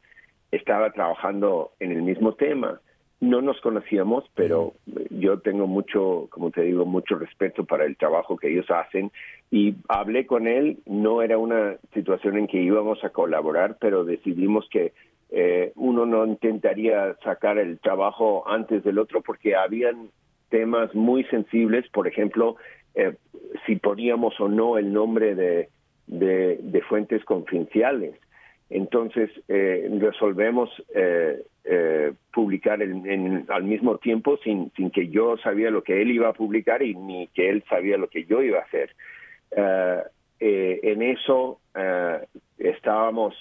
estaba 0.51 0.91
trabajando 0.91 1.71
en 1.79 1.91
el 1.91 2.01
mismo 2.01 2.33
tema. 2.33 2.81
No 3.21 3.41
nos 3.41 3.61
conocíamos, 3.61 4.25
pero 4.33 4.73
yo 5.11 5.39
tengo 5.39 5.67
mucho, 5.67 6.27
como 6.31 6.49
te 6.49 6.63
digo, 6.63 6.85
mucho 6.85 7.15
respeto 7.17 7.65
para 7.65 7.85
el 7.85 7.97
trabajo 7.97 8.35
que 8.35 8.51
ellos 8.51 8.69
hacen 8.69 9.11
y 9.51 9.75
hablé 9.87 10.25
con 10.25 10.47
él. 10.47 10.79
No 10.87 11.21
era 11.21 11.37
una 11.37 11.77
situación 11.93 12.37
en 12.37 12.47
que 12.47 12.61
íbamos 12.61 13.03
a 13.03 13.11
colaborar, 13.11 13.77
pero 13.79 14.03
decidimos 14.03 14.67
que 14.69 14.91
eh, 15.31 15.71
uno 15.75 16.05
no 16.05 16.25
intentaría 16.25 17.15
sacar 17.23 17.57
el 17.57 17.79
trabajo 17.79 18.47
antes 18.47 18.83
del 18.83 18.99
otro 18.99 19.21
porque 19.21 19.55
habían 19.55 20.09
temas 20.49 20.93
muy 20.93 21.23
sensibles, 21.25 21.87
por 21.89 22.07
ejemplo, 22.07 22.57
eh, 22.93 23.15
si 23.65 23.75
poníamos 23.77 24.39
o 24.39 24.47
no 24.47 24.77
el 24.77 24.93
nombre 24.93 25.35
de, 25.35 25.69
fuentes 26.87 27.25
confidenciales. 27.25 28.15
Entonces, 28.69 29.31
eh, 29.47 29.89
resolvemos 29.99 30.69
publicar 32.31 32.79
al 32.81 33.63
mismo 33.63 33.97
tiempo 33.97 34.37
sin, 34.43 34.71
sin 34.75 34.91
que 34.91 35.07
yo 35.07 35.35
sabía 35.37 35.71
lo 35.71 35.83
que 35.83 36.01
él 36.01 36.11
iba 36.11 36.29
a 36.29 36.33
publicar 36.33 36.83
y 36.83 36.93
ni 36.93 37.27
que 37.29 37.49
él 37.49 37.63
sabía 37.67 37.97
lo 37.97 38.07
que 38.07 38.25
yo 38.25 38.43
iba 38.43 38.59
a 38.59 38.63
hacer. 38.63 38.95
en 40.39 41.01
eso 41.01 41.59
estábamos, 42.59 43.35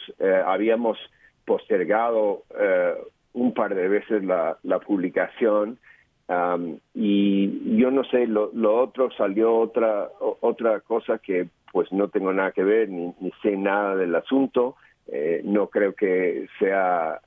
habíamos 0.47 0.99
postergado 1.45 2.43
eh, 2.59 2.95
un 3.33 3.53
par 3.55 3.75
de 3.75 3.89
veces 3.89 4.25
la, 4.25 4.57
publicación 4.87 5.79
y 6.95 7.77
yo 7.77 7.91
no 7.91 8.05
sé, 8.05 8.27
lo, 8.27 8.51
otro 8.81 9.11
salió 9.13 9.55
otra, 9.57 10.09
otra 10.41 10.81
cosa 10.81 11.19
que 11.19 11.49
pues 11.73 11.93
no 11.93 12.09
tengo 12.09 12.33
nada 12.33 12.53
que 12.53 12.63
ver 12.63 12.89
ni, 12.89 13.13
sé 13.43 13.57
nada 13.57 13.97
del 13.97 14.15
asunto. 14.15 14.77
Eh, 15.07 15.43
no 15.45 15.69
creo 15.69 15.93
que 15.95 16.47
sea 16.59 17.21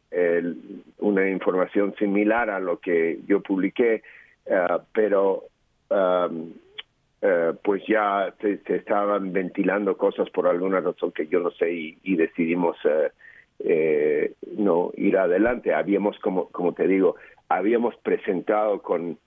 una 1.00 1.30
información 1.30 1.94
similar 2.00 2.50
a 2.50 2.60
lo 2.60 2.80
que 2.80 3.20
yo 3.28 3.42
publiqué, 3.42 4.02
eh, 4.46 4.68
pero 4.94 5.44
pues 7.62 7.84
ya 7.88 8.34
se, 8.42 8.62
estaban 8.68 9.34
ventilando 9.34 9.98
cosas 9.98 10.30
por 10.30 10.48
alguna 10.48 10.80
razón 10.80 11.12
que 11.12 11.28
yo 11.28 11.40
no 11.40 11.52
sé 11.52 11.72
y, 12.04 12.16
decidimos 12.16 12.78
eh, 13.60 14.34
no 14.58 14.92
ir 14.96 15.18
adelante. 15.18 15.74
Habíamos, 15.74 16.18
como, 16.20 16.50
como 16.50 16.74
te 16.74 16.88
digo, 16.88 17.16
habíamos 17.50 17.96
presentado 17.98 18.82
con, 18.82 19.18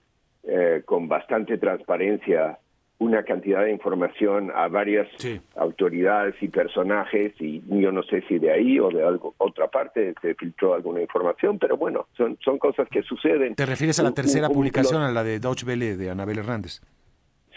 eh, 0.43 0.81
con 0.85 1.07
bastante 1.07 1.57
transparencia 1.57 2.59
una 2.99 3.23
cantidad 3.23 3.63
de 3.63 3.71
información 3.71 4.51
a 4.53 4.67
varias 4.67 5.07
autoridades 5.55 6.35
y 6.39 6.49
personajes 6.49 7.33
y 7.39 7.59
yo 7.67 7.91
no 7.91 8.03
sé 8.03 8.21
si 8.27 8.37
de 8.37 8.51
ahí 8.51 8.79
o 8.79 8.89
de 8.89 9.03
algo, 9.03 9.33
otra 9.39 9.69
parte 9.69 10.13
se 10.21 10.35
filtró 10.35 10.75
alguna 10.75 11.01
información, 11.01 11.57
pero 11.57 11.77
bueno, 11.77 12.05
son, 12.15 12.37
son 12.45 12.59
cosas 12.59 12.87
que 12.89 13.01
suceden. 13.01 13.55
¿Te 13.55 13.65
refieres 13.65 13.99
a 13.99 14.03
la 14.03 14.11
tercera 14.11 14.49
publicación, 14.49 15.01
a 15.01 15.11
la 15.11 15.23
de 15.23 15.39
Deutsche 15.39 15.65
Welle 15.65 15.97
de 15.97 16.11
Anabel 16.11 16.37
Hernández? 16.37 16.79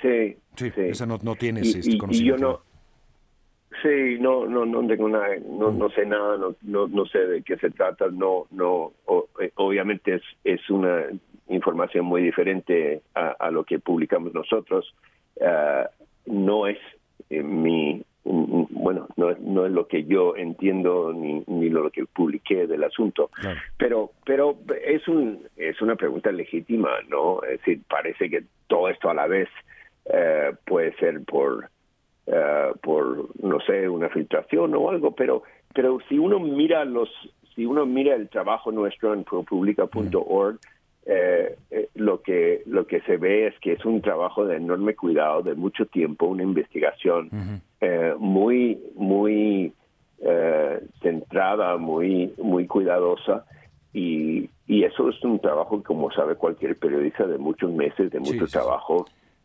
Sí, 0.00 0.34
sí, 0.56 0.72
esa 0.76 1.04
no, 1.04 1.18
no 1.22 1.34
tienes 1.34 1.74
este 1.74 1.98
conocimiento. 1.98 2.36
Y 2.36 2.40
yo 2.40 2.48
no, 2.48 2.60
Sí, 3.82 4.18
no, 4.20 4.46
no, 4.46 4.64
no 4.64 4.86
tengo 4.86 5.08
nada, 5.08 5.28
no, 5.48 5.70
no 5.70 5.88
sé 5.90 6.06
nada, 6.06 6.36
no, 6.36 6.54
no, 6.62 6.86
no 6.86 7.06
sé 7.06 7.18
de 7.18 7.42
qué 7.42 7.56
se 7.56 7.70
trata, 7.70 8.06
no, 8.10 8.46
no, 8.50 8.92
eh, 9.40 9.50
obviamente 9.56 10.14
es, 10.14 10.22
es 10.44 10.70
una 10.70 11.04
información 11.48 12.06
muy 12.06 12.22
diferente 12.22 13.02
a, 13.14 13.50
lo 13.50 13.64
que 13.64 13.78
publicamos 13.78 14.32
nosotros, 14.32 14.94
ah, 15.40 15.88
no 16.26 16.66
es 16.66 16.78
eh, 17.30 17.42
mi, 17.42 18.02
bueno, 18.24 19.08
no, 19.16 19.32
no 19.32 19.66
es 19.66 19.72
lo 19.72 19.86
que 19.86 20.04
yo 20.04 20.36
entiendo 20.36 21.12
ni, 21.12 21.42
ni 21.46 21.68
lo 21.68 21.90
que 21.90 22.06
publiqué 22.06 22.66
del 22.66 22.84
asunto, 22.84 23.30
pero, 23.76 24.12
pero 24.24 24.56
es 24.86 25.06
un, 25.08 25.46
es 25.56 25.80
una 25.82 25.96
pregunta 25.96 26.32
legítima, 26.32 26.90
¿no? 27.08 27.42
Es 27.42 27.58
decir, 27.58 27.82
parece 27.88 28.30
que 28.30 28.44
todo 28.66 28.88
esto 28.88 29.10
a 29.10 29.14
la 29.14 29.26
vez 29.26 29.48
eh, 30.06 30.52
puede 30.64 30.94
ser 30.96 31.22
por 31.24 31.68
eh, 32.26 32.72
por 32.82 33.28
no 33.44 33.60
sé 33.60 33.86
una 33.86 34.08
filtración 34.08 34.74
o 34.74 34.88
algo 34.88 35.10
pero 35.10 35.42
pero 35.74 35.98
si 36.08 36.18
uno 36.18 36.40
mira 36.40 36.82
los 36.86 37.10
si 37.54 37.66
uno 37.66 37.84
mira 37.84 38.14
el 38.14 38.30
trabajo 38.30 38.72
nuestro 38.72 39.12
en 39.12 39.24
propublica.org 39.24 40.58
eh, 41.04 41.54
eh, 41.70 41.88
lo 41.94 42.22
que 42.22 42.62
lo 42.64 42.86
que 42.86 43.02
se 43.02 43.18
ve 43.18 43.48
es 43.48 43.58
que 43.60 43.72
es 43.72 43.84
un 43.84 44.00
trabajo 44.00 44.46
de 44.46 44.56
enorme 44.56 44.94
cuidado 44.94 45.42
de 45.42 45.54
mucho 45.54 45.84
tiempo 45.84 46.24
una 46.24 46.42
investigación 46.42 47.28
muy 48.18 48.78
muy 48.94 49.74
centrada 51.02 51.76
muy 51.76 52.32
muy 52.38 52.66
cuidadosa 52.66 53.44
y, 53.92 54.48
y 54.66 54.84
eso 54.84 55.10
es 55.10 55.22
un 55.22 55.40
trabajo 55.40 55.82
como 55.82 56.10
sabe 56.10 56.36
cualquier 56.36 56.78
periodista 56.78 57.26
de 57.26 57.36
muchos 57.36 57.70
meses 57.70 58.10
de 58.10 58.18
mucho 58.18 58.46
trabajo 58.46 59.04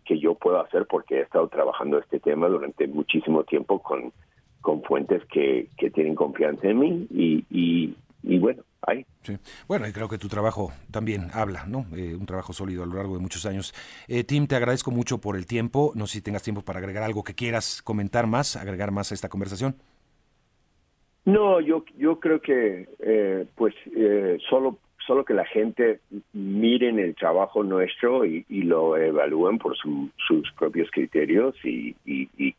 que 0.10 0.20
yo 0.20 0.34
puedo 0.34 0.60
hacer 0.60 0.88
porque 0.90 1.20
he 1.20 1.22
estado 1.22 1.48
trabajando 1.50 2.00
este 2.00 2.20
tema 2.20 2.48
durante 2.48 2.88
muchísimo 2.88 3.44
tiempo 3.44 3.80
con, 3.80 4.12
con 4.60 4.82
fuentes 4.82 5.24
que, 5.26 5.70
que 5.78 5.92
tienen 5.92 6.16
confianza 6.16 6.68
en 6.68 6.80
mí 6.80 7.08
y, 7.12 7.46
y, 8.24 8.40
bueno, 8.40 8.64
ahí. 8.82 9.06
Sí. 9.22 9.38
Bueno, 9.68 9.88
y 9.88 9.92
creo 9.92 10.10
que 10.10 10.18
tu 10.18 10.28
trabajo 10.28 10.72
también 10.90 11.28
habla, 11.32 11.68
¿no? 11.68 11.86
Eh, 11.96 12.16
un 12.20 12.26
trabajo 12.26 12.54
sólido 12.54 12.82
a 12.82 12.88
lo 12.88 12.96
largo 12.96 13.18
de 13.18 13.22
muchos 13.22 13.46
años. 13.46 13.72
Eh, 14.08 14.24
Tim, 14.24 14.48
te 14.48 14.56
agradezco 14.56 14.90
mucho 14.90 15.20
por 15.20 15.36
el 15.36 15.46
tiempo. 15.46 15.92
No 15.94 16.08
sé 16.08 16.14
si 16.14 16.22
tengas 16.24 16.42
tiempo 16.42 16.64
para 16.64 16.80
agregar 16.80 17.04
algo 17.04 17.24
que 17.24 17.36
quieras 17.36 17.84
comentar 17.84 18.26
más, 18.26 18.56
agregar 18.56 18.90
más 18.90 19.12
a 19.12 19.14
esta 19.14 19.30
conversación. 19.30 19.76
No, 21.26 21.62
yo, 21.62 21.86
yo 21.96 22.20
creo 22.20 22.42
que 22.42 22.90
eh, 22.98 23.46
pues 23.54 23.76
eh, 23.96 24.40
solo 24.50 24.80
solo 25.10 25.26
que 25.26 25.34
la 25.34 25.46
gente 25.46 26.02
miren 26.34 27.00
el 27.00 27.16
trabajo 27.16 27.64
nuestro 27.64 28.26
y, 28.26 28.46
lo 28.48 28.96
evalúen 28.96 29.58
por 29.58 29.76
sus 29.76 30.52
propios 30.52 30.92
criterios 30.92 31.56
y, 31.64 31.96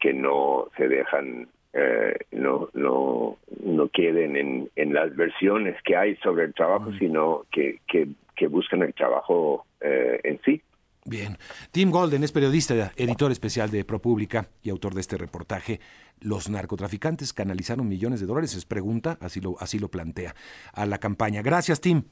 que 0.01 0.13
no 0.13 0.67
se 0.77 0.89
dejan 0.89 1.47
eh, 1.73 2.17
no 2.33 2.69
no 2.75 3.37
no 3.65 3.89
queden 3.91 4.37
en, 4.37 4.69
en, 4.75 4.93
las 4.93 5.15
versiones 5.15 5.77
que 5.85 5.95
hay 5.97 6.17
sobre 6.17 6.47
el 6.47 6.55
trabajo, 6.55 6.91
sino 6.99 7.45
que, 7.53 7.79
que, 7.87 8.47
buscan 8.49 8.83
el 8.83 8.95
trabajo 8.95 9.65
eh, 9.81 10.19
en 10.25 10.41
sí. 10.45 10.61
Bien. 11.05 11.39
Tim 11.71 11.91
Golden 11.91 12.25
es 12.25 12.33
periodista, 12.33 12.93
editor 12.97 13.31
especial 13.31 13.71
de 13.71 13.85
ProPublica 13.85 14.49
y 14.63 14.71
autor 14.71 14.95
de 14.95 15.03
este 15.03 15.19
reportaje. 15.19 15.79
Los 16.21 16.49
narcotraficantes 16.49 17.33
canalizaron 17.33 17.87
millones 17.87 18.21
de 18.21 18.27
dólares, 18.27 18.55
es 18.57 18.65
pregunta, 18.65 19.19
así 19.21 19.41
lo, 19.41 19.57
así 19.61 19.79
lo 19.79 19.89
plantea 19.89 20.35
a 20.73 20.87
la 20.87 20.99
campaña. 20.99 21.43
Gracias, 21.43 21.81
Tim. 21.81 22.03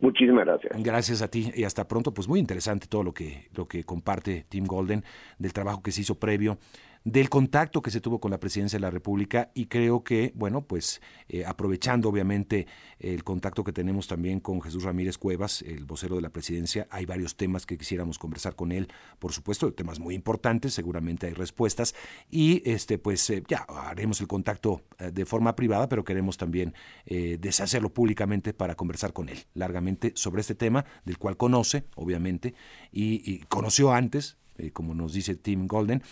Muchísimas 0.00 0.44
gracias. 0.44 0.82
Gracias 0.82 1.22
a 1.22 1.28
ti 1.28 1.52
y 1.54 1.64
hasta 1.64 1.86
pronto. 1.86 2.12
Pues 2.12 2.28
muy 2.28 2.40
interesante 2.40 2.86
todo 2.86 3.02
lo 3.02 3.12
que, 3.12 3.48
lo 3.54 3.66
que 3.66 3.84
comparte 3.84 4.44
Tim 4.48 4.66
Golden 4.66 5.04
del 5.38 5.52
trabajo 5.52 5.82
que 5.82 5.92
se 5.92 6.02
hizo 6.02 6.16
previo 6.16 6.58
del 7.04 7.28
contacto 7.28 7.82
que 7.82 7.90
se 7.90 8.00
tuvo 8.00 8.18
con 8.18 8.30
la 8.30 8.40
presidencia 8.40 8.78
de 8.78 8.80
la 8.80 8.90
República 8.90 9.50
y 9.52 9.66
creo 9.66 10.02
que, 10.02 10.32
bueno, 10.34 10.62
pues 10.62 11.02
eh, 11.28 11.44
aprovechando 11.44 12.08
obviamente 12.08 12.66
el 12.98 13.22
contacto 13.24 13.62
que 13.62 13.74
tenemos 13.74 14.06
también 14.08 14.40
con 14.40 14.62
Jesús 14.62 14.84
Ramírez 14.84 15.18
Cuevas, 15.18 15.60
el 15.60 15.84
vocero 15.84 16.16
de 16.16 16.22
la 16.22 16.30
presidencia, 16.30 16.88
hay 16.90 17.04
varios 17.04 17.36
temas 17.36 17.66
que 17.66 17.76
quisiéramos 17.76 18.18
conversar 18.18 18.56
con 18.56 18.72
él, 18.72 18.88
por 19.18 19.32
supuesto, 19.32 19.70
temas 19.74 20.00
muy 20.00 20.14
importantes, 20.14 20.72
seguramente 20.72 21.26
hay 21.26 21.34
respuestas 21.34 21.94
y 22.30 22.62
este 22.64 22.96
pues 22.96 23.28
eh, 23.28 23.42
ya 23.46 23.66
haremos 23.68 24.22
el 24.22 24.26
contacto 24.26 24.80
eh, 24.98 25.10
de 25.12 25.26
forma 25.26 25.54
privada, 25.56 25.90
pero 25.90 26.04
queremos 26.04 26.38
también 26.38 26.74
deshacerlo 27.04 27.92
públicamente 27.92 28.54
para 28.54 28.76
conversar 28.76 29.12
con 29.12 29.28
él 29.28 29.44
largamente 29.52 30.12
sobre 30.14 30.40
este 30.40 30.54
tema 30.54 30.86
del 31.04 31.18
cual 31.18 31.36
conoce, 31.36 31.84
obviamente, 31.96 32.54
y, 32.90 33.20
y 33.30 33.40
conoció 33.40 33.92
antes, 33.92 34.38
como 34.72 34.94
nos 34.94 35.12
dice 35.12 35.34
Tim 35.34 35.66
Golden, 35.66 36.02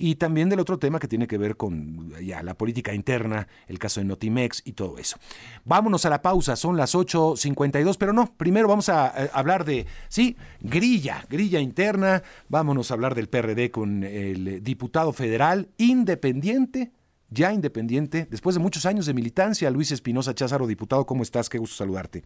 y 0.00 0.14
también 0.14 0.48
del 0.48 0.60
otro 0.60 0.78
tema 0.78 0.98
que 0.98 1.06
tiene 1.06 1.26
que 1.26 1.36
ver 1.36 1.58
con 1.58 2.10
ya, 2.24 2.42
la 2.42 2.54
política 2.54 2.94
interna, 2.94 3.46
el 3.68 3.78
caso 3.78 4.00
de 4.00 4.06
Notimex 4.06 4.62
y 4.64 4.72
todo 4.72 4.96
eso. 4.96 5.18
Vámonos 5.66 6.06
a 6.06 6.10
la 6.10 6.22
pausa, 6.22 6.56
son 6.56 6.78
las 6.78 6.94
8.52, 6.94 7.96
pero 7.98 8.14
no, 8.14 8.32
primero 8.34 8.66
vamos 8.66 8.88
a, 8.88 9.08
hablar 9.08 9.66
de, 9.66 9.86
sí, 10.08 10.38
grilla, 10.60 11.26
grilla 11.28 11.60
interna, 11.60 12.22
vámonos 12.48 12.90
a 12.90 12.94
hablar 12.94 13.14
del 13.14 13.28
PRD 13.28 13.70
con 13.70 14.02
el 14.02 14.62
diputado 14.62 15.12
federal 15.12 15.68
independiente 15.76 16.92
ya 17.32 17.52
independiente, 17.52 18.26
después 18.28 18.56
de 18.56 18.60
muchos 18.60 18.86
años 18.86 19.06
de 19.06 19.14
militancia, 19.14 19.70
Luis 19.70 19.92
Espinosa 19.92 20.34
Cházaro, 20.34 20.66
diputado, 20.66 21.06
¿cómo 21.06 21.22
estás? 21.22 21.48
Qué 21.48 21.58
gusto 21.58 21.76
saludarte. 21.76 22.24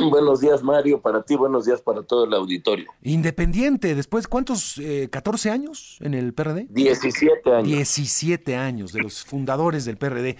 Buenos 0.10 0.40
días, 0.40 0.62
Mario, 0.62 1.00
para 1.00 1.22
ti, 1.22 1.36
buenos 1.36 1.66
días 1.66 1.80
para 1.82 2.02
todo 2.02 2.24
el 2.24 2.34
auditorio. 2.34 2.90
Independiente, 3.02 3.94
después, 3.94 4.26
¿cuántos? 4.28 4.78
Eh, 4.78 5.10
¿14 5.10 5.50
años 5.50 5.98
en 6.00 6.14
el 6.14 6.32
PRD? 6.32 6.66
17 6.70 7.52
años. 7.52 7.66
17 7.66 8.56
años 8.56 8.92
de 8.92 9.02
los 9.02 9.24
fundadores 9.24 9.84
del 9.84 9.96
PRD. 9.96 10.36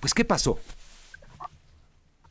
Pues, 0.00 0.14
¿qué 0.14 0.24
pasó? 0.24 0.58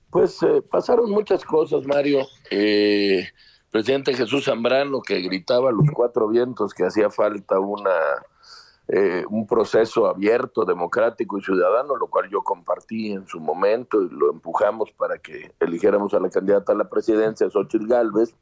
Pues 0.10 0.42
eh, 0.44 0.62
pasaron 0.70 1.10
muchas 1.12 1.46
cosas, 1.46 1.86
Mario. 1.86 2.28
Eh, 2.50 3.28
presidente 3.72 4.14
Jesús 4.14 4.46
Zambrano, 4.46 5.02
que 5.02 5.22
gritaba 5.22 5.70
a 5.70 5.72
los 5.72 5.86
cuatro 5.94 6.28
vientos 6.28 6.74
que 6.74 6.84
hacía 6.84 7.10
falta 7.10 7.60
una 7.60 7.92
eh, 8.92 9.24
un 9.30 9.46
proceso 9.46 10.08
abierto, 10.08 10.66
democrático 10.66 11.38
y 11.38 11.44
ciudadano, 11.44 11.96
lo 11.96 12.08
cual 12.08 12.28
yo 12.28 12.42
compartí 12.42 13.12
en 13.12 13.28
su 13.28 13.40
momento 13.40 14.02
y 14.02 14.10
lo 14.10 14.32
empujamos 14.32 14.92
para 14.94 15.20
que 15.20 15.52
eligiéramos 15.60 16.16
a 16.16 16.20
la 16.20 16.30
candidata 16.30 16.74
a 16.74 16.76
la 16.76 16.90
presidencia, 16.90 17.48
Xochitl 17.52 17.86
Galvez, 17.86 18.34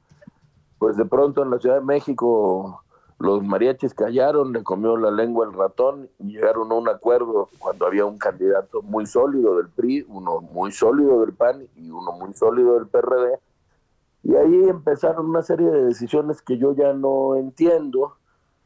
pues 0.79 0.95
de 0.95 1.03
pronto 1.03 1.43
en 1.43 1.49
la 1.49 1.59
Ciudad 1.59 1.79
de 1.79 1.85
México 1.85 2.81
los 3.19 3.43
mariachis 3.43 3.93
callaron, 3.93 4.53
le 4.53 4.63
comió 4.63 4.95
la 4.95 5.11
lengua 5.11 5.47
el 5.47 5.53
ratón 5.53 6.07
y 6.19 6.33
llegaron 6.33 6.71
a 6.71 6.75
un 6.75 6.87
acuerdo 6.87 7.49
cuando 7.59 7.85
había 7.85 8.05
un 8.05 8.17
candidato 8.17 8.81
muy 8.83 9.05
sólido 9.05 9.57
del 9.57 9.69
PRI, 9.69 10.05
uno 10.07 10.39
muy 10.39 10.71
sólido 10.71 11.21
del 11.21 11.33
PAN 11.33 11.67
y 11.75 11.89
uno 11.89 12.11
muy 12.13 12.33
sólido 12.33 12.75
del 12.75 12.87
PRD. 12.87 13.39
Y 14.23 14.35
ahí 14.35 14.69
empezaron 14.69 15.25
una 15.29 15.41
serie 15.41 15.69
de 15.69 15.85
decisiones 15.85 16.41
que 16.41 16.57
yo 16.57 16.73
ya 16.73 16.93
no 16.93 17.35
entiendo 17.35 18.16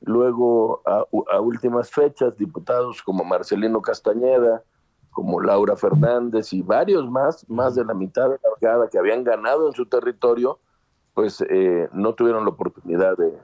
Luego, 0.01 0.81
a, 0.85 1.05
últimas 1.39 1.91
fechas, 1.91 2.35
diputados 2.37 3.01
como 3.03 3.23
Marcelino 3.23 3.81
Castañeda, 3.81 4.63
como 5.11 5.41
Laura 5.41 5.75
Fernández 5.75 6.53
y 6.53 6.61
varios 6.61 7.09
más, 7.09 7.47
más 7.49 7.75
de 7.75 7.85
la 7.85 7.93
mitad 7.93 8.29
de 8.29 8.39
la 8.41 8.49
bancada 8.49 8.89
que 8.89 8.97
habían 8.97 9.23
ganado 9.23 9.67
en 9.67 9.73
su 9.73 9.85
territorio, 9.85 10.59
pues 11.13 11.43
eh, 11.49 11.87
no 11.93 12.15
tuvieron 12.15 12.45
la 12.45 12.51
oportunidad 12.51 13.15
de, 13.17 13.37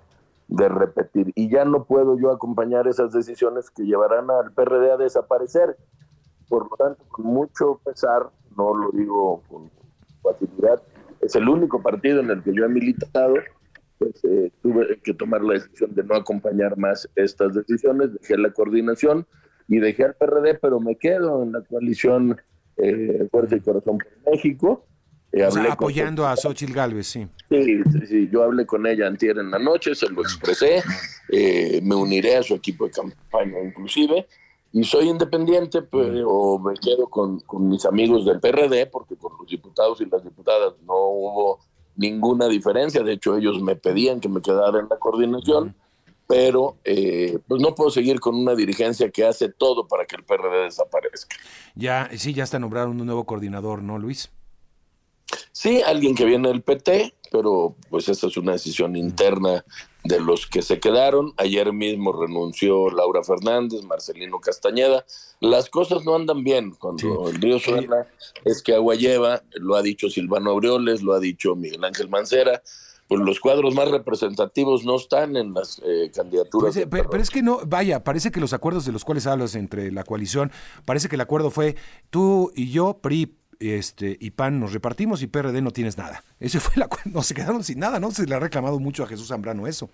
de, 0.47 0.69
repetir. 0.69 1.31
Y 1.35 1.49
ya 1.49 1.65
no 1.65 1.83
puedo 1.83 2.17
yo 2.17 2.31
acompañar 2.31 2.87
esas 2.87 3.11
decisiones 3.11 3.69
que 3.69 3.83
llevarán 3.83 4.31
al 4.31 4.51
PRD 4.53 4.93
a 4.93 4.97
desaparecer. 4.97 5.77
Por 6.47 6.69
lo 6.71 6.77
tanto, 6.77 7.03
con 7.09 7.25
mucho 7.25 7.79
pesar, 7.83 8.29
no 8.55 8.73
lo 8.73 8.91
digo 8.91 9.43
con 9.49 9.69
facilidad, 10.23 10.81
es 11.21 11.35
el 11.35 11.49
único 11.49 11.81
partido 11.81 12.21
en 12.21 12.31
el 12.31 12.41
que 12.41 12.53
yo 12.53 12.65
he 12.65 12.69
militado 12.69 13.35
pues 13.97 14.23
eh, 14.23 14.51
tuve 14.61 14.99
que 15.03 15.13
tomar 15.13 15.41
la 15.43 15.53
decisión 15.53 15.93
de 15.95 16.03
no 16.03 16.15
acompañar 16.15 16.77
más 16.77 17.09
estas 17.15 17.53
decisiones, 17.53 18.13
dejé 18.13 18.37
la 18.37 18.51
coordinación 18.51 19.25
y 19.67 19.79
dejé 19.79 20.05
al 20.05 20.15
PRD, 20.15 20.55
pero 20.55 20.79
me 20.79 20.95
quedo 20.95 21.43
en 21.43 21.51
la 21.51 21.61
coalición 21.61 22.37
eh, 22.77 23.27
Fuerza 23.31 23.55
y 23.55 23.59
Corazón 23.61 23.97
por 23.97 24.33
México. 24.33 24.85
Eh, 25.31 25.43
apoyando 25.43 26.25
a 26.25 26.35
Xochitl 26.37 26.73
Galvez, 26.73 27.07
sí. 27.07 27.27
sí. 27.49 27.81
Sí, 28.07 28.29
yo 28.31 28.43
hablé 28.43 28.65
con 28.65 28.87
ella 28.87 29.07
antier 29.07 29.37
en 29.37 29.51
la 29.51 29.59
noche, 29.59 29.93
se 29.93 30.09
lo 30.09 30.21
expresé, 30.21 30.81
eh, 31.29 31.81
me 31.83 31.95
uniré 31.95 32.37
a 32.37 32.43
su 32.43 32.55
equipo 32.55 32.85
de 32.85 32.91
campaña 32.91 33.59
inclusive, 33.61 34.25
y 34.71 34.83
soy 34.83 35.09
independiente, 35.09 35.81
pero 35.81 36.59
me 36.59 36.73
quedo 36.75 37.07
con, 37.09 37.39
con 37.41 37.67
mis 37.67 37.85
amigos 37.85 38.25
del 38.25 38.39
PRD, 38.39 38.87
porque 38.87 39.15
con 39.17 39.33
los 39.37 39.49
diputados 39.49 39.99
y 40.01 40.05
las 40.05 40.23
diputadas 40.23 40.73
no 40.85 40.95
hubo 40.95 41.59
ninguna 41.97 42.47
diferencia. 42.47 43.03
De 43.03 43.13
hecho, 43.13 43.35
ellos 43.35 43.61
me 43.61 43.75
pedían 43.75 44.19
que 44.19 44.29
me 44.29 44.41
quedara 44.41 44.79
en 44.79 44.87
la 44.89 44.97
coordinación, 44.97 45.75
pero 46.27 46.77
eh, 46.83 47.39
pues 47.47 47.61
no 47.61 47.75
puedo 47.75 47.89
seguir 47.89 48.19
con 48.19 48.35
una 48.35 48.55
dirigencia 48.55 49.09
que 49.09 49.25
hace 49.25 49.49
todo 49.49 49.87
para 49.87 50.05
que 50.05 50.15
el 50.15 50.23
PRD 50.23 50.63
desaparezca. 50.63 51.35
Ya, 51.75 52.09
sí, 52.15 52.33
ya 52.33 52.43
está 52.43 52.59
nombrado 52.59 52.91
un 52.91 52.97
nuevo 52.97 53.25
coordinador, 53.25 53.81
¿no, 53.81 53.97
Luis? 53.97 54.31
Sí, 55.51 55.81
alguien 55.81 56.15
que 56.15 56.25
viene 56.25 56.47
del 56.47 56.61
PT, 56.61 57.13
pero 57.31 57.75
pues 57.89 58.07
esta 58.07 58.27
es 58.27 58.37
una 58.37 58.53
decisión 58.53 58.95
interna 58.95 59.65
de 60.07 60.19
los 60.19 60.47
que 60.47 60.61
se 60.61 60.79
quedaron. 60.79 61.33
Ayer 61.37 61.71
mismo 61.73 62.13
renunció 62.13 62.89
Laura 62.89 63.23
Fernández, 63.23 63.83
Marcelino 63.83 64.39
Castañeda. 64.39 65.05
Las 65.39 65.69
cosas 65.69 66.05
no 66.05 66.15
andan 66.15 66.43
bien 66.43 66.71
cuando 66.71 67.29
el 67.29 67.35
río 67.41 67.59
suena, 67.59 68.07
es 68.43 68.63
que 68.63 68.73
agua 68.73 68.95
lleva, 68.95 69.43
lo 69.53 69.75
ha 69.75 69.81
dicho 69.81 70.09
Silvano 70.09 70.51
Aureoles, 70.51 71.01
lo 71.01 71.13
ha 71.13 71.19
dicho 71.19 71.55
Miguel 71.55 71.83
Ángel 71.83 72.09
Mancera. 72.09 72.61
Pues 73.07 73.21
los 73.21 73.39
cuadros 73.39 73.73
más 73.73 73.89
representativos 73.89 74.83
no 74.83 74.97
están 74.97 75.37
en 75.37 75.53
las 75.53 75.81
eh, 75.85 76.11
candidaturas. 76.13 76.75
Pues, 76.75 76.87
pero, 76.91 77.09
pero, 77.09 77.23
es 77.23 77.29
que 77.29 77.41
no, 77.41 77.61
vaya, 77.65 78.03
parece 78.03 78.31
que 78.31 78.41
los 78.41 78.51
acuerdos 78.51 78.85
de 78.85 78.91
los 78.91 79.05
cuales 79.05 79.25
hablas 79.27 79.55
entre 79.55 79.93
la 79.93 80.03
coalición, 80.03 80.51
parece 80.83 81.07
que 81.07 81.15
el 81.15 81.21
acuerdo 81.21 81.49
fue 81.49 81.77
tú 82.09 82.51
y 82.53 82.69
yo, 82.69 82.99
PRI, 83.01 83.33
este, 83.59 84.17
y 84.19 84.31
PAN 84.31 84.59
nos 84.59 84.73
repartimos 84.73 85.21
y 85.21 85.27
PRD 85.27 85.61
no 85.61 85.71
tienes 85.71 85.97
nada. 85.97 86.23
Ese 86.39 86.59
fue 86.59 86.73
la 86.77 86.89
no 87.05 87.21
se 87.23 87.33
quedaron 87.33 87.63
sin 87.63 87.79
nada, 87.79 87.99
¿no? 87.99 88.11
Se 88.11 88.25
le 88.25 88.35
ha 88.35 88.39
reclamado 88.39 88.79
mucho 88.79 89.03
a 89.03 89.07
Jesús 89.07 89.27
Zambrano 89.27 89.67
eso. 89.67 89.89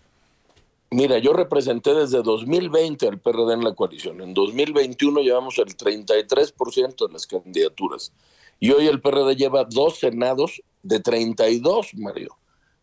Mira, 0.91 1.17
yo 1.17 1.33
representé 1.33 1.93
desde 1.95 2.21
2020 2.21 3.07
al 3.07 3.17
PRD 3.17 3.53
en 3.53 3.63
la 3.63 3.73
coalición. 3.73 4.21
En 4.21 4.35
2021 4.35 5.21
llevamos 5.21 5.57
el 5.57 5.75
33% 5.75 7.07
de 7.07 7.13
las 7.13 7.25
candidaturas. 7.25 8.13
Y 8.59 8.71
hoy 8.71 8.87
el 8.87 9.01
PRD 9.01 9.35
lleva 9.35 9.65
dos 9.65 9.97
senados 9.97 10.61
de 10.83 10.99
32, 10.99 11.95
Mario. 11.95 12.37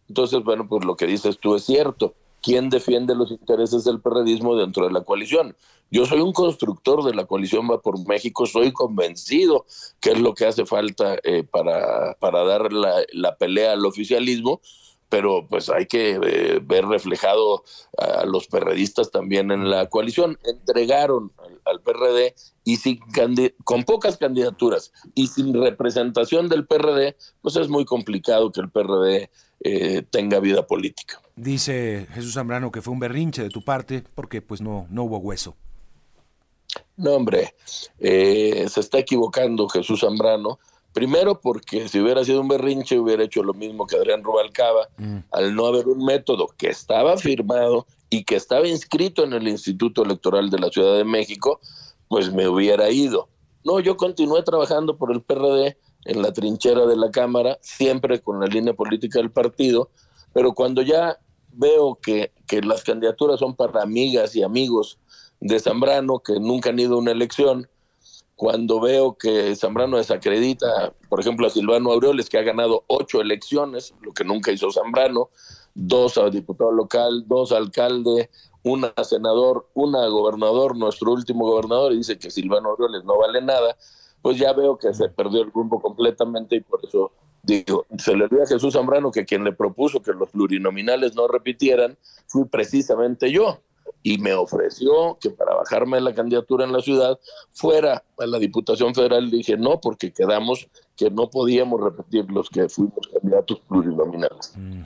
Entonces, 0.08 0.42
bueno, 0.42 0.66
pues 0.68 0.84
lo 0.84 0.96
que 0.96 1.06
dices 1.06 1.38
tú 1.38 1.54
es 1.54 1.64
cierto. 1.64 2.14
¿Quién 2.42 2.70
defiende 2.70 3.14
los 3.14 3.30
intereses 3.30 3.84
del 3.84 4.00
perredismo 4.00 4.56
dentro 4.56 4.86
de 4.86 4.92
la 4.92 5.02
coalición? 5.02 5.56
Yo 5.90 6.06
soy 6.06 6.20
un 6.20 6.32
constructor 6.32 7.04
de 7.04 7.14
la 7.14 7.26
coalición 7.26 7.68
Va 7.70 7.80
por 7.80 8.06
México, 8.06 8.46
soy 8.46 8.72
convencido 8.72 9.66
que 10.00 10.12
es 10.12 10.20
lo 10.20 10.34
que 10.34 10.46
hace 10.46 10.64
falta 10.64 11.16
eh, 11.24 11.42
para, 11.42 12.14
para 12.20 12.44
dar 12.44 12.72
la, 12.72 13.02
la, 13.12 13.36
pelea 13.36 13.72
al 13.72 13.84
oficialismo, 13.84 14.60
pero 15.08 15.46
pues 15.48 15.68
hay 15.68 15.86
que 15.86 16.12
eh, 16.22 16.60
ver 16.62 16.86
reflejado 16.86 17.64
a 17.98 18.24
los 18.24 18.46
perredistas 18.46 19.10
también 19.10 19.50
en 19.50 19.68
la 19.68 19.88
coalición. 19.88 20.38
Entregaron 20.44 21.32
al, 21.64 21.80
PRD 21.80 22.34
y 22.64 22.76
sin 22.76 23.00
con 23.64 23.84
pocas 23.84 24.16
candidaturas 24.16 24.92
y 25.14 25.26
sin 25.28 25.54
representación 25.54 26.48
del 26.48 26.66
PRD, 26.66 27.16
pues 27.42 27.56
es 27.56 27.68
muy 27.68 27.84
complicado 27.84 28.52
que 28.52 28.60
el 28.60 28.70
PRD 28.70 29.30
eh, 29.62 30.02
tenga 30.10 30.40
vida 30.40 30.66
política. 30.66 31.20
Dice 31.36 32.06
Jesús 32.12 32.34
Zambrano 32.34 32.70
que 32.70 32.82
fue 32.82 32.92
un 32.92 33.00
berrinche 33.00 33.42
de 33.42 33.50
tu 33.50 33.62
parte 33.62 34.04
porque 34.14 34.42
pues 34.42 34.60
no, 34.60 34.86
no 34.90 35.04
hubo 35.04 35.18
hueso. 35.18 35.56
No, 36.96 37.12
hombre, 37.12 37.54
eh, 37.98 38.66
se 38.68 38.80
está 38.80 38.98
equivocando 38.98 39.68
Jesús 39.68 40.00
Zambrano. 40.00 40.58
Primero 40.92 41.40
porque 41.40 41.88
si 41.88 42.00
hubiera 42.00 42.24
sido 42.24 42.40
un 42.40 42.48
berrinche 42.48 42.98
hubiera 42.98 43.22
hecho 43.22 43.42
lo 43.42 43.54
mismo 43.54 43.86
que 43.86 43.96
Adrián 43.96 44.24
Rubalcaba, 44.24 44.88
mm. 44.98 45.18
al 45.30 45.54
no 45.54 45.66
haber 45.66 45.86
un 45.86 46.04
método 46.04 46.48
que 46.56 46.68
estaba 46.68 47.16
firmado 47.16 47.86
y 48.08 48.24
que 48.24 48.34
estaba 48.34 48.66
inscrito 48.66 49.22
en 49.22 49.32
el 49.32 49.46
Instituto 49.46 50.02
Electoral 50.02 50.50
de 50.50 50.58
la 50.58 50.68
Ciudad 50.68 50.96
de 50.96 51.04
México, 51.04 51.60
pues 52.08 52.32
me 52.32 52.48
hubiera 52.48 52.90
ido. 52.90 53.28
No, 53.64 53.78
yo 53.78 53.96
continué 53.96 54.42
trabajando 54.42 54.96
por 54.96 55.12
el 55.12 55.22
PRD 55.22 55.76
en 56.06 56.22
la 56.22 56.32
trinchera 56.32 56.86
de 56.86 56.96
la 56.96 57.10
Cámara, 57.10 57.58
siempre 57.60 58.20
con 58.20 58.40
la 58.40 58.46
línea 58.46 58.74
política 58.74 59.20
del 59.20 59.30
partido, 59.30 59.90
pero 60.32 60.54
cuando 60.54 60.82
ya 60.82 61.18
veo 61.52 61.98
que, 62.02 62.32
que 62.46 62.62
las 62.62 62.82
candidaturas 62.82 63.38
son 63.38 63.54
para 63.54 63.82
amigas 63.82 64.34
y 64.34 64.42
amigos 64.42 64.98
de 65.40 65.60
Zambrano, 65.60 66.20
que 66.20 66.40
nunca 66.40 66.70
han 66.70 66.78
ido 66.78 66.96
a 66.96 66.98
una 66.98 67.12
elección, 67.12 67.68
cuando 68.40 68.80
veo 68.80 69.18
que 69.18 69.54
Zambrano 69.54 69.98
desacredita, 69.98 70.94
por 71.10 71.20
ejemplo, 71.20 71.46
a 71.46 71.50
Silvano 71.50 71.92
Aureoles, 71.92 72.30
que 72.30 72.38
ha 72.38 72.42
ganado 72.42 72.84
ocho 72.86 73.20
elecciones, 73.20 73.92
lo 74.00 74.12
que 74.12 74.24
nunca 74.24 74.50
hizo 74.50 74.72
Zambrano, 74.72 75.28
dos 75.74 76.16
a 76.16 76.30
diputado 76.30 76.72
local, 76.72 77.24
dos 77.26 77.52
a 77.52 77.58
alcalde, 77.58 78.30
una 78.62 78.94
a 78.96 79.04
senador, 79.04 79.68
una 79.74 80.04
a 80.04 80.08
gobernador, 80.08 80.74
nuestro 80.74 81.12
último 81.12 81.44
gobernador, 81.44 81.92
y 81.92 81.98
dice 81.98 82.18
que 82.18 82.30
Silvano 82.30 82.70
Aureoles 82.70 83.04
no 83.04 83.18
vale 83.18 83.42
nada, 83.42 83.76
pues 84.22 84.38
ya 84.38 84.54
veo 84.54 84.78
que 84.78 84.94
se 84.94 85.10
perdió 85.10 85.42
el 85.42 85.52
rumbo 85.52 85.78
completamente 85.78 86.56
y 86.56 86.60
por 86.62 86.80
eso 86.82 87.12
digo, 87.42 87.84
se 87.98 88.16
le 88.16 88.24
olvida 88.24 88.44
a 88.44 88.46
Jesús 88.46 88.72
Zambrano 88.72 89.10
que 89.10 89.26
quien 89.26 89.44
le 89.44 89.52
propuso 89.52 90.00
que 90.00 90.14
los 90.14 90.30
plurinominales 90.30 91.14
no 91.14 91.28
repitieran 91.28 91.98
fui 92.26 92.46
precisamente 92.46 93.30
yo 93.30 93.60
y 94.02 94.18
me 94.18 94.32
ofreció 94.34 95.18
que 95.20 95.30
para 95.30 95.54
bajarme 95.54 95.98
de 95.98 96.02
la 96.02 96.14
candidatura 96.14 96.64
en 96.64 96.72
la 96.72 96.80
ciudad 96.80 97.18
fuera 97.52 98.02
a 98.18 98.26
la 98.26 98.38
Diputación 98.38 98.94
Federal. 98.94 99.30
dije 99.30 99.56
no, 99.56 99.80
porque 99.80 100.12
quedamos 100.12 100.68
que 100.96 101.10
no 101.10 101.30
podíamos 101.30 101.80
repetir 101.80 102.30
los 102.30 102.48
que 102.48 102.68
fuimos 102.68 103.08
candidatos 103.12 103.60
plurinominales. 103.68 104.52
Mm. 104.56 104.82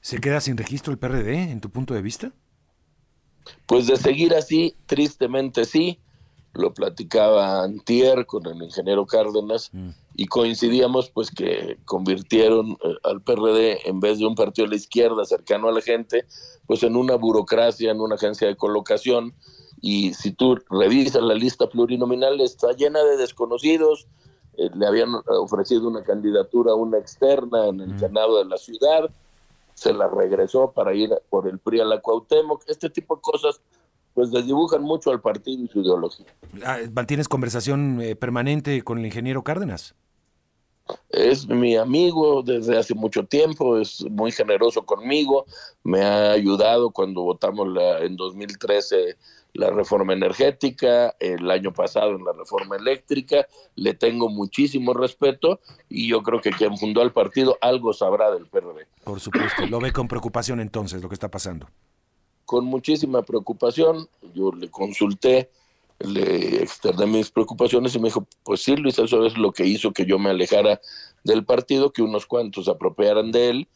¿Se 0.00 0.18
queda 0.18 0.40
sin 0.40 0.56
registro 0.56 0.92
el 0.92 0.98
PRD 0.98 1.50
en 1.50 1.60
tu 1.60 1.70
punto 1.70 1.94
de 1.94 2.02
vista? 2.02 2.32
Pues 3.66 3.86
de 3.86 3.96
seguir 3.96 4.34
así, 4.34 4.76
tristemente 4.86 5.64
sí. 5.64 6.00
Lo 6.52 6.72
platicaba 6.72 7.64
Antier 7.64 8.24
con 8.24 8.46
el 8.46 8.62
ingeniero 8.62 9.04
Cárdenas 9.06 9.70
mm. 9.72 9.90
Y 10.16 10.26
coincidíamos 10.26 11.10
pues 11.10 11.30
que 11.30 11.78
convirtieron 11.84 12.70
eh, 12.82 12.94
al 13.04 13.20
PRD 13.20 13.88
en 13.88 14.00
vez 14.00 14.18
de 14.18 14.26
un 14.26 14.34
partido 14.34 14.66
de 14.66 14.70
la 14.70 14.76
izquierda 14.76 15.24
cercano 15.24 15.68
a 15.68 15.72
la 15.72 15.82
gente, 15.82 16.24
pues 16.66 16.82
en 16.82 16.96
una 16.96 17.16
burocracia, 17.16 17.90
en 17.90 18.00
una 18.00 18.14
agencia 18.14 18.48
de 18.48 18.56
colocación. 18.56 19.34
Y 19.82 20.14
si 20.14 20.32
tú 20.32 20.58
revisas 20.70 21.22
la 21.22 21.34
lista 21.34 21.68
plurinominal, 21.68 22.40
está 22.40 22.72
llena 22.72 23.02
de 23.04 23.18
desconocidos. 23.18 24.08
Eh, 24.56 24.70
le 24.74 24.86
habían 24.86 25.10
ofrecido 25.26 25.86
una 25.86 26.02
candidatura 26.02 26.72
a 26.72 26.76
una 26.76 26.96
externa 26.96 27.66
en 27.66 27.80
el 27.80 27.94
mm. 27.94 28.00
Senado 28.00 28.38
de 28.38 28.46
la 28.46 28.56
ciudad 28.56 29.10
se 29.76 29.92
la 29.92 30.08
regresó 30.08 30.72
para 30.72 30.94
ir 30.94 31.10
por 31.28 31.46
el 31.46 31.58
PRI 31.58 31.80
a 31.80 31.84
la 31.84 32.00
Cuauhtémoc. 32.00 32.62
Este 32.66 32.88
tipo 32.88 33.16
de 33.16 33.20
cosas 33.20 33.60
pues 34.14 34.30
desdibujan 34.30 34.82
mucho 34.82 35.10
al 35.10 35.20
partido 35.20 35.62
y 35.62 35.68
su 35.68 35.82
ideología. 35.82 36.26
Ah, 36.64 36.78
¿Mantienes 36.90 37.28
conversación 37.28 38.00
eh, 38.00 38.16
permanente 38.16 38.82
con 38.82 38.98
el 38.98 39.04
ingeniero 39.04 39.44
Cárdenas? 39.44 39.94
Es 41.10 41.48
mi 41.48 41.76
amigo 41.76 42.42
desde 42.42 42.78
hace 42.78 42.94
mucho 42.94 43.24
tiempo, 43.24 43.78
es 43.78 44.04
muy 44.10 44.30
generoso 44.30 44.84
conmigo, 44.84 45.46
me 45.82 46.02
ha 46.02 46.32
ayudado 46.32 46.90
cuando 46.90 47.22
votamos 47.22 47.68
la, 47.68 48.00
en 48.00 48.16
2013 48.16 49.16
la 49.56 49.70
reforma 49.70 50.12
energética, 50.12 51.16
el 51.18 51.50
año 51.50 51.72
pasado 51.72 52.10
en 52.10 52.24
la 52.24 52.32
reforma 52.32 52.76
eléctrica, 52.76 53.46
le 53.74 53.94
tengo 53.94 54.28
muchísimo 54.28 54.92
respeto 54.92 55.60
y 55.88 56.08
yo 56.08 56.22
creo 56.22 56.40
que 56.40 56.50
quien 56.50 56.76
fundó 56.76 57.02
el 57.02 57.12
partido 57.12 57.56
algo 57.60 57.92
sabrá 57.92 58.30
del 58.30 58.46
PRD. 58.46 58.86
Por 59.04 59.20
supuesto, 59.20 59.66
lo 59.66 59.80
ve 59.80 59.92
con 59.92 60.08
preocupación 60.08 60.60
entonces 60.60 61.02
lo 61.02 61.08
que 61.08 61.14
está 61.14 61.30
pasando. 61.30 61.68
Con 62.44 62.64
muchísima 62.66 63.22
preocupación, 63.22 64.08
yo 64.34 64.52
le 64.52 64.70
consulté, 64.70 65.50
le 66.00 66.62
externé 66.62 67.06
mis 67.06 67.30
preocupaciones 67.30 67.94
y 67.94 67.98
me 67.98 68.08
dijo, 68.08 68.26
pues 68.44 68.62
sí, 68.62 68.76
Luis, 68.76 68.98
eso 68.98 69.24
es 69.24 69.36
lo 69.36 69.52
que 69.52 69.64
hizo 69.64 69.92
que 69.92 70.04
yo 70.04 70.18
me 70.18 70.30
alejara 70.30 70.80
del 71.24 71.44
partido, 71.44 71.92
que 71.92 72.02
unos 72.02 72.26
cuantos 72.26 72.68
apropiaran 72.68 73.32
de 73.32 73.50
él 73.50 73.68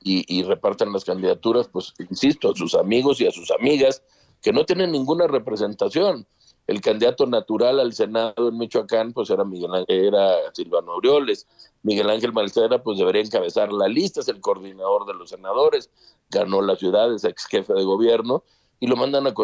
y, 0.00 0.42
repartan 0.44 0.92
las 0.92 1.04
candidaturas, 1.04 1.68
pues 1.68 1.92
insisto, 1.98 2.50
a 2.50 2.56
sus 2.56 2.74
amigos 2.74 3.20
y 3.20 3.26
a 3.26 3.30
sus 3.30 3.50
amigas, 3.50 4.02
que 4.40 4.52
no 4.52 4.64
tienen 4.64 4.92
ninguna 4.92 5.26
representación. 5.26 6.26
El 6.66 6.80
candidato 6.80 7.26
natural 7.26 7.80
al 7.80 7.92
Senado 7.94 8.48
en 8.48 8.58
Michoacán, 8.58 9.12
pues 9.12 9.30
era 9.30 9.44
Miguel 9.44 9.84
era 9.88 10.36
Silvano 10.52 10.92
Aureoles. 10.92 11.46
Miguel 11.82 12.10
Ángel 12.10 12.32
Malcera, 12.32 12.82
pues 12.82 12.98
debería 12.98 13.22
encabezar 13.22 13.72
la 13.72 13.88
lista, 13.88 14.20
es 14.20 14.28
el 14.28 14.40
coordinador 14.40 15.06
de 15.06 15.14
los 15.14 15.30
senadores, 15.30 15.90
ganó 16.30 16.60
la 16.62 16.76
ciudad, 16.76 17.12
es 17.12 17.24
ex 17.24 17.46
jefe 17.46 17.72
de 17.72 17.84
gobierno, 17.84 18.44
y 18.80 18.86
lo 18.86 18.96
mandan 18.96 19.26
a, 19.26 19.34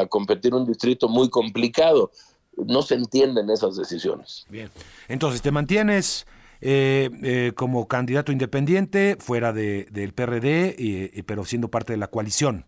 a 0.00 0.06
competir 0.06 0.54
un 0.54 0.66
distrito 0.66 1.08
muy 1.08 1.28
complicado. 1.28 2.10
No 2.56 2.82
se 2.82 2.94
entienden 2.94 3.50
esas 3.50 3.76
decisiones. 3.76 4.46
Bien, 4.48 4.70
entonces 5.08 5.42
te 5.42 5.50
mantienes 5.50 6.26
eh, 6.60 7.10
eh, 7.22 7.52
como 7.56 7.88
candidato 7.88 8.32
independiente 8.32 9.16
fuera 9.18 9.52
de, 9.52 9.86
del 9.90 10.14
PRD, 10.14 11.24
pero 11.26 11.44
siendo 11.44 11.68
parte 11.68 11.92
de 11.92 11.98
la 11.98 12.06
coalición. 12.06 12.66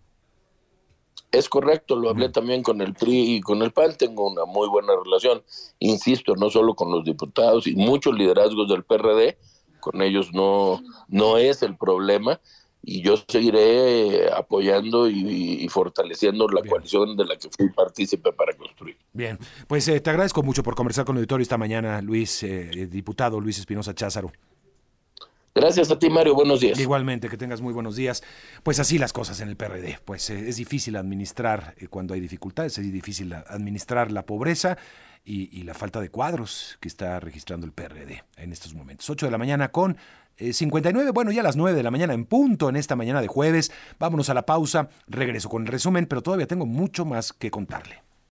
Es 1.32 1.48
correcto, 1.48 1.96
lo 1.96 2.08
hablé 2.08 2.28
también 2.28 2.62
con 2.62 2.80
el 2.80 2.94
PRI 2.94 3.36
y 3.36 3.40
con 3.40 3.60
el 3.62 3.72
PAN, 3.72 3.96
tengo 3.98 4.26
una 4.30 4.44
muy 4.44 4.68
buena 4.68 4.92
relación, 5.04 5.42
insisto, 5.80 6.34
no 6.36 6.50
solo 6.50 6.74
con 6.74 6.90
los 6.90 7.04
diputados 7.04 7.66
y 7.66 7.74
muchos 7.74 8.14
liderazgos 8.14 8.68
del 8.68 8.84
PRD, 8.84 9.36
con 9.80 10.00
ellos 10.02 10.32
no, 10.32 10.80
no 11.08 11.36
es 11.36 11.62
el 11.62 11.76
problema 11.76 12.40
y 12.88 13.02
yo 13.02 13.16
seguiré 13.28 14.32
apoyando 14.32 15.10
y, 15.10 15.68
fortaleciendo 15.68 16.46
la 16.48 16.62
coalición 16.62 17.16
de 17.16 17.24
la 17.24 17.36
que 17.36 17.48
fui 17.50 17.68
partícipe 17.70 18.32
para 18.32 18.54
construir. 18.54 18.96
Bien, 19.12 19.38
pues 19.66 19.88
eh, 19.88 20.00
te 20.00 20.10
agradezco 20.10 20.42
mucho 20.44 20.62
por 20.62 20.76
conversar 20.76 21.04
con 21.04 21.16
el 21.16 21.20
auditorio 21.20 21.42
esta 21.42 21.58
mañana, 21.58 22.00
Luis, 22.00 22.44
eh, 22.44 22.86
diputado 22.88 23.40
Luis 23.40 23.58
Espinosa 23.58 23.92
Cházaro. 23.92 24.30
Gracias 25.56 25.90
a 25.90 25.98
ti, 25.98 26.10
Mario. 26.10 26.34
Buenos 26.34 26.60
días. 26.60 26.78
Igualmente, 26.78 27.30
que 27.30 27.38
tengas 27.38 27.62
muy 27.62 27.72
buenos 27.72 27.96
días. 27.96 28.22
Pues 28.62 28.78
así 28.78 28.98
las 28.98 29.14
cosas 29.14 29.40
en 29.40 29.48
el 29.48 29.56
PRD. 29.56 29.98
Pues 30.04 30.28
eh, 30.28 30.50
es 30.50 30.56
difícil 30.56 30.96
administrar 30.96 31.74
eh, 31.78 31.88
cuando 31.88 32.12
hay 32.12 32.20
dificultades, 32.20 32.76
es 32.76 32.92
difícil 32.92 33.32
administrar 33.32 34.12
la 34.12 34.26
pobreza 34.26 34.76
y, 35.24 35.62
la 35.62 35.72
falta 35.72 36.02
de 36.02 36.10
cuadros 36.10 36.76
que 36.78 36.88
está 36.88 37.18
registrando 37.20 37.66
el 37.66 37.72
PRD 37.72 38.22
en 38.36 38.52
estos 38.52 38.74
momentos. 38.74 39.08
8 39.08 39.26
de 39.26 39.32
la 39.32 39.38
mañana 39.38 39.72
con 39.72 39.96
59, 40.38 41.08
eh, 41.08 41.12
bueno, 41.12 41.32
ya 41.32 41.40
a 41.40 41.44
las 41.44 41.56
9 41.56 41.76
de 41.76 41.82
la 41.82 41.90
mañana 41.90 42.14
en 42.14 42.24
punto 42.24 42.68
en 42.68 42.76
esta 42.76 42.96
mañana 42.96 43.20
de 43.20 43.28
jueves. 43.28 43.72
Vámonos 43.98 44.28
a 44.30 44.34
la 44.34 44.46
pausa, 44.46 44.88
regreso 45.06 45.48
con 45.48 45.62
el 45.62 45.68
resumen, 45.68 46.06
pero 46.06 46.22
todavía 46.22 46.46
tengo 46.46 46.66
mucho 46.66 47.04
más 47.04 47.32
que 47.32 47.50
contarle. 47.50 48.05